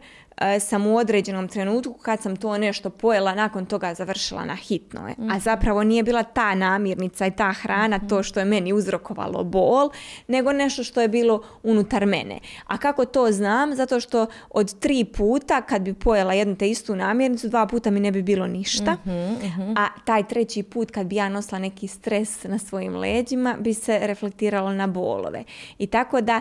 sam 0.61 0.87
u 0.87 0.97
određenom 0.97 1.49
trenutku 1.49 1.95
kad 2.03 2.23
sam 2.23 2.37
to 2.37 2.59
nešto 2.59 2.91
pojela 2.91 3.35
nakon 3.35 3.67
toga 3.67 3.95
završila 3.95 4.45
na 4.45 4.55
hitno. 4.55 5.01
A 5.01 5.23
mhm. 5.23 5.39
zapravo 5.39 5.85
nije 5.85 6.03
bila 6.03 6.23
ta 6.23 6.55
namirnica 6.55 7.27
i 7.27 7.31
ta 7.31 7.53
hrana 7.53 7.99
to 8.09 8.15
mhm. 8.15 8.23
što 8.23 8.41
je 8.41 8.47
meni 8.47 8.73
uzrokovalo 8.73 9.45
bol, 9.45 9.91
nego 10.29 10.53
nešto 10.53 10.85
što 10.85 11.01
je 11.01 11.09
bilo 11.09 11.43
unutar 11.63 12.07
mene. 12.07 12.39
A 12.67 12.79
kako 12.79 13.05
to 13.05 13.33
znam? 13.33 13.75
Zato 13.75 14.01
što 14.01 14.27
od 14.51 14.79
tri 14.79 15.05
puta 15.05 15.63
kad 15.63 15.83
bi 15.83 15.95
pojela 15.95 16.33
jednu 16.33 16.57
te 16.57 16.71
istu 16.71 16.97
namirnicu, 16.97 17.49
dva 17.49 17.67
puta 17.67 17.91
mi 17.91 18.01
ne 18.01 18.13
bi 18.13 18.23
bilo 18.23 18.47
ništa. 18.47 18.97
Mhm, 19.07 19.73
A 19.77 19.89
taj 20.05 20.29
treći 20.29 20.63
put 20.63 20.91
kad 20.91 21.07
bi 21.07 21.17
ja 21.17 21.29
nosila 21.29 21.59
neki 21.59 21.89
stres 21.89 22.45
na 22.45 22.59
svojim 22.59 22.97
leđima 22.97 23.57
bi 23.61 23.75
se 23.75 23.99
reflektiralo 24.03 24.73
na 24.73 24.87
bolove. 24.87 25.45
I 25.79 25.87
tako 25.87 26.21
da 26.21 26.41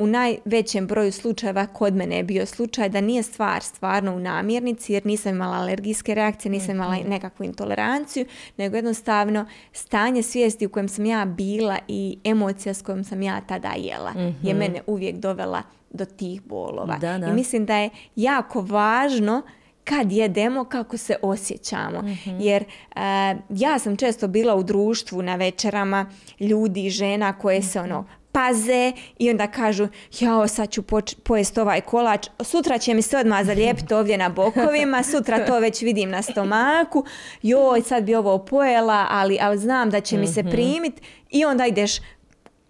u 0.00 0.06
najvećem 0.06 0.86
broju 0.86 1.12
slučajeva 1.12 1.66
kod 1.66 1.94
mene 1.94 2.16
je 2.16 2.24
bio 2.24 2.46
slučaj 2.46 2.88
da 2.88 3.00
nije 3.00 3.22
stvar 3.22 3.62
stvarno 3.62 4.14
u 4.14 4.18
namirnici 4.18 4.92
jer 4.92 5.06
nisam 5.06 5.32
imala 5.32 5.56
alergijske 5.56 6.14
reakcije, 6.14 6.52
nisam 6.52 6.74
imala 6.74 6.94
mhm. 6.94 7.08
nekakvu 7.08 7.44
intoleranciju, 7.44 8.26
nego 8.56 8.76
jednostavno 8.76 9.46
stanje 9.72 10.22
svijesti 10.22 10.66
u 10.66 10.68
kojem 10.68 10.88
sam 10.88 11.06
ja 11.06 11.24
bila 11.24 11.78
i 11.88 12.18
emocija 12.24 12.74
s 12.74 12.82
kojom 12.82 13.04
sam 13.04 13.22
ja 13.22 13.40
tada 13.40 13.72
jela 13.76 14.12
je 14.42 14.54
mhm. 14.54 14.58
mene 14.58 14.82
uvijek 14.86 15.16
dovela 15.16 15.62
do 15.90 16.04
tih 16.04 16.42
bolova. 16.42 16.98
I 17.30 17.32
mislim 17.32 17.66
da 17.66 17.76
je 17.76 17.90
jako 18.16 18.60
važno 18.60 19.42
kad 19.84 20.12
jedemo 20.12 20.64
kako 20.64 20.96
se 20.96 21.16
osjećamo. 21.22 22.02
Mhm. 22.02 22.40
Jer 22.40 22.64
eh, 22.96 23.00
ja 23.48 23.78
sam 23.78 23.96
često 23.96 24.28
bila 24.28 24.54
u 24.54 24.62
društvu 24.62 25.22
na 25.22 25.36
večerama 25.36 26.06
ljudi 26.40 26.90
žena 26.90 27.38
koje 27.38 27.62
se 27.62 27.80
ono 27.80 28.04
paze 28.32 28.92
i 29.18 29.30
onda 29.30 29.46
kažu 29.46 29.88
jao 30.20 30.48
sad 30.48 30.70
ću 30.70 30.82
pojesti 31.24 31.60
ovaj 31.60 31.80
kolač, 31.80 32.28
sutra 32.40 32.78
će 32.78 32.94
mi 32.94 33.02
se 33.02 33.18
odmah 33.18 33.44
zalijepiti 33.44 33.94
ovdje 33.94 34.18
na 34.18 34.28
bokovima, 34.28 35.02
sutra 35.02 35.46
to 35.46 35.58
već 35.58 35.82
vidim 35.82 36.10
na 36.10 36.22
stomaku, 36.22 37.04
joj 37.42 37.82
sad 37.82 38.04
bi 38.04 38.14
ovo 38.14 38.38
pojela, 38.38 39.06
ali, 39.10 39.38
ali 39.40 39.58
znam 39.58 39.90
da 39.90 40.00
će 40.00 40.16
mi 40.16 40.26
se 40.26 40.42
mhm. 40.42 40.50
primiti 40.50 41.02
i 41.30 41.44
onda 41.44 41.66
ideš 41.66 41.92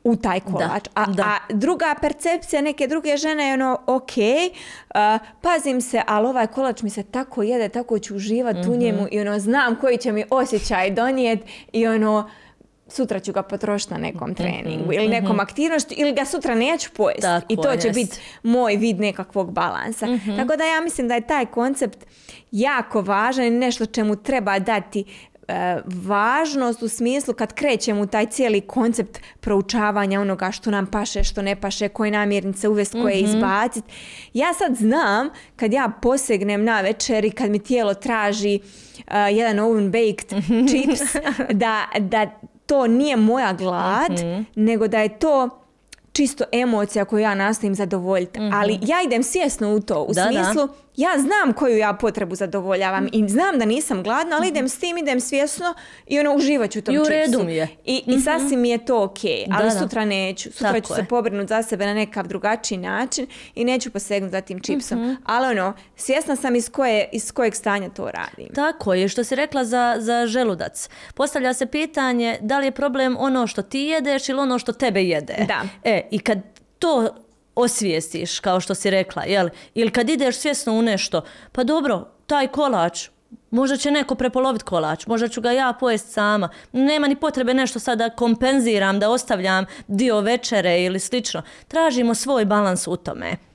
u 0.04 0.16
taj 0.16 0.40
kolač. 0.40 0.88
a, 0.94 1.06
a, 1.18 1.36
druga 1.50 1.94
percepcija 2.00 2.62
neke 2.62 2.86
druge 2.86 3.16
žene 3.16 3.48
je 3.48 3.54
ono, 3.54 3.78
ok, 3.86 4.10
uh, 4.16 5.26
pazim 5.40 5.80
se, 5.80 6.02
ali 6.06 6.26
ovaj 6.26 6.46
kolač 6.46 6.82
mi 6.82 6.90
se 6.90 7.02
tako 7.02 7.42
jede, 7.42 7.68
tako 7.68 7.98
ću 7.98 8.16
uživati 8.16 8.68
u 8.68 8.70
mhm. 8.70 8.80
njemu 8.80 9.06
i 9.10 9.20
ono, 9.20 9.38
znam 9.38 9.76
koji 9.76 9.98
će 9.98 10.12
mi 10.12 10.24
osjećaj 10.30 10.90
donijeti 10.90 11.66
i 11.72 11.86
ono, 11.86 12.30
sutra 12.90 13.20
ću 13.20 13.32
ga 13.32 13.42
potrošiti 13.42 13.94
na 13.94 14.00
nekom 14.00 14.30
mhm, 14.30 14.36
treningu 14.36 14.92
ili 14.92 15.08
nekom 15.08 15.30
mhm. 15.30 15.40
aktivnosti 15.40 15.94
ili 15.98 16.12
ga 16.12 16.24
sutra 16.24 16.54
neću 16.54 16.90
pojesti 16.96 17.26
i 17.48 17.56
to 17.56 17.76
će 17.76 17.90
biti 17.90 18.16
moj 18.42 18.76
vid 18.76 19.00
nekakvog 19.00 19.52
balansa. 19.52 20.06
Mhm. 20.06 20.36
Tako 20.36 20.56
da 20.56 20.64
ja 20.64 20.80
mislim 20.80 21.08
da 21.08 21.14
je 21.14 21.26
taj 21.26 21.46
koncept 21.46 22.06
jako 22.50 23.02
važan 23.02 23.44
i 23.44 23.50
nešto 23.50 23.86
čemu 23.86 24.16
treba 24.16 24.58
dati 24.58 25.04
e, 25.48 25.80
važnost 25.86 26.82
u 26.82 26.88
smislu 26.88 27.34
kad 27.34 27.54
krećemo 27.54 28.00
u 28.00 28.06
taj 28.06 28.26
cijeli 28.26 28.60
koncept 28.60 29.20
proučavanja 29.40 30.20
onoga 30.20 30.50
što 30.50 30.70
nam 30.70 30.86
paše, 30.86 31.24
što 31.24 31.42
ne 31.42 31.56
paše, 31.60 31.88
koje 31.88 32.10
namirnice 32.10 32.68
uvesti, 32.68 33.02
koje 33.02 33.20
izbaciti. 33.20 33.92
Ja 34.34 34.54
sad 34.54 34.76
znam 34.76 35.28
kad 35.56 35.72
ja 35.72 35.92
posegnem 36.02 36.64
na 36.64 36.80
večer 36.80 37.24
i 37.24 37.30
kad 37.30 37.50
mi 37.50 37.58
tijelo 37.58 37.94
traži 37.94 38.60
uh, 38.62 39.14
jedan 39.32 39.58
oven 39.58 39.90
baked 39.90 40.28
chips 40.68 41.16
da, 41.62 41.84
da 41.98 42.40
to 42.70 42.86
nije 42.86 43.16
moja 43.16 43.52
glad, 43.52 44.12
mhm. 44.12 44.42
nego 44.54 44.88
da 44.88 44.98
je 44.98 45.18
to 45.18 45.48
čisto 46.12 46.44
emocija 46.52 47.04
koju 47.04 47.20
ja 47.20 47.34
nastojim 47.34 47.74
zadovoljiti. 47.74 48.40
Mhm. 48.40 48.54
Ali 48.54 48.78
ja 48.82 49.02
idem 49.04 49.22
svjesno 49.22 49.74
u 49.74 49.80
to, 49.80 50.02
u 50.02 50.14
smislu 50.14 50.68
ja 51.00 51.18
znam 51.18 51.52
koju 51.52 51.76
ja 51.76 51.92
potrebu 51.92 52.34
zadovoljavam 52.34 53.08
i 53.12 53.28
znam 53.28 53.58
da 53.58 53.64
nisam 53.64 54.02
gladna, 54.02 54.36
ali 54.36 54.48
idem 54.48 54.68
s 54.68 54.78
tim, 54.78 54.98
idem 54.98 55.20
svjesno 55.20 55.74
i 56.06 56.20
ono 56.20 56.34
uživat 56.34 56.70
ću 56.70 56.78
u 56.78 56.82
tom 56.82 56.94
I 56.94 56.98
u 56.98 57.04
redu 57.04 57.44
mi 57.44 57.54
je. 57.54 57.68
I, 57.84 58.02
i 58.06 58.10
mhm. 58.10 58.20
sasvim 58.20 58.60
mi 58.60 58.70
je 58.70 58.84
to 58.84 59.02
ok, 59.04 59.18
ali 59.52 59.70
sutra 59.70 60.04
neću. 60.04 60.52
Sutra 60.52 60.80
ću 60.80 60.94
se 60.94 61.04
pobrinuti 61.04 61.48
za 61.48 61.62
sebe 61.62 61.86
na 61.86 61.94
nekav 61.94 62.26
drugačiji 62.26 62.78
način 62.78 63.26
i 63.54 63.64
neću 63.64 63.90
posegnuti 63.90 64.32
za 64.32 64.40
tim 64.40 64.60
čipsom. 64.60 64.98
Mhm. 64.98 65.14
Ali 65.24 65.46
ono, 65.46 65.72
svjesna 65.96 66.36
sam 66.36 66.56
iz, 66.56 66.68
koje, 66.68 67.08
iz 67.12 67.32
kojeg 67.32 67.54
stanja 67.54 67.88
to 67.88 68.10
radim. 68.10 68.54
Tako 68.54 68.94
je, 68.94 69.08
što 69.08 69.24
si 69.24 69.34
rekla 69.34 69.64
za, 69.64 69.96
za 69.98 70.26
želudac. 70.26 70.88
Postavlja 71.14 71.54
se 71.54 71.66
pitanje 71.66 72.38
da 72.40 72.58
li 72.58 72.66
je 72.66 72.70
problem 72.70 73.16
ono 73.18 73.46
što 73.46 73.62
ti 73.62 73.78
jedeš 73.78 74.28
ili 74.28 74.40
ono 74.40 74.58
što 74.58 74.72
tebe 74.72 75.02
jede. 75.02 75.34
Da. 75.48 75.62
E, 75.84 76.08
i 76.10 76.18
kad 76.18 76.38
to 76.78 77.08
osvijestiš, 77.60 78.40
kao 78.40 78.60
što 78.60 78.74
si 78.74 78.90
rekla, 78.90 79.22
jel? 79.24 79.48
Ili 79.74 79.90
kad 79.90 80.10
ideš 80.10 80.36
svjesno 80.36 80.72
u 80.72 80.82
nešto, 80.82 81.22
pa 81.52 81.64
dobro, 81.64 82.08
taj 82.26 82.48
kolač, 82.48 83.08
možda 83.50 83.76
će 83.76 83.90
neko 83.90 84.14
prepoloviti 84.14 84.64
kolač, 84.64 85.06
možda 85.06 85.28
ću 85.28 85.40
ga 85.40 85.50
ja 85.50 85.72
pojesti 85.80 86.10
sama. 86.12 86.48
Nema 86.72 87.08
ni 87.08 87.16
potrebe 87.16 87.54
nešto 87.54 87.78
sad 87.78 87.98
da 87.98 88.10
kompenziram, 88.10 88.98
da 88.98 89.10
ostavljam 89.10 89.64
dio 89.88 90.20
večere 90.20 90.82
ili 90.82 91.00
slično. 91.00 91.42
Tražimo 91.68 92.14
svoj 92.14 92.44
balans 92.44 92.86
u 92.86 92.96
tome. 92.96 93.49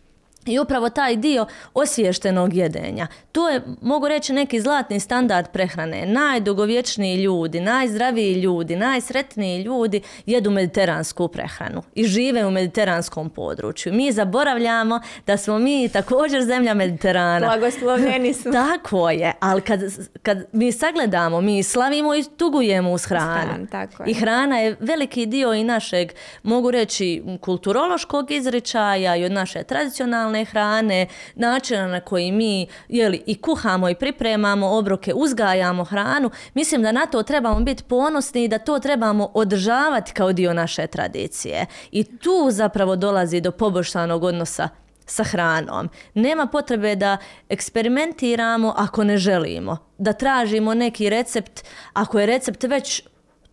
I 0.46 0.60
upravo 0.60 0.90
taj 0.90 1.16
dio 1.16 1.46
osviještenog 1.74 2.54
jedenja. 2.54 3.08
To 3.32 3.50
je, 3.50 3.62
mogu 3.82 4.08
reći, 4.08 4.34
neki 4.34 4.62
zlatni 4.62 5.00
standard 5.00 5.48
prehrane. 5.54 6.06
Najdugovječniji 6.06 7.16
ljudi, 7.16 7.60
najzdraviji 7.60 8.34
ljudi, 8.34 8.76
najsretniji 8.76 9.62
ljudi 9.62 10.02
jedu 10.26 10.52
mediteransku 10.52 11.28
prehranu 11.28 11.84
i 11.96 12.04
žive 12.04 12.46
u 12.46 12.52
mediteranskom 12.52 13.30
području. 13.30 13.94
Mi 13.94 14.12
zaboravljamo 14.12 15.00
da 15.28 15.38
smo 15.38 15.60
mi 15.60 15.90
također 15.90 16.44
zemlja 16.44 16.74
Mediterana. 16.74 17.48
Blagoslovljeni 17.48 18.34
smo. 18.40 18.52
Tako 18.52 19.10
je, 19.10 19.34
ali 19.40 19.62
kad, 19.62 19.80
kad 20.24 20.46
mi 20.52 20.72
sagledamo, 20.72 21.42
mi 21.42 21.64
slavimo 21.64 22.16
i 22.16 22.24
tugujemo 22.38 22.92
uz 22.92 23.06
hranu. 23.06 23.48
Hran, 23.48 23.68
tako 23.68 24.04
je. 24.04 24.12
I 24.12 24.14
hrana 24.14 24.60
je 24.60 24.76
veliki 24.80 25.26
dio 25.26 25.54
i 25.54 25.64
našeg, 25.64 26.12
mogu 26.44 26.72
reći, 26.72 27.24
kulturološkog 27.42 28.32
izričaja 28.32 29.16
i 29.16 29.26
od 29.26 29.32
naše 29.32 29.64
tradicionalne 29.64 30.35
hrane, 30.44 31.08
načina 31.36 31.88
na 31.88 32.00
koji 32.00 32.32
mi 32.32 32.68
jeli, 32.90 33.24
i 33.26 33.42
kuhamo 33.42 33.90
i 33.90 33.96
pripremamo 33.96 34.78
obroke, 34.78 35.14
uzgajamo 35.14 35.84
hranu. 35.84 36.30
Mislim 36.54 36.82
da 36.82 36.92
na 36.92 37.06
to 37.06 37.24
trebamo 37.24 37.60
biti 37.60 37.84
ponosni 37.84 38.44
i 38.44 38.48
da 38.48 38.58
to 38.58 38.80
trebamo 38.80 39.32
održavati 39.34 40.14
kao 40.14 40.34
dio 40.34 40.54
naše 40.54 40.88
tradicije. 40.88 41.66
I 41.92 42.04
tu 42.04 42.48
zapravo 42.52 42.96
dolazi 42.96 43.42
do 43.42 43.52
poboljšanog 43.52 44.24
odnosa 44.24 44.70
sa 45.06 45.24
hranom. 45.24 45.90
Nema 46.14 46.48
potrebe 46.48 46.96
da 46.96 47.18
eksperimentiramo 47.50 48.74
ako 48.78 49.04
ne 49.04 49.18
želimo. 49.18 49.78
Da 49.98 50.14
tražimo 50.14 50.74
neki 50.74 51.10
recept 51.10 51.66
ako 51.94 52.20
je 52.20 52.26
recept 52.26 52.64
već 52.64 53.04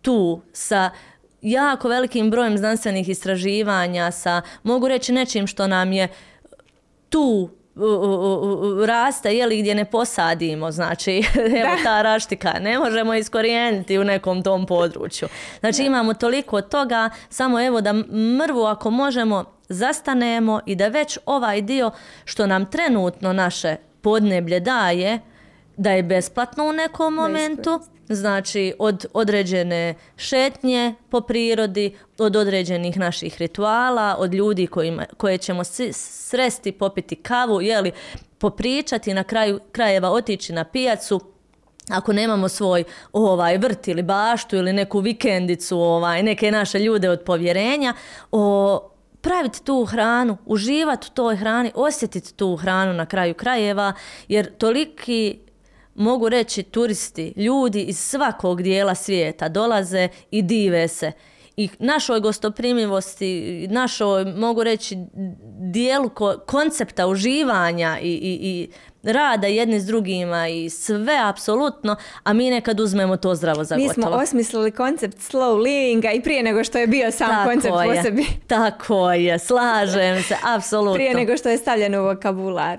tu 0.01 0.41
sa 0.53 0.89
jako 1.41 1.87
velikim 1.87 2.31
brojem 2.31 2.57
znanstvenih 2.57 3.09
istraživanja, 3.09 4.11
sa 4.11 4.41
mogu 4.63 4.87
reći 4.87 5.13
nečim 5.13 5.47
što 5.47 5.67
nam 5.67 5.93
je 5.93 6.07
tu 7.13 7.49
u, 7.75 7.81
u, 7.81 8.81
u, 8.81 8.85
raste, 8.85 9.35
jeli 9.35 9.59
gdje 9.59 9.75
ne 9.75 9.85
posadimo, 9.85 10.71
znači 10.71 11.23
evo 11.61 11.71
ta 11.83 12.01
raštika, 12.01 12.53
ne 12.59 12.79
možemo 12.79 13.13
iskorijeniti 13.13 13.99
u 13.99 14.03
nekom 14.03 14.43
tom 14.43 14.65
području. 14.65 15.27
Znači 15.59 15.77
da. 15.77 15.83
imamo 15.83 16.13
toliko 16.13 16.61
toga, 16.61 17.09
samo 17.29 17.61
evo 17.61 17.81
da 17.81 17.93
mrvu 18.39 18.63
ako 18.63 18.89
možemo 18.89 19.45
zastanemo 19.69 20.59
i 20.65 20.75
da 20.75 20.87
već 20.87 21.17
ovaj 21.25 21.61
dio 21.61 21.91
što 22.25 22.47
nam 22.47 22.71
trenutno 22.71 23.33
naše 23.33 23.75
podneblje 24.01 24.59
daje, 24.59 25.19
da 25.77 25.91
je 25.91 26.03
besplatno 26.03 26.65
u 26.69 26.71
nekom 26.71 27.13
momentu, 27.13 27.79
znači 28.15 28.73
od 28.79 29.05
određene 29.13 29.95
šetnje 30.17 30.93
po 31.09 31.21
prirodi, 31.21 31.95
od 32.17 32.35
određenih 32.35 32.97
naših 32.97 33.37
rituala, 33.37 34.15
od 34.19 34.33
ljudi 34.33 34.67
kojima, 34.67 35.05
koje 35.17 35.37
ćemo 35.37 35.63
sresti, 35.63 36.71
popiti 36.71 37.15
kavu, 37.15 37.61
jeli, 37.61 37.91
popričati, 38.37 39.13
na 39.13 39.23
kraju 39.23 39.59
krajeva 39.71 40.11
otići 40.11 40.53
na 40.53 40.63
pijacu, 40.63 41.19
ako 41.89 42.13
nemamo 42.13 42.49
svoj 42.49 42.83
ovaj 43.13 43.57
vrt 43.57 43.87
ili 43.87 44.03
baštu 44.03 44.55
ili 44.55 44.73
neku 44.73 44.99
vikendicu, 44.99 45.79
ovaj 45.79 46.23
neke 46.23 46.51
naše 46.51 46.79
ljude 46.79 47.09
od 47.09 47.21
povjerenja, 47.25 47.93
o 48.31 48.89
praviti 49.21 49.63
tu 49.63 49.85
hranu, 49.85 50.37
uživati 50.45 51.07
u 51.11 51.13
toj 51.13 51.35
hrani, 51.35 51.71
osjetiti 51.75 52.33
tu 52.33 52.55
hranu 52.55 52.93
na 52.93 53.05
kraju 53.05 53.33
krajeva, 53.33 53.93
jer 54.27 54.57
toliki 54.57 55.39
mogu 55.95 56.29
reći 56.29 56.63
turisti, 56.63 57.33
ljudi 57.35 57.81
iz 57.81 57.99
svakog 57.99 58.61
dijela 58.61 58.95
svijeta 58.95 59.49
dolaze 59.49 60.07
i 60.31 60.41
dive 60.41 60.87
se. 60.87 61.11
I 61.57 61.69
našoj 61.79 62.19
gostoprimljivosti, 62.19 63.67
našoj, 63.71 64.25
mogu 64.25 64.63
reći, 64.63 64.97
dijelu 65.59 66.09
koncepta 66.45 67.07
uživanja 67.07 67.99
i, 68.01 68.13
i, 68.13 68.39
i 68.41 68.69
rada 69.03 69.47
jedni 69.47 69.79
s 69.79 69.85
drugima 69.85 70.47
i 70.47 70.69
sve 70.69 71.17
apsolutno, 71.23 71.95
a 72.23 72.33
mi 72.33 72.49
nekad 72.49 72.79
uzmemo 72.79 73.17
to 73.17 73.35
zdravo 73.35 73.63
za 73.63 73.75
mi 73.75 73.87
gotovo. 73.87 74.07
Mi 74.07 74.11
smo 74.11 74.21
osmislili 74.23 74.71
koncept 74.71 75.17
slow 75.17 75.61
livinga 75.61 76.11
i 76.11 76.21
prije 76.21 76.43
nego 76.43 76.63
što 76.63 76.77
je 76.77 76.87
bio 76.87 77.11
sam 77.11 77.29
Tako 77.29 77.49
koncept 77.49 77.75
je. 77.85 77.95
po 77.95 78.03
sebi. 78.03 78.25
Tako 78.47 79.11
je, 79.11 79.39
slažem 79.39 80.23
se, 80.23 80.35
apsolutno. 80.55 80.93
Prije 80.93 81.13
nego 81.13 81.37
što 81.37 81.49
je 81.49 81.57
stavljeno 81.57 82.01
u 82.01 82.03
vokabular. 82.03 82.77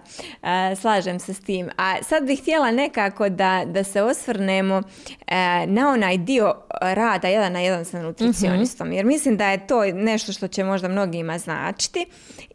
Slažem 0.80 1.20
se 1.20 1.34
s 1.34 1.40
tim. 1.40 1.70
A 1.76 2.02
sad 2.02 2.26
bih 2.26 2.40
htjela 2.40 2.70
nekako 2.70 3.28
da, 3.28 3.62
da 3.66 3.84
se 3.84 4.02
osvrnemo 4.02 4.76
uh, 4.76 5.34
na 5.66 5.90
onaj 5.90 6.16
dio 6.16 6.54
rada 6.80 7.28
jedan 7.28 7.52
na 7.52 7.60
jedan 7.60 7.84
sa 7.84 8.02
nutricionistom. 8.02 8.86
Mm-hmm. 8.86 8.96
Jer 8.96 9.06
mislim 9.06 9.36
da 9.36 9.50
je 9.50 9.66
to 9.66 9.84
nešto 9.84 10.32
što 10.32 10.48
će 10.48 10.64
možda 10.64 10.88
mnogima 10.88 11.38
značiti. 11.38 12.06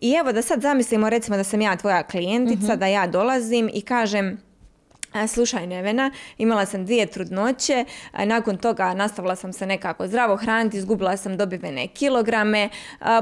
I 0.01 0.11
evo 0.11 0.31
da 0.31 0.41
sad 0.41 0.61
zamislimo 0.61 1.09
recimo 1.09 1.37
da 1.37 1.43
sam 1.43 1.61
ja 1.61 1.75
tvoja 1.75 2.03
klijentica, 2.03 2.63
mm-hmm. 2.63 2.79
da 2.79 2.87
ja 2.87 3.07
dolazim 3.07 3.58
i 3.73 3.81
kažem 3.81 4.49
slušaj 5.27 5.67
Nevena, 5.67 6.11
imala 6.37 6.65
sam 6.65 6.85
dvije 6.85 7.05
trudnoće, 7.05 7.85
nakon 8.13 8.57
toga 8.57 8.93
nastavila 8.93 9.35
sam 9.35 9.53
se 9.53 9.65
nekako 9.65 10.07
zdravo 10.07 10.35
hraniti, 10.35 10.77
izgubila 10.77 11.17
sam 11.17 11.37
dobivene 11.37 11.87
kilograme, 11.87 12.69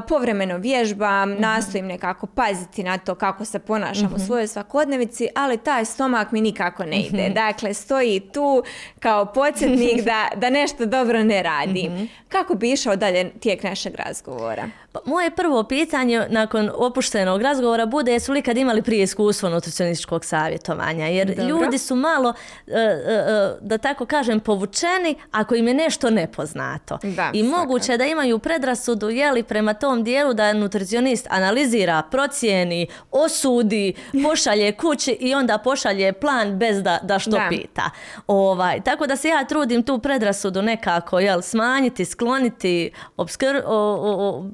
povremeno 0.07 0.57
vježbam, 0.57 1.29
mm-hmm. 1.29 1.41
nastojim 1.41 1.85
nekako 1.87 2.27
paziti 2.27 2.83
na 2.83 2.97
to 2.97 3.15
kako 3.15 3.45
se 3.45 3.59
ponašam 3.59 4.03
mm-hmm. 4.03 4.15
u 4.15 4.25
svojoj 4.25 4.47
svakodnevici, 4.47 5.27
ali 5.35 5.57
taj 5.57 5.85
stomak 5.85 6.31
mi 6.31 6.41
nikako 6.41 6.85
ne 6.85 7.01
ide. 7.01 7.21
Mm-hmm. 7.21 7.33
Dakle, 7.33 7.73
stoji 7.73 8.19
tu 8.19 8.63
kao 8.99 9.25
podsjetnik 9.25 10.01
da, 10.09 10.27
da 10.35 10.49
nešto 10.49 10.85
dobro 10.85 11.23
ne. 11.23 11.37
Mm-hmm. 11.67 12.09
Kako 12.29 12.55
bi 12.55 12.71
išao 12.71 12.95
dalje 12.95 13.29
tijek 13.29 13.63
našeg 13.63 13.95
razgovora? 13.95 14.69
Pa, 14.91 14.99
moje 15.05 15.31
prvo 15.31 15.63
pitanje 15.63 16.25
nakon 16.29 16.71
opuštenog 16.75 17.41
razgovora 17.41 17.85
bude 17.85 18.11
jesu 18.11 18.33
li 18.33 18.41
kad 18.41 18.57
imali 18.57 18.81
prije 18.81 19.03
iskustvo 19.03 19.49
nutricionističkog 19.49 20.25
savjetovanja, 20.25 21.07
jer 21.07 21.27
Dobro. 21.27 21.45
ljudi 21.45 21.77
su 21.77 21.95
malo, 21.95 22.29
uh, 22.29 22.73
uh, 22.73 23.67
da 23.67 23.77
tako 23.77 24.05
kažem, 24.05 24.39
povučeni 24.39 25.15
ako 25.31 25.55
im 25.55 25.67
je 25.67 25.73
nešto 25.73 26.09
nepoznato. 26.09 26.97
Da, 27.03 27.31
I 27.33 27.43
moguće 27.43 27.97
da 27.97 28.05
imaju 28.05 28.39
predrasudu, 28.39 29.09
jeli 29.09 29.43
prema 29.43 29.73
tom 29.73 30.03
dijelu 30.03 30.33
da 30.33 30.53
nutricionist 30.53 31.27
analizira, 31.29 32.03
procijeni, 32.11 32.87
osudi, 33.11 33.93
pošalje 34.23 34.71
kući 34.71 35.11
i 35.11 35.35
onda 35.35 35.57
pošalje 35.57 36.13
plan 36.13 36.57
bez 36.59 36.83
da, 36.83 36.99
da 37.03 37.19
što 37.19 37.31
da. 37.31 37.47
pita. 37.49 37.89
Ovaj, 38.27 38.81
tako 38.81 39.07
da 39.07 39.15
se 39.15 39.27
ja 39.27 39.45
trudim 39.45 39.83
tu 39.83 39.99
predrasudu 39.99 40.61
nekako 40.61 41.19
jel, 41.19 41.41
smanjiti, 41.41 42.05
skloniti, 42.05 42.91
obskr, 43.17 43.61
o, 43.65 43.75
o, 43.75 44.29
o, 44.29 44.45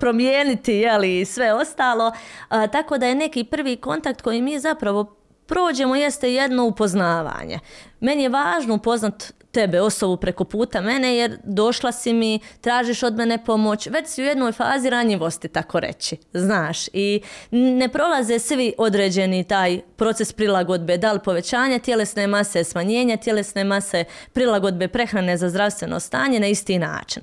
promijeniti 0.00 0.72
jeli, 0.72 1.24
sve 1.24 1.52
ostalo. 1.52 2.12
A, 2.48 2.66
tako 2.66 2.98
da 2.98 3.06
je 3.06 3.14
neki 3.14 3.44
prvi 3.44 3.76
kontakt 3.76 4.22
koji 4.22 4.42
mi 4.42 4.58
zapravo 4.58 5.14
prođemo 5.46 5.96
jeste 5.96 6.34
jedno 6.34 6.64
upoznavanje. 6.64 7.58
Meni 8.00 8.22
je 8.22 8.28
važno 8.28 8.74
upoznat 8.74 9.32
tebe, 9.52 9.80
osobu 9.80 10.16
preko 10.16 10.44
puta 10.44 10.80
mene, 10.80 11.16
jer 11.16 11.38
došla 11.44 11.92
si 11.92 12.12
mi, 12.12 12.40
tražiš 12.60 13.02
od 13.02 13.16
mene 13.16 13.44
pomoć, 13.44 13.86
već 13.86 14.08
si 14.08 14.22
u 14.22 14.24
jednoj 14.24 14.52
fazi 14.52 14.90
ranjivosti, 14.90 15.48
tako 15.48 15.80
reći, 15.80 16.16
znaš. 16.32 16.88
I 16.92 17.20
ne 17.50 17.88
prolaze 17.88 18.38
svi 18.38 18.74
određeni 18.78 19.44
taj 19.44 19.80
proces 19.96 20.32
prilagodbe, 20.32 20.98
da 20.98 21.12
li 21.12 21.20
povećanja 21.24 21.78
tjelesne 21.78 22.26
mase, 22.26 22.64
smanjenja 22.64 23.16
tjelesne 23.16 23.64
mase, 23.64 24.04
prilagodbe 24.32 24.88
prehrane 24.88 25.36
za 25.36 25.48
zdravstveno 25.48 26.00
stanje 26.00 26.40
na 26.40 26.46
isti 26.46 26.78
način. 26.78 27.22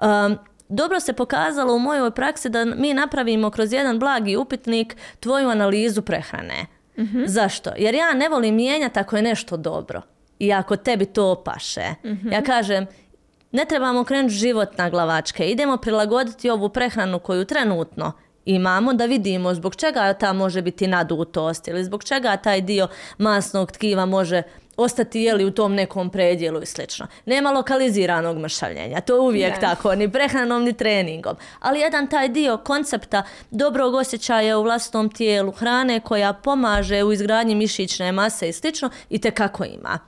Um, 0.00 0.38
dobro 0.68 1.00
se 1.00 1.12
pokazalo 1.12 1.74
u 1.74 1.78
mojoj 1.78 2.10
praksi 2.10 2.48
da 2.48 2.64
mi 2.64 2.94
napravimo 2.94 3.50
kroz 3.50 3.72
jedan 3.72 3.98
blagi 3.98 4.36
upitnik 4.36 4.96
tvoju 5.20 5.48
analizu 5.48 6.02
prehrane. 6.02 6.66
Mm-hmm. 6.98 7.24
Zašto? 7.26 7.70
Jer 7.76 7.94
ja 7.94 8.14
ne 8.14 8.28
volim 8.28 8.54
mijenjati 8.54 8.98
ako 8.98 9.16
je 9.16 9.22
nešto 9.22 9.56
dobro 9.56 10.02
i 10.38 10.52
ako 10.52 10.76
tebi 10.76 11.06
to 11.06 11.42
paše. 11.44 11.94
Mm-hmm. 12.04 12.32
Ja 12.32 12.42
kažem, 12.42 12.86
ne 13.52 13.64
trebamo 13.64 14.04
krenuti 14.04 14.34
život 14.34 14.78
na 14.78 14.90
glavačke, 14.90 15.50
idemo 15.50 15.76
prilagoditi 15.76 16.50
ovu 16.50 16.68
prehranu 16.68 17.18
koju 17.18 17.44
trenutno 17.44 18.12
imamo 18.46 18.92
da 18.92 19.06
vidimo 19.06 19.54
zbog 19.54 19.76
čega 19.76 20.12
ta 20.12 20.32
može 20.32 20.62
biti 20.62 20.86
nadutost 20.86 21.68
ili 21.68 21.84
zbog 21.84 22.04
čega 22.04 22.36
taj 22.36 22.60
dio 22.60 22.88
masnog 23.18 23.72
tkiva 23.72 24.06
može 24.06 24.42
ostati 24.76 25.20
jeli 25.20 25.44
u 25.44 25.50
tom 25.50 25.74
nekom 25.74 26.10
predjelu 26.10 26.62
i 26.62 26.66
slično. 26.66 27.06
Nema 27.26 27.50
lokaliziranog 27.50 28.38
mršavljenja, 28.38 29.00
to 29.00 29.14
je 29.14 29.20
uvijek 29.20 29.60
tako, 29.60 29.94
ni 29.94 30.12
prehranom 30.12 30.64
ni 30.64 30.72
treningom. 30.72 31.36
Ali 31.60 31.80
jedan 31.80 32.06
taj 32.06 32.28
dio 32.28 32.56
koncepta 32.56 33.22
dobrog 33.50 33.94
osjećaja 33.94 34.58
u 34.58 34.62
vlastnom 34.62 35.10
tijelu, 35.10 35.52
hrane 35.52 36.00
koja 36.00 36.32
pomaže 36.32 37.02
u 37.02 37.12
izgradnji 37.12 37.54
mišićne 37.54 38.12
mase 38.12 38.48
i 38.48 38.52
slično 38.52 38.90
i 39.10 39.20
te 39.20 39.30
kako 39.30 39.64
ima. 39.64 39.98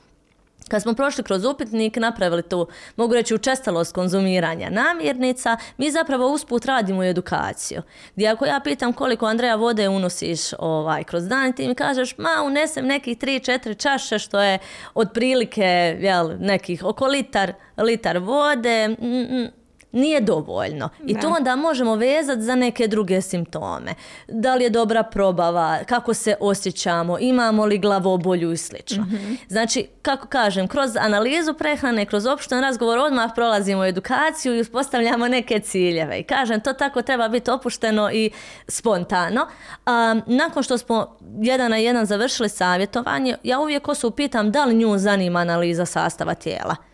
Kad 0.68 0.82
smo 0.82 0.94
prošli 0.94 1.24
kroz 1.24 1.44
upitnik, 1.44 1.96
napravili 1.96 2.42
tu, 2.42 2.68
mogu 2.96 3.14
reći, 3.14 3.34
učestalost 3.34 3.94
konzumiranja 3.94 4.70
namirnica, 4.70 5.56
mi 5.76 5.90
zapravo 5.90 6.32
usput 6.32 6.64
radimo 6.64 7.04
edukaciju. 7.04 7.82
Gdje 8.16 8.28
ako 8.28 8.46
ja 8.46 8.60
pitam 8.64 8.92
koliko 8.92 9.26
Andreja 9.26 9.54
vode 9.54 9.88
unosiš 9.88 10.40
ovaj, 10.58 11.04
kroz 11.04 11.28
dan, 11.28 11.52
ti 11.52 11.68
mi 11.68 11.74
kažeš, 11.74 12.18
ma 12.18 12.42
unesem 12.46 12.86
nekih 12.86 13.18
3-4 13.18 13.82
čaše, 13.82 14.18
što 14.18 14.40
je 14.40 14.58
otprilike 14.94 15.96
jel, 16.00 16.30
nekih 16.38 16.84
oko 16.84 17.06
litar, 17.06 17.52
litar 17.76 18.18
vode, 18.18 18.88
mm, 18.88 19.20
mm, 19.20 19.57
nije 19.92 20.20
dovoljno. 20.20 20.88
I 21.06 21.14
Da. 21.14 21.20
to 21.20 21.28
onda 21.28 21.56
možemo 21.56 21.94
vezati 21.94 22.42
za 22.42 22.54
neke 22.54 22.88
druge 22.88 23.20
simptome. 23.20 23.94
Da 24.28 24.54
li 24.54 24.64
je 24.64 24.70
dobra 24.70 25.02
probava, 25.02 25.78
kako 25.86 26.14
se 26.14 26.34
osjećamo, 26.40 27.18
imamo 27.18 27.64
li 27.66 27.78
glavobolju 27.78 28.52
i 28.52 28.56
slično. 28.56 29.06
Znači, 29.48 29.88
kako 30.02 30.28
kažem, 30.28 30.68
kroz 30.68 30.96
analizu 30.96 31.54
prehrane, 31.54 32.06
kroz 32.06 32.26
opšten 32.26 32.60
razgovor 32.60 32.98
odmah 32.98 33.30
prolazimo 33.34 33.84
edukaciju 33.84 34.56
i 34.56 34.60
uspostavljamo 34.60 35.28
neke 35.28 35.60
ciljeve. 35.60 36.18
I 36.18 36.24
kažem, 36.24 36.60
to 36.60 36.72
tako 36.72 37.02
treba 37.02 37.28
biti 37.28 37.50
opušteno 37.50 38.10
i 38.12 38.30
spontano. 38.68 39.46
A, 39.86 40.20
nakon 40.26 40.62
što 40.62 40.78
smo 40.78 41.18
jedan 41.40 41.70
na 41.70 41.76
jedan 41.76 42.06
završili 42.06 42.48
savjetovanje, 42.48 43.36
ja 43.42 43.60
uvijek 43.60 43.88
osobu 43.88 44.16
pitam 44.16 44.50
da 44.50 44.64
li 44.64 44.74
nju 44.74 44.98
zanima 44.98 45.38
analiza 45.40 45.86
sastava 45.86 46.34
tijela. 46.34 46.87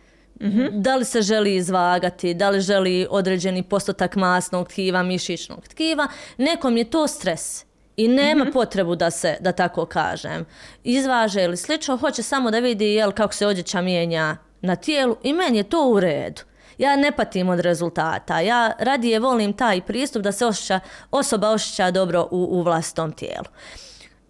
Da 0.71 0.95
li 0.95 1.05
se 1.05 1.21
želi 1.21 1.55
izvagati, 1.55 2.33
da 2.33 2.49
li 2.49 2.61
želi 2.61 3.07
određeni 3.09 3.63
postotak 3.63 4.15
masnog 4.15 4.67
tkiva, 4.67 5.03
mišićnog 5.03 5.67
tkiva, 5.67 6.07
nekom 6.37 6.77
je 6.77 6.89
to 6.89 7.07
stres. 7.07 7.65
I 7.97 8.07
nema 8.07 8.45
potrebu 8.53 8.95
da 8.95 9.11
se, 9.11 9.37
da 9.39 9.51
tako 9.51 9.85
kažem, 9.85 10.45
izvaže 10.83 11.43
ili 11.43 11.57
slično, 11.57 11.97
hoće 11.97 12.23
samo 12.23 12.51
da 12.51 12.59
vidi 12.59 12.85
jel, 12.85 13.11
kako 13.11 13.33
se 13.33 13.47
odjeća 13.47 13.81
mijenja 13.81 14.37
na 14.61 14.75
tijelu 14.75 15.15
i 15.23 15.33
meni 15.33 15.57
je 15.57 15.63
to 15.63 15.89
u 15.89 15.99
redu. 15.99 16.41
Ja 16.77 16.95
ne 16.95 17.11
patim 17.11 17.49
od 17.49 17.59
rezultata, 17.59 18.39
ja 18.39 18.71
radije 18.79 19.19
volim 19.19 19.53
taj 19.53 19.81
pristup 19.81 20.23
da 20.23 20.31
se 20.31 20.45
osjeća, 20.45 20.79
osoba 21.11 21.49
osjeća 21.49 21.91
dobro 21.91 22.27
u, 22.31 22.43
u 22.43 22.61
vlastitom 22.61 23.11
tijelu. 23.11 23.45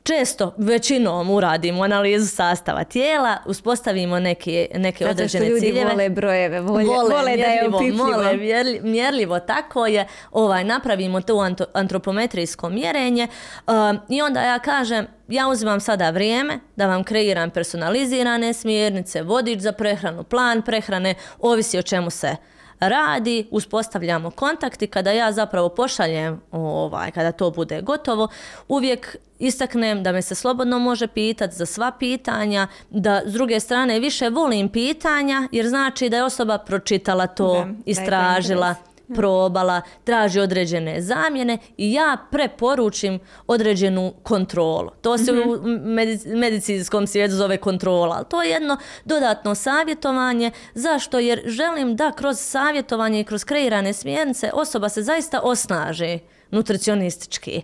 Često, 0.08 0.54
većinom 0.58 1.30
uradimo 1.30 1.84
analizu 1.84 2.28
sastava 2.28 2.84
tijela, 2.84 3.38
uspostavimo 3.46 4.20
neke, 4.20 4.68
neke 4.76 5.04
Zato 5.04 5.14
što 5.14 5.22
određene 5.24 5.50
ljudi 5.50 5.60
ciljeve. 5.60 5.90
vole 5.90 6.10
brojeve, 6.10 6.62
vole, 6.62 6.84
vole, 6.84 7.38
da 7.38 7.44
je 7.44 7.70
mjerljivo, 7.70 8.04
vole 8.04 8.38
mjerli- 8.38 8.82
mjerljivo, 8.84 9.40
tako 9.40 9.86
je, 9.88 10.08
ovaj, 10.32 10.64
napravimo 10.64 11.22
to 11.22 11.48
antropometrijsko 11.74 12.70
mjerenje 12.70 13.28
um, 13.68 14.00
i 14.10 14.22
onda 14.22 14.42
ja 14.42 14.60
kažem, 14.60 15.08
ja 15.28 15.48
uzimam 15.48 15.80
sada 15.80 16.10
vrijeme 16.10 16.60
da 16.76 16.88
vam 16.88 17.04
kreiram 17.04 17.50
personalizirane 17.50 18.54
smjernice, 18.54 19.22
vodič 19.22 19.60
za 19.60 19.72
prehranu, 19.72 20.24
plan 20.24 20.62
prehrane, 20.62 21.16
ovisi 21.40 21.78
o 21.80 21.82
čemu 21.82 22.10
se 22.10 22.36
radi, 22.80 23.48
uspostavljamo 23.52 24.32
kontakt 24.32 24.82
i 24.82 24.88
kada 24.88 25.12
ja 25.12 25.32
zapravo 25.32 25.70
pošaljem 25.70 26.42
ovaj, 26.52 27.12
kada 27.12 27.32
to 27.32 27.52
bude 27.52 27.82
gotovo, 27.82 28.28
uvijek 28.68 29.16
istaknem 29.40 30.04
da 30.04 30.12
me 30.12 30.22
se 30.22 30.36
slobodno 30.36 30.80
može 30.80 31.08
pitati 31.08 31.56
za 31.56 31.66
sva 31.66 31.92
pitanja, 32.00 32.68
da 32.90 33.22
s 33.26 33.34
druge 33.34 33.60
strane 33.60 34.00
više 34.00 34.30
volim 34.30 34.70
pitanja 34.70 35.48
jer 35.52 35.68
znači 35.68 36.10
da 36.10 36.18
je 36.18 36.24
osoba 36.24 36.58
pročitala 36.58 37.28
to, 37.28 37.54
Da, 37.54 37.60
da 37.60 37.68
je 37.68 37.76
istražila. 37.86 38.76
Probala, 39.16 39.82
traži 40.04 40.40
određene 40.40 41.02
zamjene 41.02 41.58
i 41.78 41.94
ja 41.94 42.18
preporučim 42.32 43.20
određenu 43.48 44.14
kontrolu. 44.24 44.90
To 45.02 45.18
se 45.18 45.32
u 45.32 45.36
medic- 45.66 46.36
medicinskom 46.36 47.08
svijetu 47.08 47.36
zove 47.36 47.58
kontrola, 47.58 48.16
ali 48.16 48.26
to 48.30 48.42
je 48.42 48.50
jedno 48.50 48.78
dodatno 49.06 49.56
savjetovanje. 49.56 50.52
Zašto? 50.74 51.20
Jer 51.20 51.42
želim 51.46 51.96
da 51.96 52.12
kroz 52.12 52.40
savjetovanje 52.40 53.20
i 53.20 53.24
kroz 53.24 53.44
kreirane 53.44 53.94
smjernice 53.94 54.50
osoba 54.54 54.90
se 54.90 55.02
zaista 55.04 55.40
osnaži 55.44 56.20
nutricionistički. 56.52 57.62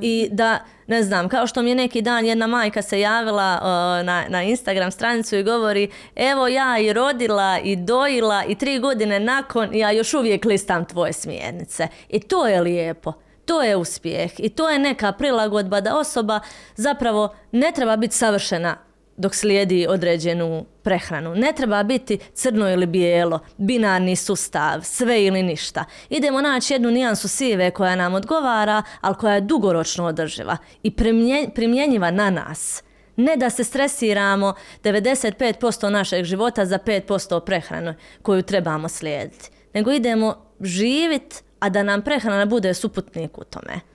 I 0.00 0.28
da, 0.30 0.58
ne 0.86 1.02
znam, 1.02 1.28
kao 1.28 1.46
što 1.46 1.62
mi 1.62 1.68
je 1.68 1.74
neki 1.74 2.02
dan 2.02 2.26
jedna 2.26 2.46
majka 2.46 2.82
se 2.82 3.00
javila 3.00 3.58
uh, 3.60 4.06
na, 4.06 4.24
na 4.28 4.42
Instagram 4.42 4.90
stranicu 4.90 5.36
i 5.36 5.42
govori 5.42 5.90
evo 6.16 6.48
ja 6.48 6.78
i 6.78 6.92
rodila 6.92 7.58
i 7.64 7.76
dojila 7.76 8.44
i 8.44 8.54
tri 8.54 8.78
godine 8.78 9.20
nakon 9.20 9.74
ja 9.74 9.90
još 9.90 10.14
uvijek 10.14 10.44
listam 10.44 10.84
tvoje 10.84 11.12
smjernice. 11.12 11.88
I 12.08 12.20
to 12.20 12.46
je 12.46 12.60
lijepo. 12.60 13.12
To 13.44 13.62
je 13.62 13.76
uspjeh 13.76 14.32
i 14.38 14.48
to 14.48 14.70
je 14.70 14.78
neka 14.78 15.12
prilagodba 15.12 15.80
da 15.80 15.96
osoba 15.96 16.40
zapravo 16.76 17.34
ne 17.52 17.72
treba 17.74 17.96
biti 17.96 18.14
savršena 18.14 18.76
dok 19.16 19.34
slijedi 19.34 19.86
određenu 19.88 20.64
prehranu. 20.82 21.34
Ne 21.34 21.52
treba 21.56 21.82
biti 21.82 22.18
crno 22.34 22.70
ili 22.70 22.86
bijelo, 22.86 23.40
binarni 23.56 24.16
sustav, 24.16 24.80
sve 24.82 25.24
ili 25.24 25.42
ništa. 25.42 25.84
Idemo 26.08 26.40
naći 26.40 26.74
jednu 26.74 26.90
nijansu 26.90 27.28
sive 27.28 27.70
koja 27.70 27.96
nam 27.96 28.14
odgovara, 28.14 28.82
ali 29.00 29.14
koja 29.14 29.34
je 29.34 29.40
dugoročno 29.40 30.04
održiva 30.04 30.56
i 30.82 30.90
primje- 30.90 31.48
primjenjiva 31.54 32.10
na 32.10 32.30
nas. 32.30 32.82
Ne 33.16 33.36
da 33.36 33.50
se 33.50 33.64
stresiramo 33.64 34.54
95% 34.82 35.88
našeg 35.88 36.24
života 36.24 36.64
za 36.64 36.78
5% 36.78 37.40
prehrane 37.40 37.96
koju 38.22 38.42
trebamo 38.42 38.88
slijediti. 38.88 39.50
Nego 39.74 39.92
idemo 39.92 40.36
živit, 40.60 41.42
a 41.58 41.68
da 41.68 41.82
nam 41.82 42.02
prehrana 42.02 42.46
bude 42.46 42.74
suputnik 42.74 43.38
u 43.38 43.44
tome. 43.44 43.93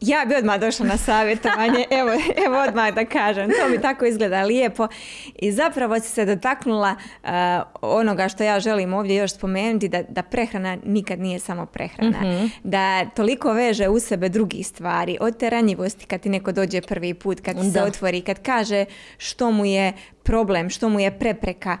Ja 0.00 0.24
bi 0.28 0.34
odmah 0.34 0.60
došla 0.60 0.86
na 0.86 0.96
savjetovanje, 0.96 1.84
evo, 2.00 2.10
evo 2.46 2.58
odmah 2.68 2.94
da 2.94 3.04
kažem, 3.04 3.50
to 3.50 3.68
mi 3.68 3.80
tako 3.80 4.04
izgleda 4.04 4.42
lijepo. 4.42 4.88
I 5.34 5.52
zapravo 5.52 6.00
si 6.00 6.08
se 6.08 6.24
dotaknula 6.24 6.96
uh, 7.22 7.30
onoga 7.80 8.28
što 8.28 8.44
ja 8.44 8.60
želim 8.60 8.94
ovdje 8.94 9.16
još 9.16 9.32
spomenuti, 9.34 9.88
da, 9.88 10.02
da 10.02 10.22
prehrana 10.22 10.76
nikad 10.84 11.20
nije 11.20 11.38
samo 11.38 11.66
prehrana, 11.66 12.48
da 12.64 13.04
toliko 13.04 13.52
veže 13.52 13.88
u 13.88 14.00
sebe 14.00 14.28
drugih 14.28 14.66
stvari, 14.66 15.18
od 15.20 15.38
te 15.38 15.50
ranjivosti 15.50 16.06
kad 16.06 16.20
ti 16.20 16.28
neko 16.28 16.52
dođe 16.52 16.80
prvi 16.80 17.14
put, 17.14 17.40
kad 17.40 17.56
se 17.72 17.82
otvori, 17.82 18.20
kad 18.20 18.42
kaže 18.42 18.84
što 19.18 19.50
mu 19.50 19.64
je 19.64 19.92
problem, 20.26 20.70
što 20.70 20.88
mu 20.88 21.00
je 21.00 21.18
prepreka. 21.18 21.78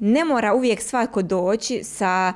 Ne 0.00 0.24
mora 0.24 0.54
uvijek 0.54 0.80
svako 0.82 1.22
doći 1.22 1.80
sa 1.84 2.32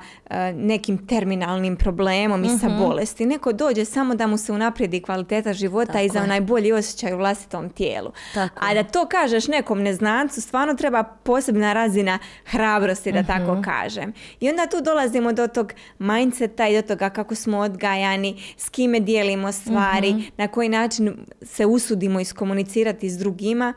nekim 0.55 1.07
terminalnim 1.07 1.77
problemom 1.77 2.45
i 2.45 2.49
sa 2.51 2.69
Mhm. 2.69 2.79
bolesti. 2.79 3.27
Neko 3.27 3.53
dođe 3.53 3.85
samo 3.85 4.15
da 4.15 4.27
mu 4.27 4.39
se 4.39 4.53
unaprijedi 4.53 5.01
kvaliteta 5.01 5.53
života 5.53 6.01
i 6.01 6.09
za 6.09 6.23
onaj 6.23 6.41
bolji 6.43 6.73
osjećaj 6.73 7.13
u 7.13 7.19
vlastitom 7.19 7.71
tijelu. 7.71 8.11
Tako 8.35 8.59
A 8.61 8.75
da 8.75 8.83
to 8.85 9.07
kažeš 9.07 9.49
nekom 9.49 9.83
neznancu, 9.83 10.41
stvarno 10.41 10.75
treba 10.75 11.03
posebna 11.05 11.73
razina 11.73 12.19
hrabrosti, 12.45 13.13
da 13.13 13.23
tako 13.25 13.53
Mhm. 13.53 13.63
kažem. 13.63 14.13
I 14.41 14.49
onda 14.49 14.67
tu 14.67 14.81
dolazimo 14.83 15.33
do 15.33 15.47
tog 15.49 15.73
mindseta 15.99 16.69
i 16.69 16.75
do 16.75 16.83
toga 16.85 17.11
kako 17.11 17.35
smo 17.35 17.59
odgajani, 17.59 18.43
s 18.57 18.69
kime 18.69 19.01
dijelimo 19.01 19.53
stvari, 19.53 20.11
Mhm. 20.11 20.23
na 20.37 20.49
koji 20.49 20.69
način 20.69 21.15
se 21.43 21.67
usudimo 21.67 22.21
iskomunicirati 22.21 23.11
s 23.11 23.19
drugima 23.19 23.75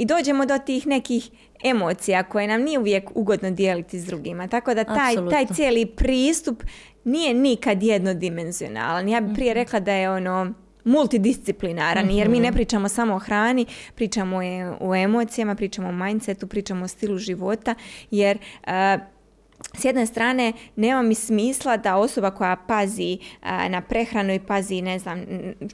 i 0.00 0.04
dođemo 0.04 0.46
do 0.46 0.58
tih 0.58 0.86
nekih 0.86 1.30
emocija 1.64 2.22
koje 2.22 2.46
nam 2.46 2.62
nije 2.62 2.78
uvijek 2.78 3.10
ugodno 3.14 3.50
dijeliti 3.50 4.00
s 4.00 4.06
drugima. 4.06 4.48
Tako 4.48 4.74
da 4.74 4.84
taj, 4.84 5.14
taj 5.30 5.46
cijeli 5.54 5.86
pristup 5.86 6.62
nije 7.04 7.34
nikad 7.34 7.82
jednodimenzionalan. 7.82 9.08
Ja 9.08 9.20
bih 9.20 9.32
prije 9.34 9.54
rekla 9.54 9.80
da 9.80 9.92
je 9.92 10.10
ono 10.10 10.52
multidisciplinaran, 10.84 12.10
jer 12.10 12.28
mi 12.28 12.40
ne 12.40 12.52
pričamo 12.52 12.88
samo 12.88 13.14
o 13.14 13.18
hrani, 13.18 13.66
pričamo 13.94 14.40
o 14.80 14.94
emocijama, 14.94 15.54
pričamo 15.54 15.88
o 15.88 15.92
mindsetu, 15.92 16.46
pričamo 16.46 16.84
o 16.84 16.88
stilu 16.88 17.18
života, 17.18 17.74
jer 18.10 18.38
e, 18.66 18.98
s 19.78 19.84
jedne 19.84 20.06
strane 20.06 20.52
nema 20.76 21.02
mi 21.02 21.14
smisla 21.14 21.76
da 21.76 21.96
osoba 21.96 22.30
koja 22.30 22.56
pazi 22.56 23.18
a, 23.42 23.68
na 23.68 23.80
prehranu 23.80 24.34
i 24.34 24.38
pazi 24.38 24.82
ne 24.82 24.98
znam 24.98 25.24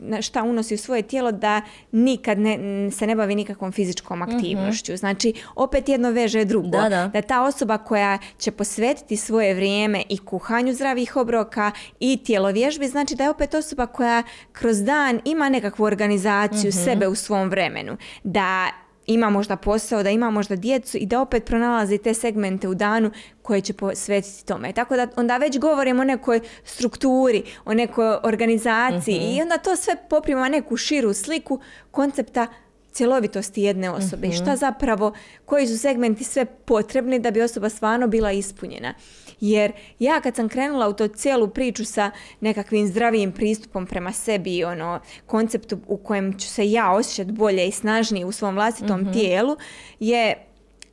na 0.01 0.22
šta 0.22 0.43
unosi 0.43 0.74
u 0.74 0.78
svoje 0.78 1.03
tijelo 1.03 1.32
da 1.32 1.61
nikad 1.93 2.39
ne, 2.39 2.59
se 2.91 3.07
ne 3.07 3.16
bavi 3.16 3.34
nikakvom 3.34 3.72
fizičkom 3.72 4.22
aktivnošću. 4.22 4.97
Znači 4.97 5.32
opet 5.55 5.89
jedno 5.89 6.11
veže 6.11 6.45
drugo. 6.45 6.68
Da, 6.68 6.89
da. 6.89 7.11
da 7.12 7.22
ta 7.22 7.43
osoba 7.43 7.78
koja 7.78 8.18
će 8.39 8.51
posvetiti 8.51 9.16
svoje 9.16 9.55
vrijeme 9.55 10.03
i 10.09 10.18
kuhanju 10.18 10.74
zdravih 10.74 11.16
obroka 11.16 11.70
i 12.01 12.24
tjelovježbi, 12.24 12.89
znači 12.89 13.14
da 13.14 13.24
je 13.24 13.30
opet 13.30 13.55
osoba 13.55 13.87
koja 13.87 14.22
kroz 14.53 14.82
dan 14.82 15.20
ima 15.24 15.49
nekakvu 15.49 15.84
organizaciju 15.84 16.72
sebe 16.72 17.09
u 17.09 17.14
svom 17.14 17.49
vremenu. 17.49 17.97
Da 18.24 18.70
ima 19.07 19.31
možda 19.31 19.57
posao, 19.57 20.03
da 20.03 20.11
ima 20.11 20.31
možda 20.31 20.57
djecu 20.57 20.99
i 20.99 21.07
da 21.07 21.21
opet 21.21 21.45
pronalazi 21.45 21.99
te 21.99 22.15
segmente 22.15 22.69
u 22.69 22.75
danu 22.75 23.11
koje 23.43 23.61
će 23.61 23.73
posvetiti 23.73 24.47
tome. 24.47 24.73
Tako 24.73 24.97
da 24.97 25.09
onda 25.17 25.37
već 25.37 25.59
govorimo 25.59 26.03
o 26.03 26.05
nekoj 26.05 26.41
strukturi, 26.65 27.43
o 27.65 27.75
nekoj 27.75 28.17
organizaciji 28.23 29.37
i 29.37 29.43
onda 29.43 29.59
to 29.59 29.77
sve 29.77 29.97
poprima 30.11 30.49
neku 30.49 30.77
širu 30.77 31.15
sliku 31.15 31.61
koncepta 31.91 32.47
cjelovitosti 32.93 33.63
jedne 33.63 33.91
osobe 33.91 34.27
i 34.27 34.33
šta 34.33 34.57
zapravo, 34.57 35.13
koji 35.45 35.67
su 35.67 35.79
segmenti 35.79 36.25
sve 36.25 36.45
potrebni 36.45 37.19
da 37.19 37.31
bi 37.31 37.43
osoba 37.43 37.69
stvarno 37.69 38.07
bila 38.07 38.33
ispunjena. 38.33 38.95
Jer 39.41 39.72
ja 39.99 40.20
kad 40.20 40.37
sam 40.37 40.49
krenula 40.49 40.89
u 40.89 40.93
to 40.93 41.09
cijelu 41.09 41.49
priču 41.49 41.84
sa 41.84 42.11
nekakvim 42.41 42.87
zdravijim 42.87 43.32
pristupom 43.32 43.87
prema 43.87 44.12
sebi 44.12 44.57
i 44.57 44.64
ono 44.64 45.01
konceptu 45.26 45.78
u 45.87 45.97
kojem 45.97 46.39
ću 46.39 46.49
se 46.49 46.70
ja 46.70 46.93
osjećati 46.93 47.32
bolje 47.32 47.68
i 47.68 47.72
snažnije 47.72 48.26
u 48.26 48.32
svom 48.32 48.55
vlastitom 48.55 49.12
tijelu 49.12 49.57
je 50.01 50.34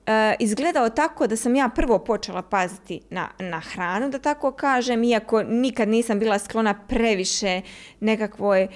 e, 0.06 0.36
izgledao 0.40 0.90
tako 0.90 1.28
da 1.28 1.36
sam 1.36 1.56
ja 1.56 1.70
prvo 1.76 2.00
počela 2.00 2.42
paziti 2.42 3.02
na, 3.10 3.30
na 3.40 3.60
hranu, 3.60 4.10
da 4.10 4.20
tako 4.20 4.52
kažem, 4.52 5.04
iako 5.04 5.44
nikad 5.44 5.90
nisam 5.90 6.20
bila 6.20 6.40
sklona 6.40 6.74
previše 6.88 7.62
nekakvoj 8.00 8.68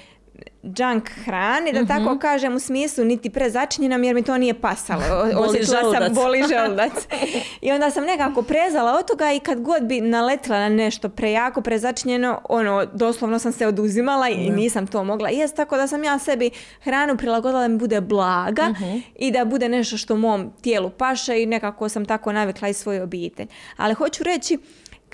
junk 0.64 1.10
hrane, 1.10 1.72
da 1.74 1.86
tako 1.86 2.20
kažem, 2.20 2.56
u 2.56 2.60
smislu 2.60 3.06
niti 3.06 3.30
prezačinjena 3.30 4.06
jer 4.06 4.16
mi 4.16 4.24
to 4.24 4.38
nije 4.38 4.62
pasalo. 4.62 5.04
Osjetila 5.36 5.80
želudac. 5.80 6.04
sam 6.04 6.16
boli 6.16 6.44
želudac. 6.50 6.92
I 7.62 7.72
onda 7.72 7.92
sam 7.92 8.04
nekako 8.04 8.42
prezala 8.42 9.00
od 9.00 9.08
toga 9.08 9.32
i 9.32 9.40
kad 9.40 9.62
god 9.62 9.84
bi 9.84 10.02
naletila 10.02 10.60
na 10.60 10.70
nešto 10.70 11.10
prejako, 11.10 11.62
prezačinjeno, 11.62 12.42
ono, 12.50 12.86
doslovno 12.86 13.40
sam 13.40 13.52
se 13.52 13.68
oduzimala 13.68 14.30
i 14.30 14.50
nisam 14.50 14.88
to 14.88 15.04
mogla 15.04 15.30
jest, 15.30 15.56
tako 15.56 15.78
da 15.78 15.88
sam 15.88 16.04
ja 16.04 16.20
sebi 16.20 16.50
hranu 16.82 17.18
prilagodila 17.18 17.62
da 17.62 17.68
mi 17.68 17.78
bude 17.78 18.02
blaga 18.02 18.74
i 19.16 19.32
da 19.32 19.46
bude 19.46 19.70
nešto 19.70 19.98
što 19.98 20.16
mom 20.16 20.52
tijelu 20.62 20.90
paše 20.90 21.44
i 21.44 21.46
nekako 21.46 21.90
sam 21.90 22.06
tako 22.06 22.32
navikla 22.32 22.68
i 22.68 22.74
svoju 22.74 23.04
obitelj. 23.04 23.48
Ali 23.78 23.94
hoću 23.94 24.24
reći, 24.24 24.58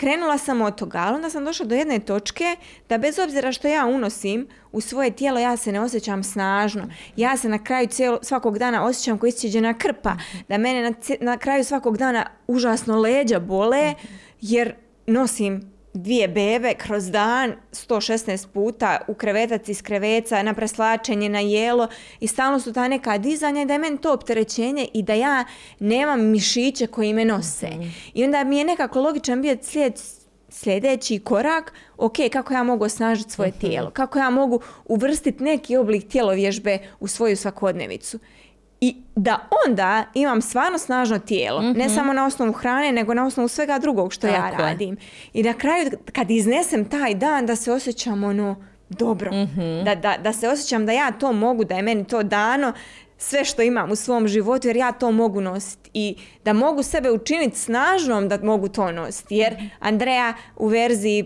Krenula 0.04 0.38
sam 0.38 0.62
od 0.62 0.76
toga, 0.76 1.00
ali 1.00 1.16
onda 1.16 1.30
sam 1.30 1.46
došla 1.46 1.66
do 1.66 1.76
jedne 1.76 2.00
točke 2.00 2.56
da 2.90 2.98
bez 2.98 3.20
obzira 3.20 3.52
što 3.52 3.68
ja 3.68 3.86
unosim 3.86 4.48
u 4.72 4.82
svoje 4.82 5.12
tijelo, 5.12 5.40
ja 5.40 5.58
se 5.58 5.72
ne 5.72 5.82
osjećam 5.82 6.24
snažno. 6.24 6.88
Ja 7.16 7.38
se 7.38 7.50
na 7.50 7.64
kraju 7.64 7.88
cijelo, 7.88 8.20
svakog 8.22 8.58
dana 8.58 8.86
osjećam 8.86 9.18
kao 9.18 9.28
iscijeđena 9.28 9.74
krpa. 9.74 10.18
Da 10.50 10.58
mene 10.58 10.82
na, 10.82 10.96
na 11.20 11.38
kraju 11.38 11.64
svakog 11.64 11.98
dana 11.98 12.26
užasno 12.48 13.00
leđa 13.00 13.40
bole, 13.40 13.94
jer 14.42 14.76
nosim 15.08 15.73
dvije 15.94 16.28
bebe 16.28 16.74
kroz 16.74 17.12
dan 17.12 17.54
116 17.72 18.48
puta 18.48 18.98
u 19.08 19.14
krevetac 19.14 19.70
iz 19.70 19.82
kreveca, 19.82 20.44
na 20.44 20.54
preslačenje, 20.54 21.30
na 21.30 21.40
jelo 21.40 21.88
i 22.20 22.28
stalno 22.28 22.60
su 22.60 22.74
ta 22.74 22.88
neka 22.88 23.18
dizanja 23.18 23.62
i 23.62 23.66
da 23.66 23.74
je 23.74 23.80
meni 23.80 23.98
to 23.98 24.14
opterećenje 24.14 24.88
i 24.94 25.04
da 25.04 25.14
ja 25.14 25.46
nemam 25.80 26.22
mišiće 26.22 26.88
koji 26.88 27.14
me 27.14 27.26
nose. 27.26 27.70
I 28.14 28.24
onda 28.24 28.44
mi 28.44 28.58
je 28.58 28.64
nekako 28.64 29.02
logičan 29.02 29.42
bio 29.42 29.58
slijed, 29.62 29.94
sljedeći 30.50 31.20
korak, 31.20 31.74
ok, 31.98 32.16
kako 32.32 32.54
ja 32.54 32.64
mogu 32.64 32.86
osnažiti 32.86 33.32
svoje 33.32 33.52
tijelo, 33.52 33.90
kako 33.90 34.20
ja 34.20 34.30
mogu 34.30 34.62
uvrstiti 34.86 35.44
neki 35.44 35.78
oblik 35.78 36.08
tjelovježbe 36.08 36.78
u 37.00 37.08
svoju 37.08 37.38
svakodnevicu. 37.38 38.20
I 38.84 38.96
da 39.16 39.48
onda 39.68 40.06
imam 40.14 40.42
stvarno 40.42 40.78
snažno 40.78 41.20
tijelo, 41.20 41.62
ne 41.62 41.90
samo 41.90 42.14
na 42.14 42.26
osnovu 42.26 42.52
hrane, 42.54 42.92
nego 42.92 43.14
na 43.14 43.26
osnovu 43.26 43.48
svega 43.48 43.80
drugog 43.80 44.14
što 44.14 44.28
ja 44.28 44.34
Tako 44.34 44.62
je. 44.62 44.70
radim. 44.70 44.98
I 45.34 45.44
na 45.44 45.54
kraju 45.54 45.92
kad 46.14 46.32
iznesem 46.32 46.90
taj 46.90 47.16
dan 47.16 47.46
da 47.46 47.56
se 47.56 47.72
osjećam 47.72 48.24
ono 48.24 48.56
dobro. 48.90 49.32
Da, 49.86 49.96
da, 49.96 50.18
da 50.24 50.34
se 50.34 50.50
osjećam 50.50 50.86
da 50.86 50.92
ja 50.92 51.12
to 51.12 51.32
mogu, 51.34 51.64
da 51.64 51.76
je 51.76 51.82
meni 51.82 52.06
to 52.06 52.24
dano 52.24 52.74
sve 53.18 53.46
što 53.46 53.62
imam 53.62 53.92
u 53.92 53.96
svom 53.96 54.28
životu 54.28 54.68
jer 54.68 54.78
ja 54.78 54.92
to 54.92 55.12
mogu 55.12 55.42
nositi 55.42 55.90
i 55.94 56.16
da 56.46 56.54
mogu 56.54 56.84
sebe 56.84 57.12
učiniti 57.12 57.60
snažnom 57.60 58.30
da 58.30 58.38
mogu 58.44 58.68
to 58.68 58.92
nositi 58.92 59.36
jer 59.36 59.56
Andreja 59.80 60.34
u 60.56 60.68
verziji 60.68 61.26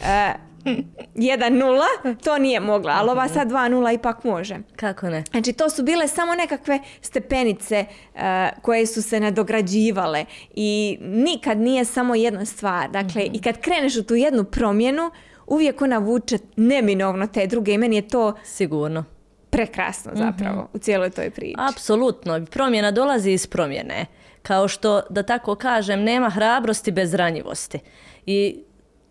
e, 0.00 0.34
1.0 0.64 2.16
to 2.24 2.38
nije 2.38 2.60
mogla, 2.60 2.92
ali 2.96 3.10
ova 3.10 3.28
sad 3.28 3.50
2.0 3.50 3.94
ipak 3.94 4.24
može. 4.24 4.56
Kako 4.76 5.10
ne? 5.10 5.24
Znači 5.30 5.52
to 5.52 5.70
su 5.70 5.82
bile 5.82 6.08
samo 6.08 6.34
nekakve 6.34 6.80
stepenice 7.00 7.84
eh, 8.14 8.48
koje 8.62 8.86
su 8.86 9.02
se 9.02 9.20
nadograđivale 9.20 10.24
i 10.54 10.98
nikad 11.00 11.58
nije 11.58 11.84
samo 11.84 12.14
jedna 12.14 12.44
stvar. 12.44 12.90
Dakle, 12.90 13.24
i 13.32 13.40
kad 13.42 13.60
kreneš 13.60 13.96
u 13.96 14.04
tu 14.04 14.14
jednu 14.14 14.44
promjenu, 14.44 15.10
uvijek 15.46 15.82
ona 15.82 15.98
vuče 15.98 16.38
neminovno 16.56 17.26
te 17.26 17.46
druge 17.46 17.72
i 17.72 17.78
meni 17.78 17.96
je 17.96 18.08
to 18.08 18.34
Sigurno. 18.44 19.04
prekrasno 19.50 20.12
zapravo 20.14 20.68
u 20.72 20.78
cijeloj 20.78 21.10
toj 21.10 21.30
priči. 21.30 21.54
Apsolutno. 21.58 22.46
Promjena 22.50 22.90
dolazi 22.90 23.30
iz 23.30 23.46
promjene. 23.46 24.06
Kao 24.42 24.68
što, 24.68 25.02
da 25.10 25.22
tako 25.22 25.54
kažem, 25.54 26.02
nema 26.02 26.30
hrabrosti 26.30 26.90
bez 26.92 27.14
ranjivosti. 27.14 27.78
I 28.26 28.62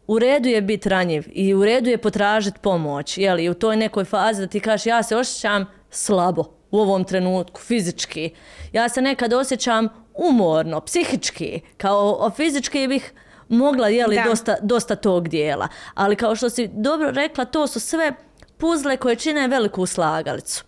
u 0.09 0.19
redu 0.19 0.49
je 0.49 0.61
biti 0.61 0.89
ranjiv 0.89 1.23
i 1.31 1.53
u 1.53 1.65
redu 1.65 1.89
je 1.89 1.97
potražiti 1.97 2.59
pomoć. 2.59 3.17
Jeli, 3.17 3.49
u 3.49 3.53
toj 3.53 3.75
nekoj 3.75 4.05
fazi 4.05 4.41
da 4.41 4.47
ti 4.47 4.59
kažeš 4.59 4.85
ja 4.85 5.03
se 5.03 5.15
osjećam 5.15 5.65
slabo 5.89 6.43
u 6.71 6.79
ovom 6.79 7.03
trenutku, 7.03 7.61
fizički. 7.61 8.29
Ja 8.73 8.89
se 8.89 9.01
nekad 9.01 9.33
osjećam 9.33 9.87
umorno, 10.13 10.81
psihički. 10.81 11.61
Kao 11.77 12.31
fizički 12.35 12.87
bih 12.87 13.13
mogla 13.49 13.87
jeli, 13.87 14.15
Da. 14.15 14.23
dosta, 14.23 14.55
dosta 14.61 14.95
tog 14.95 15.27
dijela. 15.27 15.67
Ali 15.93 16.15
kao 16.15 16.35
što 16.35 16.49
si 16.49 16.69
dobro 16.73 17.11
rekla, 17.11 17.45
to 17.45 17.67
su 17.67 17.79
sve 17.79 18.13
puzle 18.57 18.97
koje 18.97 19.15
čine 19.15 19.47
veliku 19.47 19.85
slagalicu. 19.85 20.63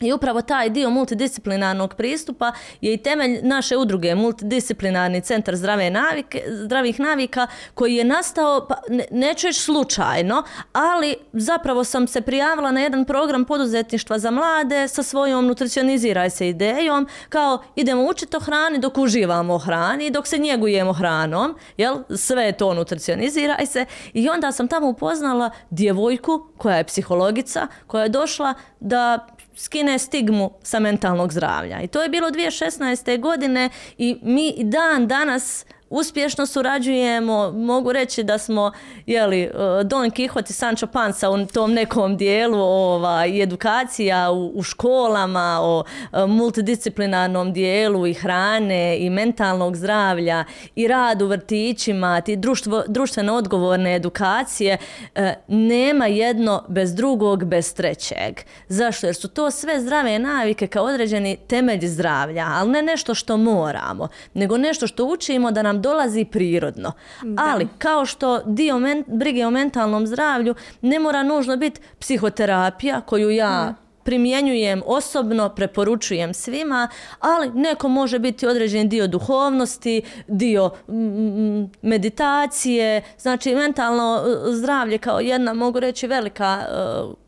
I 0.00 0.12
upravo 0.12 0.42
taj 0.42 0.70
dio 0.70 0.90
multidisciplinarnog 0.90 1.94
pristupa 1.94 2.52
je 2.80 2.94
i 2.94 2.96
temelj 2.96 3.40
naše 3.42 3.76
udruge 3.76 4.14
Multidisciplinarni 4.14 5.20
centar 5.20 5.56
zdrave 5.56 5.90
navike, 5.90 6.42
zdravih 6.48 7.00
navika 7.00 7.46
koji 7.74 7.94
je 7.94 8.04
nastao, 8.04 8.66
pa, 8.68 8.74
ne, 8.88 9.04
neću 9.10 9.46
reći 9.46 9.60
slučajno, 9.60 10.42
ali 10.72 11.14
zapravo 11.32 11.84
sam 11.84 12.06
se 12.06 12.20
prijavila 12.20 12.70
na 12.70 12.80
jedan 12.80 13.04
program 13.04 13.44
poduzetništva 13.44 14.18
za 14.18 14.30
mlade 14.30 14.88
sa 14.88 15.02
svojom 15.02 15.46
nutricioniziraj 15.46 16.30
se 16.30 16.48
idejom, 16.48 17.08
kao 17.28 17.62
idemo 17.76 18.08
učiti 18.08 18.36
o 18.36 18.40
hrani 18.40 18.78
dok 18.78 18.98
uživamo 18.98 19.54
o 19.54 19.58
hrani 19.58 20.10
dok 20.10 20.26
se 20.26 20.38
njegujemo 20.38 20.92
hranom, 20.92 21.54
jel? 21.76 21.96
sve 22.16 22.44
je 22.44 22.56
to 22.56 22.74
nutricioniziraj 22.74 23.66
se 23.66 23.86
i 24.12 24.28
onda 24.28 24.52
sam 24.52 24.68
tamo 24.68 24.88
upoznala 24.88 25.50
djevojku 25.70 26.46
koja 26.56 26.76
je 26.76 26.84
psihologica, 26.84 27.66
koja 27.86 28.02
je 28.02 28.08
došla 28.08 28.54
da 28.80 29.26
skine 29.58 29.98
stigmu 29.98 30.50
sa 30.62 30.78
mentalnog 30.78 31.32
zdravlja. 31.32 31.82
I 31.82 31.86
to 31.86 32.02
je 32.02 32.08
bilo 32.08 32.30
2016. 32.30 33.20
godine 33.20 33.70
i 33.98 34.18
mi 34.22 34.54
dan 34.58 35.06
danas 35.06 35.64
uspješno 35.90 36.46
surađujemo, 36.46 37.50
mogu 37.50 37.92
reći 37.92 38.22
da 38.22 38.38
smo 38.38 38.72
jeli, 39.06 39.42
eh, 39.42 39.50
Don 39.84 40.10
Quixote 40.10 40.50
i 40.50 40.52
Sancho 40.52 40.86
Panza 40.86 41.30
u 41.30 41.46
tom 41.46 41.72
nekom 41.72 42.16
dijelu 42.16 42.58
ovaj, 42.58 43.42
edukacija 43.42 44.30
u, 44.30 44.52
u 44.54 44.62
školama 44.62 45.58
o 45.62 45.84
eh, 46.12 46.26
multidisciplinarnom 46.26 47.52
dijelu 47.52 48.06
i 48.06 48.14
hrane 48.14 48.98
i 48.98 49.10
mentalnog 49.10 49.76
zdravlja 49.76 50.44
i 50.74 50.88
rad 50.88 51.22
u 51.22 51.26
vrtićima, 51.26 52.20
ti 52.20 52.36
društvo, 52.36 52.82
društveno 52.88 53.34
odgovorne 53.34 53.94
edukacije, 53.94 54.78
eh, 55.14 55.34
nema 55.48 56.06
jedno 56.06 56.64
bez 56.68 56.94
drugog, 56.94 57.44
bez 57.44 57.74
trećeg. 57.74 58.40
Zašto? 58.68 59.06
Jer 59.06 59.14
su 59.14 59.28
to 59.28 59.50
sve 59.50 59.80
zdrave 59.80 60.18
navike 60.18 60.66
kao 60.66 60.84
određeni 60.84 61.36
temelj 61.46 61.86
zdravlja, 61.86 62.46
ali 62.48 62.70
ne 62.70 62.82
nešto 62.82 63.14
što 63.14 63.36
moramo, 63.36 64.08
nego 64.34 64.58
nešto 64.58 64.86
što 64.86 65.04
učimo 65.04 65.50
da 65.50 65.62
nam 65.62 65.77
dolazi 65.78 66.24
prirodno. 66.24 66.92
Ali, 67.38 67.68
kao 67.78 68.06
što 68.06 68.42
dio 68.46 68.78
men- 68.78 69.04
brige 69.06 69.46
o 69.46 69.50
mentalnom 69.50 70.06
zdravlju 70.06 70.54
ne 70.82 70.98
mora 70.98 71.22
nužno 71.22 71.56
biti 71.56 71.80
psihoterapija 71.98 73.00
koju 73.00 73.30
ja 73.30 73.74
primjenjujem 74.08 74.82
osobno, 74.86 75.48
preporučujem 75.48 76.34
svima, 76.34 76.88
ali 77.20 77.50
neko 77.50 77.88
može 77.88 78.18
biti 78.18 78.46
određen 78.46 78.88
dio 78.88 79.06
duhovnosti, 79.06 80.02
dio 80.28 80.70
mm, 80.88 81.64
meditacije, 81.82 83.02
znači 83.18 83.54
mentalno 83.54 84.22
e, 84.26 84.52
zdravlje 84.52 84.98
kao 84.98 85.20
jedna, 85.20 85.54
mogu 85.54 85.80
reći, 85.80 86.06
velika 86.06 86.58
e, 86.60 86.74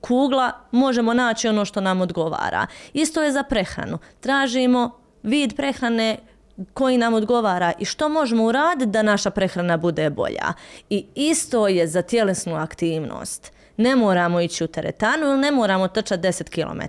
kugla, 0.00 0.52
možemo 0.70 1.14
naći 1.14 1.48
ono 1.48 1.64
što 1.64 1.80
nam 1.80 2.00
odgovara. 2.00 2.66
Isto 2.92 3.22
je 3.22 3.32
za 3.32 3.42
prehranu. 3.42 3.98
Tražimo 4.20 4.90
vid 5.22 5.56
prehrane 5.56 6.18
koji 6.74 6.98
nam 6.98 7.14
odgovara 7.14 7.72
i 7.78 7.84
što 7.84 8.08
možemo 8.08 8.44
uraditi 8.44 8.90
da 8.90 9.02
naša 9.02 9.30
prehrana 9.30 9.76
bude 9.76 10.10
bolja. 10.10 10.52
I 10.90 11.06
isto 11.14 11.68
je 11.68 11.86
za 11.86 12.02
tjelesnu 12.02 12.54
aktivnost. 12.56 13.52
Ne 13.76 13.96
moramo 13.96 14.40
ići 14.40 14.64
u 14.64 14.66
teretanu 14.66 15.26
ili 15.26 15.38
ne 15.38 15.50
moramo 15.50 15.88
trčati 15.88 16.22
10 16.22 16.50
km, 16.50 16.80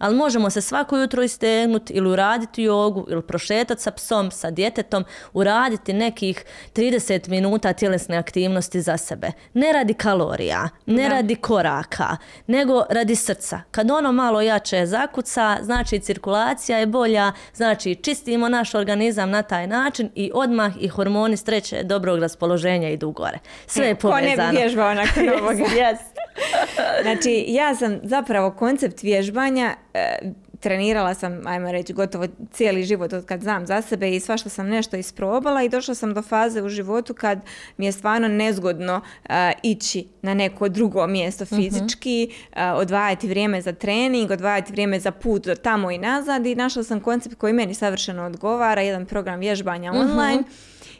ali 0.00 0.16
možemo 0.16 0.50
se 0.50 0.60
svako 0.60 0.96
jutro 0.98 1.22
istegnuti 1.22 1.92
ili 1.92 2.10
uraditi 2.10 2.62
jogu 2.62 3.06
ili 3.08 3.22
prošetati 3.22 3.82
sa 3.82 3.90
psom, 3.90 4.30
sa 4.30 4.50
djetetom, 4.50 5.04
uraditi 5.32 5.92
nekih 5.92 6.44
30 6.74 7.28
minuta 7.28 7.72
tjelesne 7.72 8.16
aktivnosti 8.16 8.80
za 8.80 8.96
sebe. 8.96 9.32
Ne 9.54 9.72
radi 9.72 9.94
kalorija, 9.94 10.68
ne 10.86 11.08
radi 11.08 11.34
koraka, 11.34 12.16
nego 12.46 12.84
radi 12.90 13.16
srca. 13.16 13.60
Kad 13.70 13.90
ono 13.90 14.12
malo 14.12 14.40
jače 14.40 14.86
zakuca, 14.86 15.58
znači 15.62 15.98
cirkulacija 16.00 16.78
je 16.78 16.86
bolja, 16.86 17.32
znači 17.54 17.94
čistimo 17.94 18.48
naš 18.48 18.74
organizam 18.74 19.30
na 19.30 19.42
taj 19.42 19.66
način 19.66 20.10
i 20.14 20.30
odmah 20.34 20.72
i 20.80 20.88
hormoni 20.88 21.36
sreće, 21.36 21.82
dobrog 21.82 22.18
raspoloženja 22.18 22.88
idu 22.88 23.10
gore. 23.10 23.38
Sve 23.66 23.86
je 23.86 23.94
Ko 23.94 24.08
ne 24.08 24.12
povezano. 24.14 24.50
bi 24.50 24.56
vježbao 24.56 24.94
nakon 24.94 25.28
ovoga? 25.40 25.64
Yes. 25.64 25.96
Znači, 27.02 27.44
ja 27.48 27.74
sam 27.74 28.00
zapravo 28.02 28.50
koncept 28.50 29.02
vježbanja 29.02 29.74
e, 29.94 30.18
trenirala 30.60 31.14
sam, 31.14 31.46
ajmo 31.46 31.72
reći, 31.72 31.92
gotovo 31.92 32.26
cijeli 32.52 32.84
život 32.84 33.12
od 33.12 33.26
kad 33.26 33.40
znam 33.40 33.66
za 33.66 33.82
sebe 33.82 34.10
i 34.10 34.20
svašta 34.20 34.48
sam 34.48 34.68
nešto 34.68 34.96
isprobala 34.96 35.62
i 35.62 35.68
došla 35.68 35.94
sam 35.94 36.14
do 36.14 36.22
faze 36.22 36.62
u 36.62 36.68
životu 36.68 37.14
kad 37.14 37.40
mi 37.76 37.86
je 37.86 37.92
stvarno 37.92 38.28
nezgodno 38.28 39.00
e, 39.28 39.52
ići 39.62 40.08
na 40.22 40.34
neko 40.34 40.68
drugo 40.68 41.06
mjesto 41.06 41.44
fizički, 41.44 42.30
e, 42.52 42.70
odvajati 42.70 43.28
vrijeme 43.28 43.60
za 43.60 43.72
trening, 43.72 44.30
odvajati 44.30 44.72
vrijeme 44.72 45.00
za 45.00 45.10
put 45.10 45.44
do 45.44 45.54
tamo 45.54 45.90
i 45.90 45.98
nazad 45.98 46.46
i 46.46 46.54
našla 46.54 46.82
sam 46.82 47.00
koncept 47.00 47.34
koji 47.34 47.52
meni 47.52 47.74
savršeno 47.74 48.24
odgovara, 48.24 48.82
jedan 48.82 49.06
program 49.06 49.40
vježbanja 49.40 49.92
online 49.92 50.42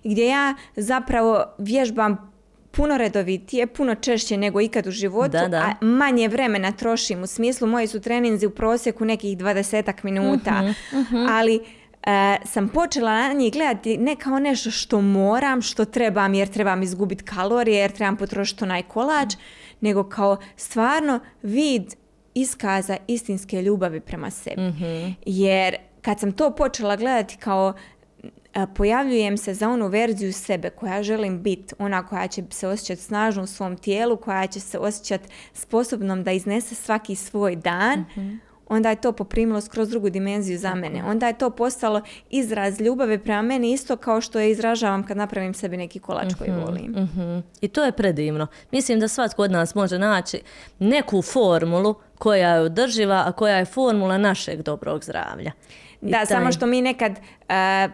gdje 0.05 0.27
ja 0.27 0.55
zapravo 0.77 1.45
vježbam 1.59 2.30
puno 2.71 2.97
redovitije, 2.99 3.67
puno 3.67 3.95
češće 3.95 4.37
nego 4.37 4.61
ikad 4.61 4.87
u 4.87 4.91
životu, 4.91 5.31
Da, 5.31 5.49
da. 5.49 5.57
a 5.81 5.85
manje 5.85 6.29
vremena 6.29 6.73
trošim. 6.73 7.23
U 7.23 7.27
smislu, 7.27 7.67
moji 7.69 7.87
su 7.87 8.01
treninzi 8.01 8.47
u 8.47 8.51
prosjeku 8.51 9.05
nekih 9.05 9.39
dvadesetak 9.39 10.03
minuta, 10.03 10.63
Mhm, 10.93 11.17
ali 11.31 11.61
e, 12.07 12.37
sam 12.45 12.69
počela 12.69 13.29
na 13.29 13.33
njih 13.33 13.53
gledati 13.53 13.97
ne 13.99 14.17
kao 14.17 14.39
nešto 14.39 14.71
što 14.71 15.01
moram, 15.01 15.63
što 15.63 15.85
trebam 15.85 16.35
jer 16.35 16.49
trebam 16.49 16.83
izgubiti 16.83 17.25
kalorije, 17.25 17.79
jer 17.79 17.91
trebam 17.93 18.17
potrošiti 18.17 18.65
onaj 18.65 18.83
kolač, 18.83 19.35
nego 19.81 20.05
kao 20.09 20.37
stvarno 20.57 21.21
vid 21.43 21.95
iskaza 22.35 22.97
istinske 23.07 23.63
ljubavi 23.63 24.01
prema 24.01 24.31
sebi. 24.31 24.63
Mhm. 24.63 25.13
Jer 25.27 25.77
kad 26.03 26.21
sam 26.21 26.33
to 26.33 26.51
počela 26.51 26.97
gledati 26.97 27.37
kao 27.37 27.73
pojavljujem 28.75 29.37
se 29.37 29.55
za 29.55 29.69
onu 29.69 29.89
verziju 29.89 30.33
sebe 30.33 30.71
koja 30.71 31.03
želim 31.03 31.43
biti, 31.43 31.75
ona 31.79 32.07
koja 32.07 32.29
će 32.29 32.43
se 32.51 32.69
osjećati 32.69 33.03
snažno 33.03 33.43
u 33.43 33.47
svom 33.47 33.77
tijelu, 33.77 34.17
koja 34.17 34.47
će 34.47 34.61
se 34.61 34.79
osjećati 34.79 35.29
sposobnom 35.53 36.25
da 36.25 36.33
iznese 36.33 36.75
svaki 36.75 37.15
svoj 37.17 37.57
dan, 37.57 38.05
onda 38.69 38.91
je 38.91 38.97
to 39.01 39.13
poprimilo 39.13 39.61
skroz 39.61 39.89
drugu 39.91 40.11
dimenziju 40.11 40.59
za 40.59 40.75
mene. 40.75 41.05
Onda 41.05 41.27
je 41.27 41.39
to 41.39 41.51
postalo 41.51 42.01
izraz 42.31 42.81
ljubavi 42.81 43.19
prema 43.19 43.43
meni 43.43 43.73
isto 43.73 43.97
kao 43.97 44.21
što 44.21 44.41
je 44.41 44.51
izražavam 44.51 45.07
kad 45.07 45.17
napravim 45.17 45.55
sebi 45.55 45.77
neki 45.77 45.99
kolač 45.99 46.35
koji 46.39 46.51
volim. 46.51 46.91
Mhm. 46.93 47.39
I 47.61 47.69
to 47.69 47.85
je 47.85 47.93
predivno. 47.93 48.47
Mislim 48.71 49.01
da 49.01 49.09
svatko 49.09 49.43
od 49.43 49.51
nas 49.51 49.75
može 49.75 49.99
naći 49.99 50.41
neku 50.79 51.23
formulu 51.23 51.95
koja 52.19 52.49
je 52.55 52.61
održiva, 52.61 53.23
a 53.27 53.33
koja 53.33 53.57
je 53.57 53.65
formula 53.65 54.19
našeg 54.19 54.63
dobrog 54.63 55.05
zdravlja. 55.05 55.53
I 56.03 56.11
Da, 56.11 56.17
taj- 56.17 56.27
samo 56.27 56.53
što 56.53 56.67
mi 56.67 56.83
nekad 56.83 57.13
a, 57.49 57.89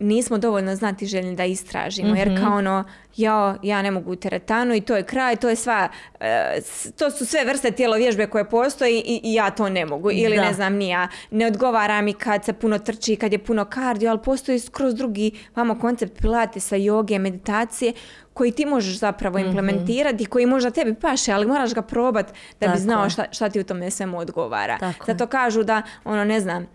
nismo 0.00 0.38
dovoljno 0.38 0.74
znati 0.74 1.06
željni 1.06 1.36
da 1.36 1.44
istražimo, 1.44 2.08
Mhm. 2.08 2.16
jer 2.18 2.40
kao 2.40 2.54
ono, 2.54 2.84
ja, 3.16 3.56
ja 3.62 3.82
ne 3.82 3.90
mogu 3.90 4.12
u 4.12 4.16
teretanu 4.16 4.74
i 4.74 4.80
to 4.80 4.96
je 4.96 5.02
kraj, 5.02 5.36
to 5.36 5.48
je 5.48 5.56
sva, 5.56 5.88
e, 6.20 6.60
to 6.92 7.10
su 7.10 7.26
sve 7.26 7.44
vrste 7.44 7.70
tjelovježbe 7.70 8.26
koje 8.26 8.44
postoji 8.46 8.94
i, 8.96 9.20
i 9.24 9.34
ja 9.34 9.50
to 9.50 9.68
ne 9.68 9.86
mogu. 9.86 10.10
Ili 10.12 10.36
Da. 10.36 10.42
ne 10.42 10.52
znam, 10.52 10.74
ni 10.74 10.88
ja, 10.88 11.08
ne 11.30 11.46
odgovara 11.46 12.00
mi 12.00 12.12
kad 12.12 12.44
se 12.44 12.52
puno 12.52 12.78
trči, 12.78 13.16
kad 13.16 13.32
je 13.32 13.38
puno 13.40 13.64
kardio, 13.64 14.10
ali 14.10 14.18
postoji 14.20 14.58
skroz 14.58 14.94
drugi 14.94 15.30
vamo 15.56 15.78
koncept 15.78 16.18
pilatesa, 16.18 16.76
joge, 16.76 17.18
meditacije, 17.18 17.92
koji 18.34 18.52
ti 18.52 18.66
možeš 18.66 18.94
zapravo 18.96 19.38
Mhm. 19.38 19.46
implementirati, 19.48 20.26
koji 20.26 20.46
možda 20.46 20.70
tebi 20.70 20.94
paše, 20.94 21.32
ali 21.32 21.46
moraš 21.46 21.74
ga 21.74 21.82
probat 21.82 22.26
da 22.26 22.34
Tako 22.58 22.72
bi 22.72 22.78
znao 22.78 23.10
šta, 23.10 23.24
šta 23.30 23.48
ti 23.48 23.60
u 23.60 23.64
tome 23.64 23.90
svemu 23.90 24.18
odgovara. 24.18 24.78
Tako 24.78 25.02
je. 25.02 25.06
Zato 25.08 25.26
kažu 25.26 25.62
da, 25.62 25.82
ono, 26.04 26.24
ne 26.24 26.40
znam, 26.40 26.66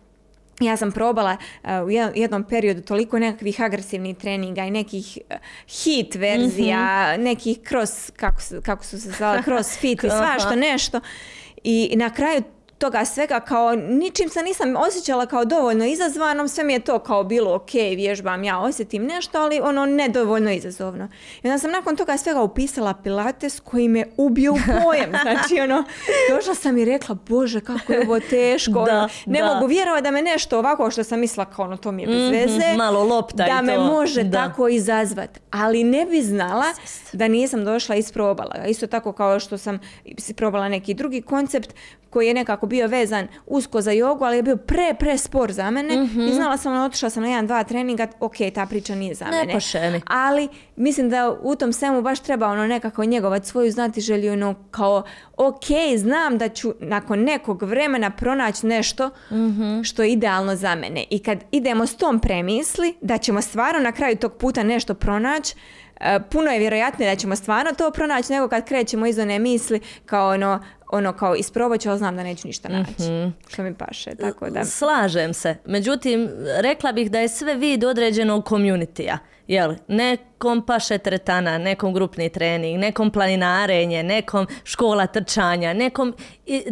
ja 0.60 0.78
sam 0.78 0.91
probala 0.91 1.38
uh, 1.64 1.70
u 1.70 1.89
jed- 1.89 2.12
jednom 2.16 2.43
periodu 2.43 2.82
toliko 2.82 3.20
nekakvih 3.20 3.62
agresivnih 3.62 4.18
treninga 4.18 4.66
i 4.66 4.72
nekih 4.72 5.18
uh, 5.30 5.38
hit 5.84 6.16
verzija, 6.16 7.18
nekih 7.18 7.60
cross, 7.68 8.12
kako, 8.16 8.41
kako 8.66 8.86
su 8.86 9.01
se 9.01 9.12
zvali, 9.12 9.43
crossfit 9.45 10.04
i 10.04 10.10
svašta 10.10 10.56
nešto. 10.56 10.99
I 11.64 11.93
na 11.95 12.10
kraju 12.10 12.43
toga 12.84 13.06
svega 13.06 13.40
kao 13.40 13.76
ničim 13.76 14.30
se 14.30 14.44
nisam 14.44 14.76
osjećala 14.76 15.26
kao 15.26 15.46
dovoljno 15.46 15.86
izazvanom, 15.86 16.48
sve 16.48 16.64
mi 16.64 16.74
je 16.74 16.80
to 16.80 17.00
kao 17.00 17.24
bilo 17.24 17.56
ok, 17.56 17.74
vježbam, 17.74 18.44
ja 18.44 18.60
osjetim 18.60 19.06
nešto, 19.06 19.42
ali 19.42 19.60
ono 19.60 19.86
nedovoljno 19.86 20.52
izazovno. 20.52 21.08
I 21.44 21.48
onda 21.48 21.60
sam 21.60 21.72
nakon 21.72 21.96
toga 21.96 22.18
svega 22.18 22.42
upisala 22.42 22.94
pilates 22.94 23.60
koji 23.60 23.88
me 23.88 24.06
ubio 24.18 24.54
u 24.54 24.58
pojem. 24.84 25.12
Znači 25.24 25.60
ono, 25.60 25.84
došla 26.36 26.56
sam 26.56 26.78
i 26.78 26.86
rekla, 26.86 27.16
bože 27.30 27.62
kako 27.62 27.94
je 27.94 28.02
ovo 28.02 28.20
teško, 28.20 28.72
Da, 28.86 28.98
ono, 28.98 29.10
ne 29.26 29.40
da. 29.42 29.54
mogu 29.54 29.66
vjerovati 29.68 30.04
da 30.04 30.12
me 30.12 30.22
nešto 30.22 30.60
ovako 30.60 30.92
što 30.92 31.04
sam 31.04 31.20
mislila 31.20 31.46
kao 31.46 31.66
ono 31.66 31.78
to 31.78 31.92
mi 31.92 32.02
je 32.02 32.08
bez 32.08 32.24
Mhm, 32.24 32.32
veze, 32.32 32.78
malo 32.78 33.04
lopta 33.04 33.46
i 33.46 33.50
da 33.50 33.62
me 33.62 33.76
to, 33.76 33.84
može 33.84 34.24
da. 34.24 34.38
tako 34.38 34.68
izazvat. 34.68 35.40
Ali 35.52 35.84
ne 35.84 36.06
bi 36.06 36.22
znala 36.22 36.66
da 37.14 37.28
nisam 37.28 37.66
došla 37.66 37.96
i 37.96 38.00
isprobala. 38.00 38.66
Isto 38.68 38.88
tako 38.88 39.12
kao 39.12 39.40
što 39.40 39.58
sam 39.58 39.80
isprobala 40.06 40.70
neki 40.70 40.94
drugi 40.94 41.22
koncept 41.22 41.76
koji 42.14 42.28
je 42.28 42.34
nekako 42.34 42.66
bio 42.66 42.88
vezan 42.88 43.28
usko 43.45 43.82
za 43.82 43.91
jogu, 43.91 44.26
ali 44.26 44.38
je 44.38 44.43
bio 44.43 44.57
pre, 44.57 44.95
pre 44.99 45.18
spor 45.18 45.51
za 45.51 45.72
mene. 45.72 46.07
I 46.30 46.34
znala 46.34 46.57
sam, 46.57 46.84
otišla 46.86 47.09
sam 47.09 47.24
na 47.24 47.30
jedan, 47.30 47.47
dva 47.47 47.64
treninga, 47.64 48.07
ok, 48.20 48.36
ta 48.55 48.66
priča 48.66 48.95
nije 48.95 49.16
za 49.16 49.26
Ne 49.26 49.32
mene. 49.32 49.53
mi. 49.91 50.01
Ali 50.07 50.47
mislim 50.76 51.09
da 51.09 51.38
u 51.41 51.55
tom 51.55 51.74
svemu 51.74 52.01
baš 52.01 52.20
treba 52.20 52.47
ono 52.47 52.68
nekako 52.68 53.05
njegovati 53.05 53.47
svoju 53.47 53.72
znati 53.72 54.01
želju, 54.01 54.34
ono 54.34 54.55
kao 54.72 55.03
ok, 55.38 55.66
znam 55.97 56.38
da 56.38 56.49
ću 56.49 56.74
nakon 56.80 57.20
nekog 57.20 57.64
vremena 57.64 58.09
pronaći 58.09 58.68
nešto 58.68 59.09
što 59.84 60.03
je 60.03 60.11
idealno 60.11 60.55
za 60.55 60.76
mene. 60.76 61.05
I 61.09 61.20
kad 61.20 61.43
idemo 61.51 61.88
s 61.88 61.95
tom 61.95 62.20
premisli 62.20 62.93
da 63.01 63.18
ćemo 63.18 63.41
stvarno 63.41 63.80
na 63.80 63.91
kraju 63.91 64.16
tog 64.16 64.34
puta 64.34 64.64
nešto 64.64 64.93
pronaći, 64.93 65.55
puno 66.30 66.51
je 66.51 66.60
vjerojatnije 66.60 67.12
da 67.12 67.16
ćemo 67.16 67.36
stvarno 67.36 67.72
to 67.78 67.91
pronaći 67.91 68.34
nego 68.34 68.47
kad 68.47 68.68
krećemo 68.68 69.06
iz 69.06 69.20
one 69.20 69.39
misli 69.39 69.80
kao 70.06 70.30
ono, 70.30 70.64
ono 70.91 71.14
kao 71.14 71.36
isprobat 71.36 71.82
ću, 71.82 71.89
ali 71.89 71.97
znam 71.97 72.16
da 72.16 72.24
neću 72.24 72.47
ništa 72.47 72.70
naći. 72.70 73.34
Što 73.47 73.64
mi 73.64 73.74
paše, 73.74 74.16
tako 74.16 74.49
da. 74.49 74.66
Slažem 74.66 75.34
se. 75.34 75.56
Međutim, 75.66 76.30
rekla 76.58 76.91
bih 76.91 77.12
da 77.12 77.20
je 77.20 77.30
sve 77.30 77.56
vid 77.56 77.84
određenog 77.84 78.43
community-a. 78.43 79.18
Jel, 79.48 79.74
nekom 79.88 80.66
paše 80.66 80.98
tretana, 80.98 81.58
nekom 81.58 81.94
grupni 81.94 82.30
trening, 82.30 82.80
nekom 82.80 83.12
planinarenje, 83.12 84.04
nekom 84.04 84.48
škola 84.64 85.08
trčanja, 85.08 85.74
nekom 85.74 86.14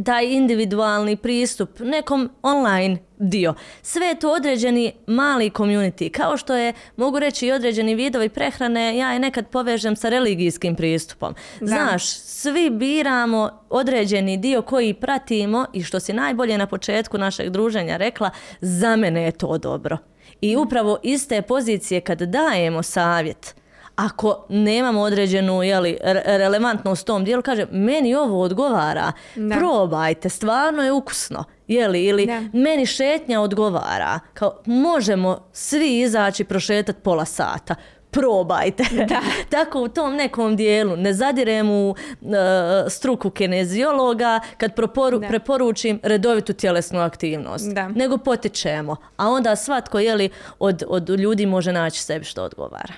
taj 0.06 0.26
individualni 0.26 1.16
pristup, 1.16 1.80
nekom 1.80 2.30
online 2.42 2.98
dio. 3.18 3.54
Sve 3.82 4.06
je 4.08 4.20
to 4.20 4.32
određeni 4.32 4.92
mali 5.08 5.50
community. 5.50 6.12
Kao 6.12 6.38
što 6.38 6.56
je, 6.56 6.74
mogu 6.96 7.20
reći, 7.20 7.48
i 7.48 7.52
određeni 7.52 7.96
vidovi 7.96 8.30
prehrane, 8.30 8.98
ja 8.98 9.14
je 9.14 9.20
nekad 9.20 9.48
povežem 9.48 9.96
sa 9.96 10.10
religijskim 10.10 10.76
pristupom. 10.76 11.36
Znaš, 11.62 12.10
svi 12.18 12.70
biramo 12.70 13.50
određeni 13.70 14.38
dio 14.38 14.62
koji 14.62 14.94
pratimo 14.94 15.66
i 15.74 15.84
što 15.84 16.00
si 16.00 16.14
najbolje 16.14 16.58
na 16.58 16.68
početku 16.68 17.18
našeg 17.18 17.50
druženja 17.50 17.98
rekla, 17.98 18.30
za 18.62 18.96
mene 18.96 19.24
je 19.24 19.32
to 19.32 19.58
dobro. 19.58 19.98
I 20.42 20.56
upravo 20.58 20.98
iz 21.04 21.28
te 21.28 21.42
pozicije 21.42 22.02
kad 22.02 22.22
dajemo 22.22 22.84
savjet, 22.84 23.56
ako 23.96 24.46
nemamo 24.50 25.02
određenu 25.02 25.64
jeli, 25.64 25.98
re- 26.02 26.24
relevantnost 26.28 27.06
tom 27.06 27.26
dijelu, 27.26 27.42
kaže 27.42 27.66
meni 27.72 28.16
ovo 28.16 28.42
odgovara, 28.42 29.12
Da. 29.36 29.56
probajte, 29.56 30.30
stvarno 30.30 30.84
je 30.84 30.92
ukusno. 30.92 31.44
Jeli, 31.68 32.04
ili 32.04 32.26
Da. 32.26 32.42
meni 32.54 32.86
šetnja 32.86 33.42
odgovara. 33.42 34.20
Kao, 34.34 34.62
možemo 34.66 35.50
svi 35.54 36.00
izaći 36.00 36.44
prošetati 36.44 37.00
pola 37.00 37.26
sata. 37.26 37.76
Probajte. 38.12 38.84
Tako 39.50 39.82
u 39.82 39.88
tom 39.88 40.16
nekom 40.16 40.56
dijelu. 40.56 40.96
Ne 40.96 41.14
zadirem 41.14 41.70
u 41.70 41.96
e, 42.22 42.90
struku 42.90 43.30
kineziologa 43.30 44.40
kad 44.58 44.76
proporu, 44.76 45.20
Da. 45.20 45.28
preporučim 45.28 46.00
redovitu 46.04 46.54
tjelesnu 46.54 47.00
aktivnost. 47.00 47.74
Da. 47.74 47.88
Nego 47.88 48.18
potičemo. 48.18 48.96
A 49.18 49.30
onda 49.30 49.56
svatko 49.56 50.00
jeli, 50.00 50.30
od, 50.60 50.84
od 50.88 51.10
ljudi 51.10 51.46
može 51.46 51.74
naći 51.74 52.00
sebi 52.00 52.26
što 52.26 52.44
odgovara. 52.44 52.94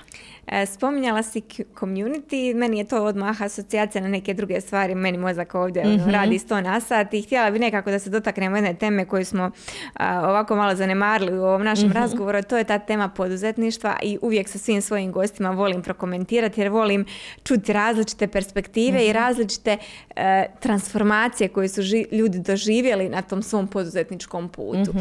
E, 0.46 0.66
Spominjala 0.66 1.22
si 1.22 1.42
community, 1.80 2.54
meni 2.54 2.78
je 2.78 2.84
to 2.84 3.04
odmah 3.04 3.42
asocijacija 3.42 4.02
na 4.02 4.08
neke 4.08 4.34
druge 4.34 4.60
stvari, 4.60 4.94
meni 4.94 5.18
mozak 5.18 5.54
ovdje 5.54 5.82
ono, 5.82 6.12
radi 6.12 6.38
sto 6.38 6.60
na 6.60 6.80
sat 6.80 7.14
i 7.14 7.22
htjela 7.22 7.50
bi 7.50 7.58
nekako 7.58 7.90
da 7.90 7.98
se 7.98 8.10
dotaknemo 8.10 8.56
jedne 8.56 8.74
teme 8.74 9.04
koju 9.04 9.24
smo 9.24 9.50
a, 9.94 10.28
ovako 10.28 10.56
malo 10.56 10.74
zanemarili 10.74 11.38
u 11.38 11.44
ovom 11.44 11.62
našem 11.64 11.92
razgovoru, 11.92 12.38
a 12.38 12.42
to 12.42 12.56
je 12.56 12.64
ta 12.64 12.78
tema 12.78 13.08
poduzetništva 13.08 13.96
i 14.02 14.18
uvijek 14.22 14.48
sa 14.48 14.58
svim 14.58 14.82
svojim 14.82 15.12
gostima 15.12 15.50
volim 15.50 15.82
prokomentirati 15.82 16.60
jer 16.60 16.68
volim 16.70 17.04
čuti 17.44 17.72
različite 17.72 18.26
perspektive 18.26 19.06
i 19.06 19.12
različite 19.12 19.76
e, 20.16 20.46
transformacije 20.60 21.48
koje 21.48 21.68
su 21.68 21.82
ži- 21.82 22.06
ljudi 22.12 22.38
doživjeli 22.38 23.08
na 23.08 23.22
tom 23.22 23.42
svom 23.42 23.68
poduzetničkom 23.68 24.48
putu. 24.48 24.94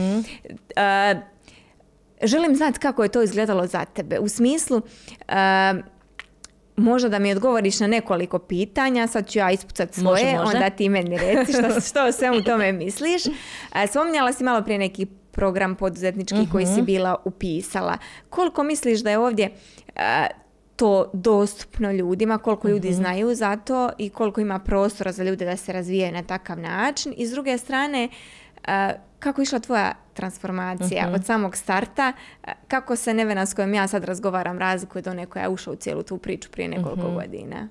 E, 0.76 1.16
želim 2.24 2.56
znati 2.56 2.80
kako 2.80 3.04
je 3.04 3.10
to 3.10 3.22
izgledalo 3.22 3.68
za 3.68 3.86
tebe. 3.86 4.20
U 4.20 4.28
smislu, 4.28 4.82
e, 5.28 5.74
možda 6.78 7.10
da 7.10 7.20
mi 7.20 7.32
odgovoriš 7.32 7.80
na 7.80 7.88
nekoliko 7.88 8.40
pitanja, 8.40 9.08
sad 9.08 9.28
ću 9.28 9.40
ja 9.40 9.52
ispucati 9.52 9.94
svoje, 9.94 10.24
Može, 10.26 10.38
može. 10.38 10.58
onda 10.58 10.70
ti 10.70 10.90
meni 10.90 11.18
reci 11.18 11.52
što, 11.54 11.80
što 11.90 12.06
o 12.06 12.12
svemu 12.12 12.42
tome 12.42 12.72
misliš. 12.74 13.26
E, 13.26 13.32
spominjala 13.90 14.34
si 14.34 14.44
malo 14.44 14.62
prije 14.62 14.80
neki 14.80 15.06
program 15.32 15.76
poduzetnički 15.76 16.48
koji 16.52 16.66
Mhm. 16.66 16.74
si 16.76 16.82
bila 16.82 17.16
upisala. 17.26 17.98
Koliko 18.30 18.64
misliš 18.64 19.00
da 19.00 19.12
je 19.12 19.18
ovdje 19.18 19.50
e, 19.88 20.28
to 20.76 21.10
dostupno 21.14 21.92
ljudima, 21.92 22.38
koliko 22.38 22.68
ljudi 22.68 22.88
Mhm. 22.88 22.96
znaju 22.96 23.36
za 23.36 23.56
to 23.56 23.90
i 23.98 24.10
koliko 24.10 24.42
ima 24.42 24.60
prostora 24.60 25.12
za 25.12 25.24
ljude 25.24 25.46
da 25.46 25.58
se 25.58 25.74
razvijaju 25.74 26.14
na 26.14 26.24
takav 26.24 26.60
način. 26.60 27.14
I 27.18 27.28
s 27.28 27.32
druge 27.32 27.58
strane, 27.58 28.10
e, 28.66 28.90
kako 29.20 29.42
je 29.42 29.44
išla 29.44 29.60
tvoja 29.60 29.92
transformacija 30.14 31.04
Mhm. 31.06 31.16
od 31.16 31.26
samog 31.26 31.56
starta, 31.56 32.14
kako 32.68 32.96
se 32.96 33.14
Nevena 33.14 33.46
s 33.46 33.54
kojom 33.54 33.74
ja 33.74 33.88
sad 33.88 34.04
razgovaram 34.04 34.60
razlikuje 34.60 35.00
od 35.00 35.08
one 35.08 35.26
koja 35.26 35.44
je 35.44 35.50
ušla 35.50 35.74
u 35.74 35.76
cijelu 35.76 36.04
tu 36.04 36.18
priču 36.18 36.50
prije 36.52 36.68
nekoliko 36.70 37.08
Mhm. 37.08 37.16
godina? 37.16 37.68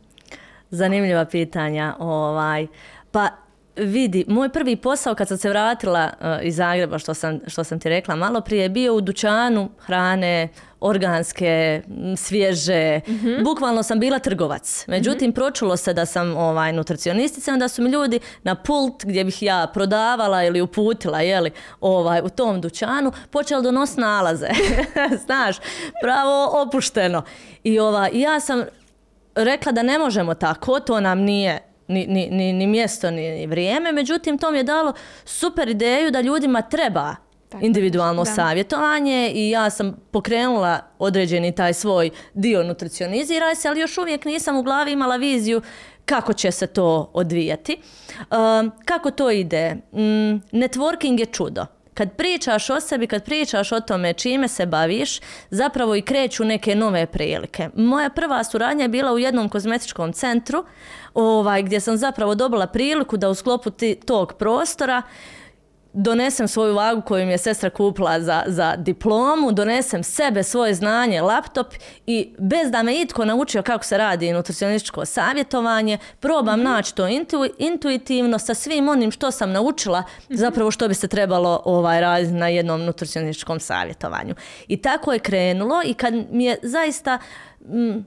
Zanimljiva 0.71 1.25
pitanja. 1.25 1.95
Ovaj. 1.99 2.67
Pa 3.11 3.29
vidi, 3.77 4.25
moj 4.29 4.49
prvi 4.49 4.77
posao 4.77 5.15
kad 5.15 5.29
sam 5.29 5.37
se 5.37 5.49
vratila 5.49 6.11
uh, 6.21 6.27
iz 6.43 6.57
Zagreba, 6.57 6.99
što 6.99 7.15
sam, 7.15 7.41
što 7.47 7.65
sam 7.65 7.81
ti 7.81 7.89
rekla 7.89 8.17
malo 8.17 8.41
prije, 8.41 8.69
bio 8.69 8.95
u 8.95 9.01
dućanu 9.01 9.71
hrane, 9.79 10.49
organske, 10.81 11.83
svježe. 12.17 13.01
Mhm. 13.09 13.45
Bukvalno 13.45 13.83
sam 13.83 14.01
bila 14.01 14.19
trgovac. 14.19 14.85
Međutim, 14.89 15.31
mm 15.31 15.33
pročulo 15.33 15.77
se 15.77 15.95
da 15.95 16.07
sam 16.07 16.37
ovaj, 16.37 16.73
nutricionistica, 16.73 17.53
onda 17.53 17.69
su 17.69 17.83
mi 17.83 17.91
ljudi 17.91 18.21
na 18.43 18.55
pult 18.55 19.05
gdje 19.05 19.25
bih 19.25 19.43
ja 19.43 19.67
prodavala 19.75 20.45
ili 20.45 20.61
uputila 20.61 21.21
jeli, 21.21 21.51
ovaj, 21.81 22.21
u 22.25 22.29
tom 22.29 22.61
dućanu, 22.61 23.13
počeli 23.31 23.63
donositi 23.63 24.01
nalaze. 24.01 24.49
Znaš, 25.27 25.57
pravo 26.03 26.63
opušteno. 26.63 27.23
I 27.65 27.79
ovaj, 27.79 28.11
ja 28.15 28.41
sam 28.41 28.63
rekla 29.35 29.73
da 29.73 29.83
ne 29.83 29.99
možemo 29.99 30.35
tako, 30.35 30.81
to 30.81 31.01
nam 31.01 31.19
nije 31.19 31.72
ni, 31.93 32.07
ni, 32.07 32.29
ni, 32.31 32.53
ni 32.53 32.67
mjesto, 32.67 33.11
ni, 33.11 33.47
vrijeme. 33.47 33.93
Međutim, 33.93 34.39
to 34.39 34.51
mi 34.51 34.59
je 34.59 34.65
dalo 34.65 34.93
super 35.25 35.69
ideju 35.69 36.11
da 36.11 36.21
ljudima 36.21 36.63
treba 36.63 37.17
individualno 37.61 38.25
savjetovanje 38.25 39.33
i 39.35 39.51
ja 39.51 39.71
sam 39.71 39.97
pokrenula 40.11 40.81
određeni 40.99 41.55
taj 41.55 41.75
svoj 41.75 42.11
dio 42.35 42.63
nutricionizira 42.63 43.55
se, 43.55 43.69
ali 43.69 43.81
još 43.81 43.99
uvijek 43.99 44.25
nisam 44.25 44.57
u 44.57 44.63
glavi 44.63 44.93
imala 44.93 45.17
viziju 45.17 45.63
kako 46.05 46.33
će 46.33 46.51
se 46.51 46.67
to 46.67 47.11
odvijati. 47.15 47.77
Um, 48.19 48.73
kako 48.85 49.11
to 49.11 49.31
ide? 49.31 49.75
Mm, 49.75 50.41
networking 50.53 51.21
je 51.21 51.27
čudo. 51.27 51.67
Kad 51.95 52.17
pričaš 52.17 52.71
o 52.71 52.81
sebi, 52.81 53.07
kad 53.07 53.25
pričaš 53.25 53.73
o 53.73 53.81
tome 53.81 54.13
čime 54.13 54.49
se 54.49 54.67
baviš, 54.67 55.21
zapravo 55.51 55.97
i 55.97 56.03
kreću 56.03 56.45
neke 56.45 56.75
nove 56.75 57.07
prilike. 57.07 57.69
Moja 57.75 58.11
prva 58.11 58.45
suradnja 58.45 58.85
je 58.85 58.89
bila 58.89 59.13
u 59.13 59.19
jednom 59.19 59.49
kozmetičkom 59.49 60.13
centru 60.13 60.65
ovaj, 61.15 61.63
gdje 61.63 61.81
sam 61.81 61.97
zapravo 61.97 62.35
dobila 62.35 62.67
priliku 62.67 63.17
da 63.17 63.31
u 63.31 63.35
sklopu 63.35 63.71
tog 64.07 64.33
prostora 64.33 65.03
donesem 65.93 66.49
svoju 66.49 66.75
vagu 66.75 67.03
koju 67.03 67.27
mi 67.27 67.33
je 67.33 67.39
sestra 67.39 67.71
kupila 67.71 68.21
za, 68.21 68.43
za 68.47 68.77
diplomu, 68.77 69.53
donesem 69.53 70.03
sebe, 70.03 70.43
svoje 70.43 70.75
znanje, 70.75 71.21
laptop 71.21 71.67
i 72.07 72.35
bez 72.39 72.71
da 72.71 72.83
me 72.83 73.01
itko 73.01 73.25
naučio 73.25 73.63
kako 73.63 73.85
se 73.85 73.99
radi 73.99 74.33
nutricionističko 74.33 75.05
savjetovanje, 75.05 75.99
probam 76.21 76.61
mm 76.61 76.63
naći 76.63 76.95
to 76.95 77.09
intuitivno 77.59 78.39
sa 78.39 78.55
svim 78.55 78.89
onim 78.89 79.11
što 79.11 79.31
sam 79.31 79.53
naučila, 79.53 80.01
mhm. 80.01 80.35
zapravo 80.37 80.71
što 80.71 80.89
bi 80.89 80.95
se 80.95 81.09
trebalo 81.09 81.63
ovaj, 81.65 82.01
raditi 82.01 82.33
na 82.33 82.49
jednom 82.49 82.85
nutricionističkom 82.85 83.61
savjetovanju. 83.61 84.35
I 84.69 84.77
tako 84.77 85.13
je 85.13 85.19
krenulo 85.19 85.83
i 85.85 85.95
kad 85.95 86.15
mi 86.31 86.45
je 86.45 86.59
zaista 86.63 87.19
mm, 87.61 87.99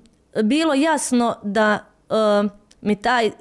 bilo 0.43 0.73
jasno 0.73 1.35
da 1.43 1.79
uh, 2.09 2.51
mi 2.85 2.95
taj 2.95 3.31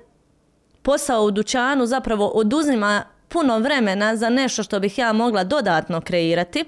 posao 0.83 1.25
u 1.25 1.31
dućanu 1.31 1.87
zapravo 1.87 2.27
oduzima 2.27 3.03
puno 3.29 3.59
vremena 3.59 4.17
za 4.17 4.29
nešto 4.29 4.63
što 4.63 4.81
bih 4.81 4.99
ja 4.99 5.13
mogla 5.13 5.45
dodatno 5.45 6.01
kreirati 6.01 6.65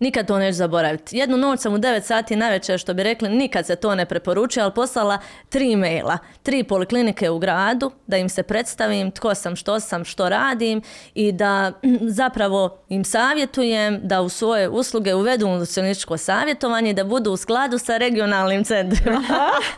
Nikad 0.00 0.26
to 0.26 0.38
neću 0.38 0.56
zaboraviti. 0.56 1.16
Jednu 1.16 1.36
noć 1.36 1.60
sam 1.60 1.74
u 1.74 1.78
9 1.78 2.00
sati 2.00 2.36
navečer, 2.36 2.78
što 2.78 2.94
bi 2.94 3.02
rekli, 3.02 3.28
nikad 3.28 3.66
se 3.66 3.76
to 3.76 3.94
ne 3.94 4.06
preporučuje, 4.06 4.64
ali 4.64 4.72
poslala 4.74 5.18
tri 5.48 5.76
maila, 5.76 6.18
tri 6.42 6.64
poliklinike 6.64 7.30
u 7.30 7.38
gradu, 7.38 7.90
da 8.06 8.16
im 8.16 8.28
se 8.28 8.42
predstavim 8.42 9.10
tko 9.10 9.34
sam, 9.34 9.56
što 9.56 9.80
sam, 9.80 10.04
što 10.04 10.28
radim 10.28 10.82
i 11.14 11.32
da 11.32 11.72
zapravo 12.20 12.78
im 12.88 13.04
savjetujem 13.04 14.00
da 14.02 14.20
u 14.20 14.28
svoje 14.28 14.68
usluge 14.68 15.14
uvedu 15.14 15.48
nutricionističko 15.48 16.16
savjetovanje 16.16 16.90
i 16.90 16.94
da 16.94 17.04
budu 17.04 17.32
u 17.32 17.36
skladu 17.36 17.78
sa 17.78 17.96
regionalnim 17.96 18.64
centrima. 18.64 19.22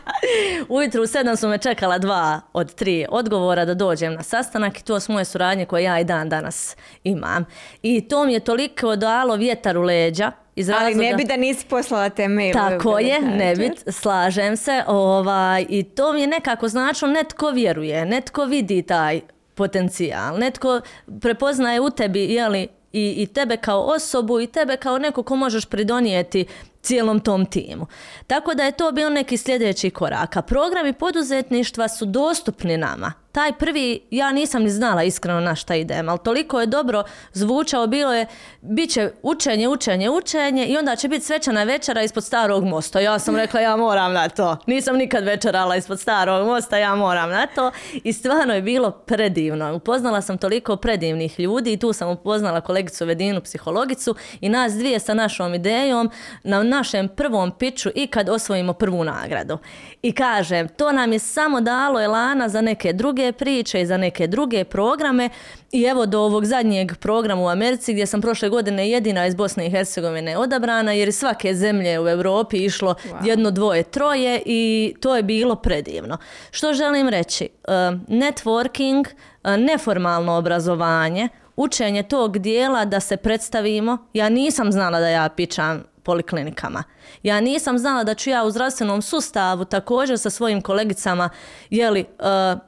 Ujutro 0.69 1.03
u 1.03 1.07
sedam 1.07 1.37
su 1.37 1.47
me 1.47 1.57
čekala 1.57 1.97
dva 1.97 2.41
od 2.53 2.75
tri 2.75 3.05
odgovora 3.09 3.65
da 3.65 3.73
dođem 3.73 4.13
na 4.13 4.23
sastanak 4.23 4.79
i 4.79 4.83
to 4.83 4.99
su 4.99 5.11
moje 5.11 5.25
suradnje 5.25 5.65
koje 5.65 5.83
ja 5.83 5.99
i 5.99 6.03
dan 6.03 6.29
danas 6.29 6.75
imam. 7.03 7.45
I 7.81 8.07
to 8.07 8.25
mi 8.25 8.33
je 8.33 8.39
toliko 8.39 8.95
dalo 8.95 9.35
vjetar 9.35 9.77
u 9.77 9.81
leđa 9.81 10.12
leđa. 10.13 10.31
Iz 10.55 10.69
Ali 10.69 10.95
ne 10.95 11.15
bi 11.15 11.23
da 11.23 11.37
nisi 11.37 11.65
poslala 11.65 12.09
te 12.09 12.27
mail. 12.27 12.53
Tako 12.53 12.99
je, 12.99 13.21
ne 13.21 13.55
bi, 13.55 13.71
slažem 13.91 14.57
se. 14.57 14.83
Ovaj, 14.87 15.65
I 15.69 15.83
to 15.83 16.13
mi 16.13 16.21
je 16.21 16.27
nekako 16.27 16.67
značilo, 16.67 17.11
netko 17.11 17.49
vjeruje, 17.49 18.05
netko 18.05 18.45
vidi 18.45 18.81
taj 18.81 19.21
potencijal, 19.55 20.37
netko 20.39 20.81
prepoznaje 21.21 21.81
u 21.81 21.89
tebi 21.89 22.33
jeli, 22.33 22.67
i, 22.93 23.13
i 23.17 23.25
tebe 23.25 23.57
kao 23.57 23.81
osobu 23.81 24.41
i 24.41 24.47
tebe 24.47 24.77
kao 24.77 24.97
neko 24.97 25.23
ko 25.23 25.35
možeš 25.35 25.65
pridonijeti 25.65 26.45
cijelom 26.81 27.19
tom 27.19 27.45
timu. 27.45 27.87
Tako 28.27 28.53
da 28.53 28.63
je 28.63 28.71
to 28.71 28.91
bio 28.91 29.09
neki 29.09 29.37
sljedeći 29.37 29.89
korak. 29.89 30.37
A 30.37 30.41
programi 30.41 30.93
poduzetništva 30.93 31.87
su 31.87 32.05
dostupni 32.05 32.77
nama 32.77 33.22
taj 33.33 33.53
prvi, 33.53 33.99
ja 34.11 34.31
nisam 34.31 34.63
ni 34.63 34.69
znala 34.69 35.03
iskreno 35.03 35.39
na 35.39 35.55
šta 35.55 35.75
idem, 35.75 36.09
ali 36.09 36.19
toliko 36.23 36.59
je 36.59 36.67
dobro 36.67 37.03
zvučao, 37.33 37.87
bilo 37.87 38.13
je, 38.13 38.25
bit 38.61 38.91
će 38.91 39.11
učenje, 39.21 39.67
učenje, 39.67 40.09
učenje 40.09 40.65
i 40.65 40.77
onda 40.77 40.95
će 40.95 41.07
biti 41.07 41.25
svečana 41.25 41.63
večera 41.63 42.03
ispod 42.03 42.23
starog 42.23 42.63
mosta. 42.63 42.99
Ja 42.99 43.19
sam 43.19 43.35
rekla 43.35 43.59
ja 43.59 43.75
moram 43.75 44.13
na 44.13 44.29
to. 44.29 44.57
Nisam 44.67 44.97
nikad 44.97 45.23
večerala 45.23 45.75
ispod 45.75 45.99
starog 45.99 46.47
mosta, 46.47 46.77
ja 46.77 46.95
moram 46.95 47.29
na 47.29 47.47
to. 47.47 47.71
I 48.03 48.13
stvarno 48.13 48.53
je 48.53 48.61
bilo 48.61 48.91
predivno. 48.91 49.75
Upoznala 49.75 50.21
sam 50.21 50.37
toliko 50.37 50.75
predivnih 50.75 51.39
ljudi 51.39 51.73
i 51.73 51.77
tu 51.77 51.93
sam 51.93 52.09
upoznala 52.09 52.61
kolegicu 52.61 53.05
Vedinu, 53.05 53.41
psihologicu 53.41 54.15
i 54.41 54.49
nas 54.49 54.73
dvije 54.73 54.99
sa 54.99 55.13
našom 55.13 55.53
idejom 55.53 56.11
na 56.43 56.63
našem 56.63 57.07
prvom 57.07 57.51
piću 57.51 57.89
i 57.95 58.07
kad 58.07 58.29
osvojimo 58.29 58.73
prvu 58.73 59.03
nagradu. 59.03 59.57
I 60.01 60.11
kažem, 60.11 60.67
to 60.67 60.91
nam 60.91 61.13
je 61.13 61.19
samo 61.19 61.61
dalo 61.61 62.01
elana 62.01 62.49
za 62.49 62.61
neke 62.61 62.93
druge 62.93 63.22
priče 63.31 63.81
i 63.81 63.85
za 63.85 63.97
neke 63.97 64.27
druge 64.27 64.63
programe 64.63 65.29
i 65.71 65.83
evo 65.83 66.05
do 66.05 66.19
ovog 66.19 66.45
zadnjeg 66.45 66.95
programa 66.95 67.41
u 67.41 67.47
Americi 67.47 67.93
gdje 67.93 68.05
sam 68.05 68.21
prošle 68.21 68.49
godine 68.49 68.89
jedina 68.89 69.27
iz 69.27 69.35
Bosne 69.35 69.67
i 69.67 69.69
Hercegovine 69.69 70.37
odabrana 70.37 70.91
jer 70.91 71.13
svake 71.13 71.55
zemlje 71.55 71.99
u 71.99 72.09
Europi 72.09 72.57
išlo 72.57 72.95
jedno, 73.23 73.51
dvoje, 73.51 73.83
troje 73.83 74.41
i 74.45 74.93
to 74.99 75.15
je 75.15 75.23
bilo 75.23 75.55
predivno. 75.55 76.17
Što 76.51 76.73
želim 76.73 77.09
reći? 77.09 77.49
Uh, 77.67 77.73
networking, 78.07 79.05
uh, 79.43 79.57
neformalno 79.57 80.37
obrazovanje, 80.37 81.29
učenje 81.55 82.03
tog 82.03 82.37
dijela 82.37 82.85
da 82.85 82.99
se 82.99 83.17
predstavimo. 83.17 83.97
Ja 84.13 84.29
nisam 84.29 84.71
znala 84.71 84.99
da 84.99 85.07
ja 85.07 85.29
pičam 85.29 85.83
poliklinikama. 86.03 86.83
Ja 87.23 87.41
nisam 87.41 87.77
znala 87.77 88.03
da 88.03 88.13
ću 88.13 88.29
ja 88.29 88.43
u 88.43 88.51
zdravstvenom 88.51 89.01
sustavu 89.01 89.65
također 89.65 90.19
sa 90.19 90.29
svojim 90.29 90.61
kolegicama 90.61 91.29
jeli, 91.69 92.05
uh, 92.19 92.59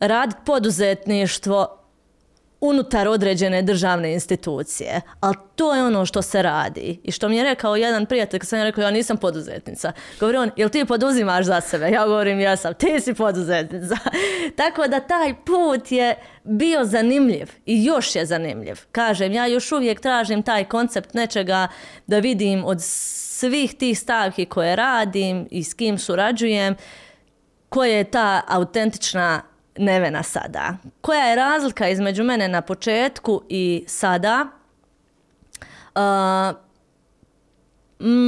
raditi 0.00 0.40
poduzetništvo 0.46 1.86
unutar 2.60 3.08
određene 3.08 3.62
državne 3.62 4.12
institucije. 4.12 5.00
Ali 5.20 5.36
to 5.54 5.74
je 5.74 5.84
ono 5.84 6.06
što 6.06 6.22
se 6.22 6.42
radi. 6.42 7.00
I 7.04 7.12
što 7.12 7.28
mi 7.28 7.36
je 7.36 7.44
rekao 7.44 7.76
jedan 7.76 8.06
prijatelj, 8.06 8.40
kad 8.40 8.48
sam 8.48 8.58
ja 8.58 8.64
rekao, 8.64 8.82
ja 8.82 8.90
nisam 8.90 9.16
poduzetnica. 9.16 9.92
Govori 10.20 10.38
on, 10.38 10.50
jel 10.56 10.68
ti 10.68 10.84
poduzimaš 10.84 11.46
za 11.46 11.60
sebe? 11.60 11.90
Ja 11.90 12.06
govorim, 12.06 12.40
ja 12.40 12.56
sam, 12.56 12.74
ti 12.74 13.00
si 13.00 13.14
poduzetnica. 13.14 13.96
Tako 14.56 14.88
da 14.88 15.00
taj 15.00 15.34
put 15.44 15.92
je 15.92 16.14
bio 16.44 16.84
zanimljiv 16.84 17.50
i 17.66 17.84
još 17.84 18.16
je 18.16 18.26
zanimljiv. 18.26 18.80
Kažem, 18.92 19.32
ja 19.32 19.46
još 19.46 19.72
uvijek 19.72 20.00
tražim 20.00 20.42
taj 20.42 20.64
koncept 20.64 21.14
nečega 21.14 21.68
da 22.06 22.18
vidim 22.18 22.64
od 22.64 22.78
svih 22.82 23.74
tih 23.74 23.98
stavki 23.98 24.46
koje 24.46 24.76
radim 24.76 25.48
i 25.50 25.64
s 25.64 25.74
kim 25.74 25.98
surađujem, 25.98 26.76
koja 27.68 27.96
je 27.96 28.04
ta 28.04 28.42
autentična 28.48 29.42
Nevena 29.78 30.22
sada. 30.22 30.76
Koja 31.00 31.24
je 31.24 31.36
razlika 31.36 31.88
između 31.88 32.24
mene 32.24 32.48
na 32.48 32.60
početku 32.60 33.42
i 33.48 33.84
sada? 33.88 34.46
Uh, 35.94 36.56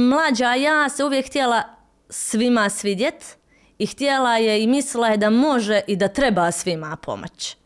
mlađa 0.09 0.53
ja 0.53 0.89
se 0.89 1.03
uvijek 1.03 1.27
htjela 1.27 1.63
svima 2.09 2.69
svidjet 2.69 3.37
i 3.77 3.85
htjela 3.85 4.37
je 4.37 4.63
i 4.63 4.67
mislila 4.67 5.07
je 5.07 5.17
da 5.17 5.29
može 5.29 5.81
i 5.87 5.95
da 5.95 6.07
treba 6.07 6.51
svima 6.51 6.95
pomoć. 6.95 7.57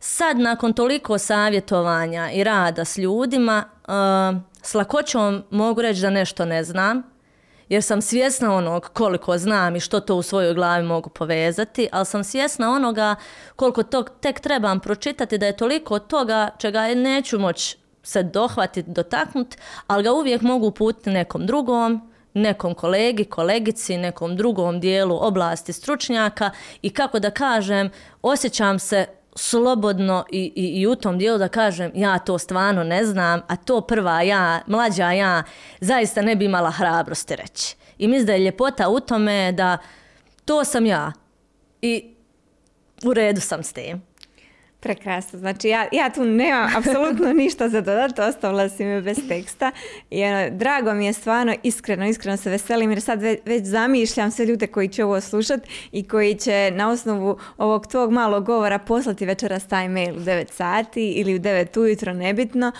Sad 0.00 0.38
nakon 0.38 0.72
toliko 0.72 1.18
savjetovanja 1.18 2.30
i 2.30 2.44
rada 2.44 2.84
s 2.84 2.98
ljudima, 2.98 3.64
uh, 3.88 4.42
s 4.62 4.74
lakoćom 4.74 5.44
mogu 5.50 5.82
reći 5.82 6.00
da 6.00 6.10
nešto 6.10 6.44
ne 6.44 6.64
znam, 6.64 7.17
jer 7.68 7.82
sam 7.82 8.02
svjesna 8.02 8.54
onog 8.54 8.90
koliko 8.92 9.38
znam 9.38 9.76
i 9.76 9.80
što 9.80 10.00
to 10.00 10.16
u 10.16 10.22
svojoj 10.22 10.54
glavi 10.54 10.86
mogu 10.86 11.10
povezati, 11.10 11.88
ali 11.92 12.06
sam 12.06 12.24
svjesna 12.24 12.70
onoga 12.70 13.14
koliko 13.56 13.82
to 13.82 14.02
tek 14.02 14.40
trebam 14.40 14.80
pročitati 14.80 15.38
da 15.38 15.46
je 15.46 15.56
toliko 15.56 15.98
toga 15.98 16.50
čega 16.58 16.94
neću 16.94 17.38
moći 17.38 17.76
se 18.02 18.22
dohvatiti, 18.22 18.90
dotaknuti, 18.90 19.56
ali 19.86 20.02
ga 20.02 20.12
uvijek 20.12 20.42
mogu 20.42 20.66
uputiti 20.66 21.10
nekom 21.10 21.46
drugom, 21.46 22.10
nekom 22.34 22.74
kolegi, 22.74 23.24
kolegici, 23.24 23.96
nekom 23.96 24.36
drugom 24.36 24.80
dijelu 24.80 25.18
oblasti 25.20 25.72
stručnjaka 25.72 26.50
i 26.82 26.90
kako 26.90 27.18
da 27.18 27.30
kažem, 27.30 27.90
osjećam 28.22 28.78
se 28.78 29.06
slobodno 29.38 30.24
i, 30.30 30.52
i, 30.56 30.80
i 30.80 30.86
u 30.86 30.96
tom 30.96 31.18
dijelu 31.18 31.38
da 31.38 31.48
kažem 31.48 31.92
ja 31.94 32.18
to 32.18 32.38
stvarno 32.38 32.84
ne 32.84 33.04
znam, 33.04 33.40
a 33.48 33.56
to 33.56 33.80
prva 33.80 34.22
ja, 34.22 34.60
mlađa 34.66 35.10
ja, 35.10 35.42
zaista 35.80 36.22
ne 36.22 36.36
bi 36.36 36.44
imala 36.44 36.70
hrabrosti 36.70 37.36
reći. 37.36 37.76
I 37.98 38.08
mislim 38.08 38.26
da 38.26 38.32
je 38.32 38.38
ljepota 38.38 38.88
u 38.88 39.00
tome 39.00 39.52
da 39.52 39.78
to 40.44 40.64
sam 40.64 40.86
ja 40.86 41.12
i 41.82 42.14
u 43.04 43.14
redu 43.14 43.40
sam 43.40 43.62
s 43.62 43.72
tim. 43.72 44.02
Prekrasno. 44.80 45.38
Znači 45.38 45.68
ja, 45.68 45.88
ja 45.92 46.10
tu 46.10 46.24
nemam 46.24 46.70
apsolutno 46.78 47.32
ništa 47.32 47.68
za 47.68 47.80
dodati, 47.80 48.20
ostavila 48.20 48.68
si 48.68 48.84
me 48.84 49.02
bez 49.02 49.18
teksta. 49.28 49.70
I 50.10 50.24
ono, 50.24 50.50
drago 50.50 50.94
mi 50.94 51.06
je 51.06 51.12
stvarno, 51.12 51.54
iskreno, 51.62 52.08
iskreno 52.08 52.36
se 52.36 52.50
veselim 52.50 52.90
jer 52.90 53.00
sad 53.00 53.22
već, 53.22 53.38
već 53.44 53.64
zamišljam 53.64 54.30
sve 54.30 54.46
ljude 54.46 54.66
koji 54.66 54.88
će 54.88 55.04
ovo 55.04 55.20
slušati 55.20 55.68
i 55.92 56.08
koji 56.08 56.34
će 56.34 56.72
na 56.74 56.90
osnovu 56.90 57.38
ovog 57.56 57.86
tvog 57.86 58.12
malog 58.12 58.44
govora 58.44 58.78
poslati 58.78 59.26
večeras 59.26 59.66
taj 59.66 59.88
mail 59.88 60.16
u 60.16 60.20
9 60.20 60.52
sati 60.52 61.10
ili 61.10 61.36
u 61.36 61.38
9 61.38 61.80
ujutro, 61.80 62.12
nebitno 62.12 62.72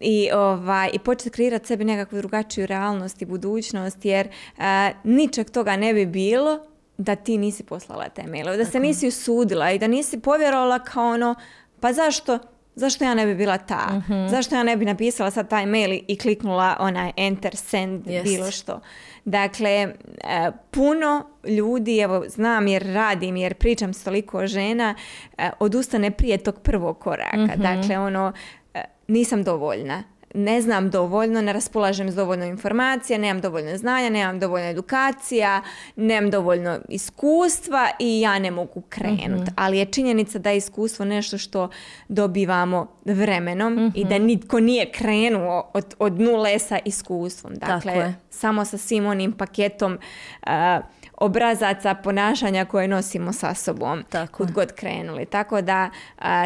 i, 0.00 0.30
ovaj, 0.32 0.90
i 0.92 0.98
početi 0.98 1.30
kreirati 1.30 1.66
sebi 1.66 1.84
nekakvu 1.84 2.18
drugačiju 2.18 2.66
realnost 2.66 3.22
i 3.22 3.26
budućnost 3.26 4.04
jer 4.04 4.28
uh, 4.56 4.64
ničeg 5.04 5.50
toga 5.50 5.76
ne 5.76 5.94
bi 5.94 6.06
bilo 6.06 6.73
da 6.98 7.16
ti 7.16 7.38
nisi 7.38 7.62
poslala 7.62 8.08
te 8.08 8.26
mailove, 8.26 8.56
da 8.56 8.64
se 8.64 8.80
nisi 8.80 9.08
usudila 9.08 9.70
i 9.70 9.78
da 9.78 9.86
nisi 9.86 10.20
povjerovala 10.20 10.78
kao 10.78 11.08
ono, 11.08 11.34
pa 11.80 11.92
zašto, 11.92 12.38
zašto 12.74 13.04
ja 13.04 13.14
ne 13.14 13.26
bi 13.26 13.34
bila 13.34 13.58
ta? 13.58 13.86
Mhm. 13.92 14.28
Zašto 14.28 14.54
ja 14.54 14.62
ne 14.62 14.76
bi 14.76 14.84
napisala 14.84 15.30
sad 15.30 15.48
taj 15.48 15.66
mail 15.66 16.00
i 16.08 16.18
kliknula 16.18 16.76
onaj 16.80 17.12
enter, 17.16 17.56
send, 17.56 18.04
bilo 18.24 18.50
što. 18.50 18.80
Dakle, 19.24 19.70
e, 19.70 20.50
puno 20.70 21.26
ljudi, 21.44 21.98
evo 21.98 22.24
znam 22.28 22.66
jer 22.66 22.82
radim, 22.94 23.36
jer 23.36 23.54
pričam 23.54 23.94
s 23.94 24.04
toliko 24.04 24.46
žena, 24.46 24.94
e, 25.38 25.50
odustane 25.60 26.10
prije 26.10 26.38
tog 26.38 26.60
prvog 26.60 26.98
koraka. 26.98 27.36
Mhm. 27.36 27.62
Dakle, 27.62 27.98
ono, 27.98 28.32
e, 28.74 28.84
nisam 29.08 29.44
dovoljna 29.44 30.02
ne 30.34 30.60
znam 30.60 30.90
dovoljno, 30.90 31.42
ne 31.42 31.52
raspolažem 31.52 32.10
s 32.10 32.14
dovoljno 32.14 32.44
informacija, 32.44 33.18
nemam 33.18 33.40
dovoljno 33.40 33.76
znanja, 33.76 34.10
nemam 34.10 34.40
dovoljno 34.40 34.68
edukacija, 34.68 35.62
nemam 35.96 36.30
dovoljno 36.30 36.78
iskustva 36.88 37.88
i 37.98 38.20
ja 38.20 38.38
ne 38.38 38.50
mogu 38.50 38.80
krenuti. 38.88 39.42
Mhm. 39.42 39.54
Ali 39.56 39.78
je 39.78 39.84
činjenica 39.86 40.38
da 40.38 40.50
je 40.50 40.56
iskustvo 40.56 41.04
nešto 41.04 41.38
što 41.38 41.68
dobivamo 42.08 42.86
vremenom 43.04 43.92
i 43.94 44.04
da 44.04 44.14
mhm. 44.14 44.24
nitko 44.24 44.60
nije 44.60 44.92
krenuo 44.92 45.70
od, 45.74 45.94
od 45.98 46.20
nule 46.20 46.58
sa 46.58 46.78
iskustvom. 46.84 47.54
Dakle, 47.54 48.14
samo 48.30 48.64
sa 48.64 48.78
svim 48.78 49.06
onim 49.06 49.32
paketom 49.32 49.98
obrazaca 51.24 51.94
ponašanja 51.94 52.64
koje 52.64 52.88
nosimo 52.88 53.32
sa 53.32 53.54
sobom 53.54 54.04
Tako. 54.10 54.36
kud 54.36 54.52
god 54.52 54.72
krenuli. 54.72 55.26
Tako 55.26 55.60
da 55.60 55.90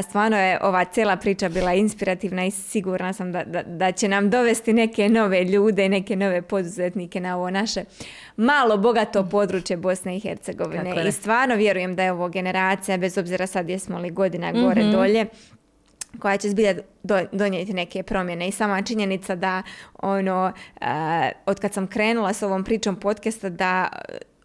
stvarno 0.08 0.36
je 0.36 0.58
ova 0.62 0.84
cijela 0.84 1.16
priča 1.16 1.48
bila 1.48 1.74
inspirativna 1.74 2.44
i 2.44 2.50
sigurna 2.50 3.12
sam 3.12 3.32
da, 3.32 3.44
da, 3.44 3.62
da 3.62 3.92
će 3.92 4.08
nam 4.08 4.30
dovesti 4.30 4.72
neke 4.72 5.08
nove 5.08 5.44
ljude 5.44 5.86
i 5.86 5.88
neke 5.88 6.16
nove 6.16 6.42
poduzetnike 6.42 7.20
na 7.20 7.36
ovo 7.36 7.50
naše 7.50 7.84
malo 8.36 8.76
bogato 8.76 9.28
područje 9.28 9.76
Bosne 9.76 10.16
i 10.16 10.20
Hercegovine. 10.20 11.08
I 11.08 11.12
stvarno 11.12 11.54
vjerujem 11.54 11.96
da 11.96 12.02
je 12.02 12.12
ovo 12.12 12.28
generacija, 12.28 12.96
bez 12.96 13.18
obzira 13.18 13.46
sad 13.46 13.68
jesmo 13.68 13.98
li 13.98 14.10
godina 14.10 14.52
gore 14.52 14.82
mhm. 14.82 14.92
dolje, 14.92 15.26
koja 16.18 16.36
će 16.36 16.48
zbilja 16.48 16.74
donijeti 17.32 17.72
neke 17.72 18.02
promjene 18.02 18.48
i 18.48 18.52
sama 18.52 18.82
činjenica 18.82 19.34
da 19.34 19.62
ono, 19.94 20.52
od 21.46 21.60
kad 21.60 21.72
sam 21.72 21.86
krenula 21.86 22.32
s 22.32 22.42
ovom 22.42 22.64
pričom 22.64 22.96
podcasta 22.96 23.48
da 23.48 23.88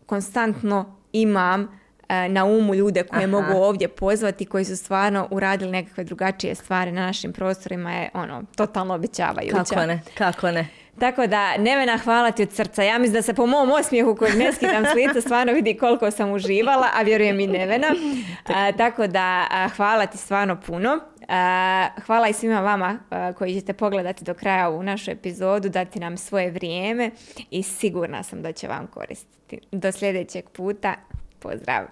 konstantno 0.05 0.95
imam 1.11 1.79
e, 2.09 2.29
na 2.29 2.45
umu 2.45 2.75
ljude 2.75 3.03
koje 3.03 3.27
mogu 3.27 3.53
ovdje 3.53 3.87
pozvati 3.87 4.45
koji 4.45 4.65
su 4.65 4.77
stvarno 4.77 5.27
uradili 5.31 5.71
nekakve 5.71 6.03
drugačije 6.03 6.55
stvari 6.55 6.91
na 6.91 7.05
našim 7.05 7.33
prostorima 7.33 7.93
je 7.93 8.09
ono 8.13 8.43
totalno 8.55 8.93
obećavajuće. 8.93 9.55
Kako 9.55 9.85
ne, 9.85 10.01
kako 10.17 10.51
ne. 10.51 10.67
Tako 10.99 11.27
da, 11.27 11.57
Nevena, 11.57 11.97
hvala 11.97 12.31
ti 12.31 12.43
od 12.43 12.51
srca. 12.51 12.83
Ja 12.83 12.97
mislim 12.97 13.13
da 13.13 13.21
se 13.21 13.33
po 13.33 13.45
mom 13.45 13.71
osmijehu 13.71 14.15
kojeg 14.15 14.37
ne 14.37 14.53
skidam 14.53 14.85
s 14.85 14.93
lica 14.95 15.21
stvarno 15.21 15.53
vidi 15.53 15.77
koliko 15.77 16.11
sam 16.11 16.31
uživala, 16.31 16.87
a 16.93 17.01
vjerujem 17.01 17.39
i 17.39 17.47
Nevena. 17.47 17.87
tako 18.77 19.07
da, 19.07 19.47
hvala 19.75 20.05
ti 20.05 20.17
stvarno 20.17 20.61
puno. 20.61 20.99
Hvala 22.05 22.27
i 22.29 22.33
svima 22.33 22.61
vama 22.61 22.99
koji 23.37 23.53
ćete 23.53 23.73
pogledati 23.73 24.23
do 24.23 24.33
kraja 24.33 24.69
u 24.69 24.83
našu 24.83 25.11
epizodu, 25.11 25.69
dati 25.69 25.99
nam 25.99 26.17
svoje 26.17 26.51
vrijeme 26.51 27.11
i 27.51 27.63
sigurna 27.63 28.23
sam 28.23 28.41
da 28.41 28.51
će 28.51 28.67
vam 28.67 28.87
koristiti. 28.87 29.59
Do 29.71 29.91
sljedećeg 29.91 30.49
puta. 30.49 30.93
Pozdrav! 31.39 31.85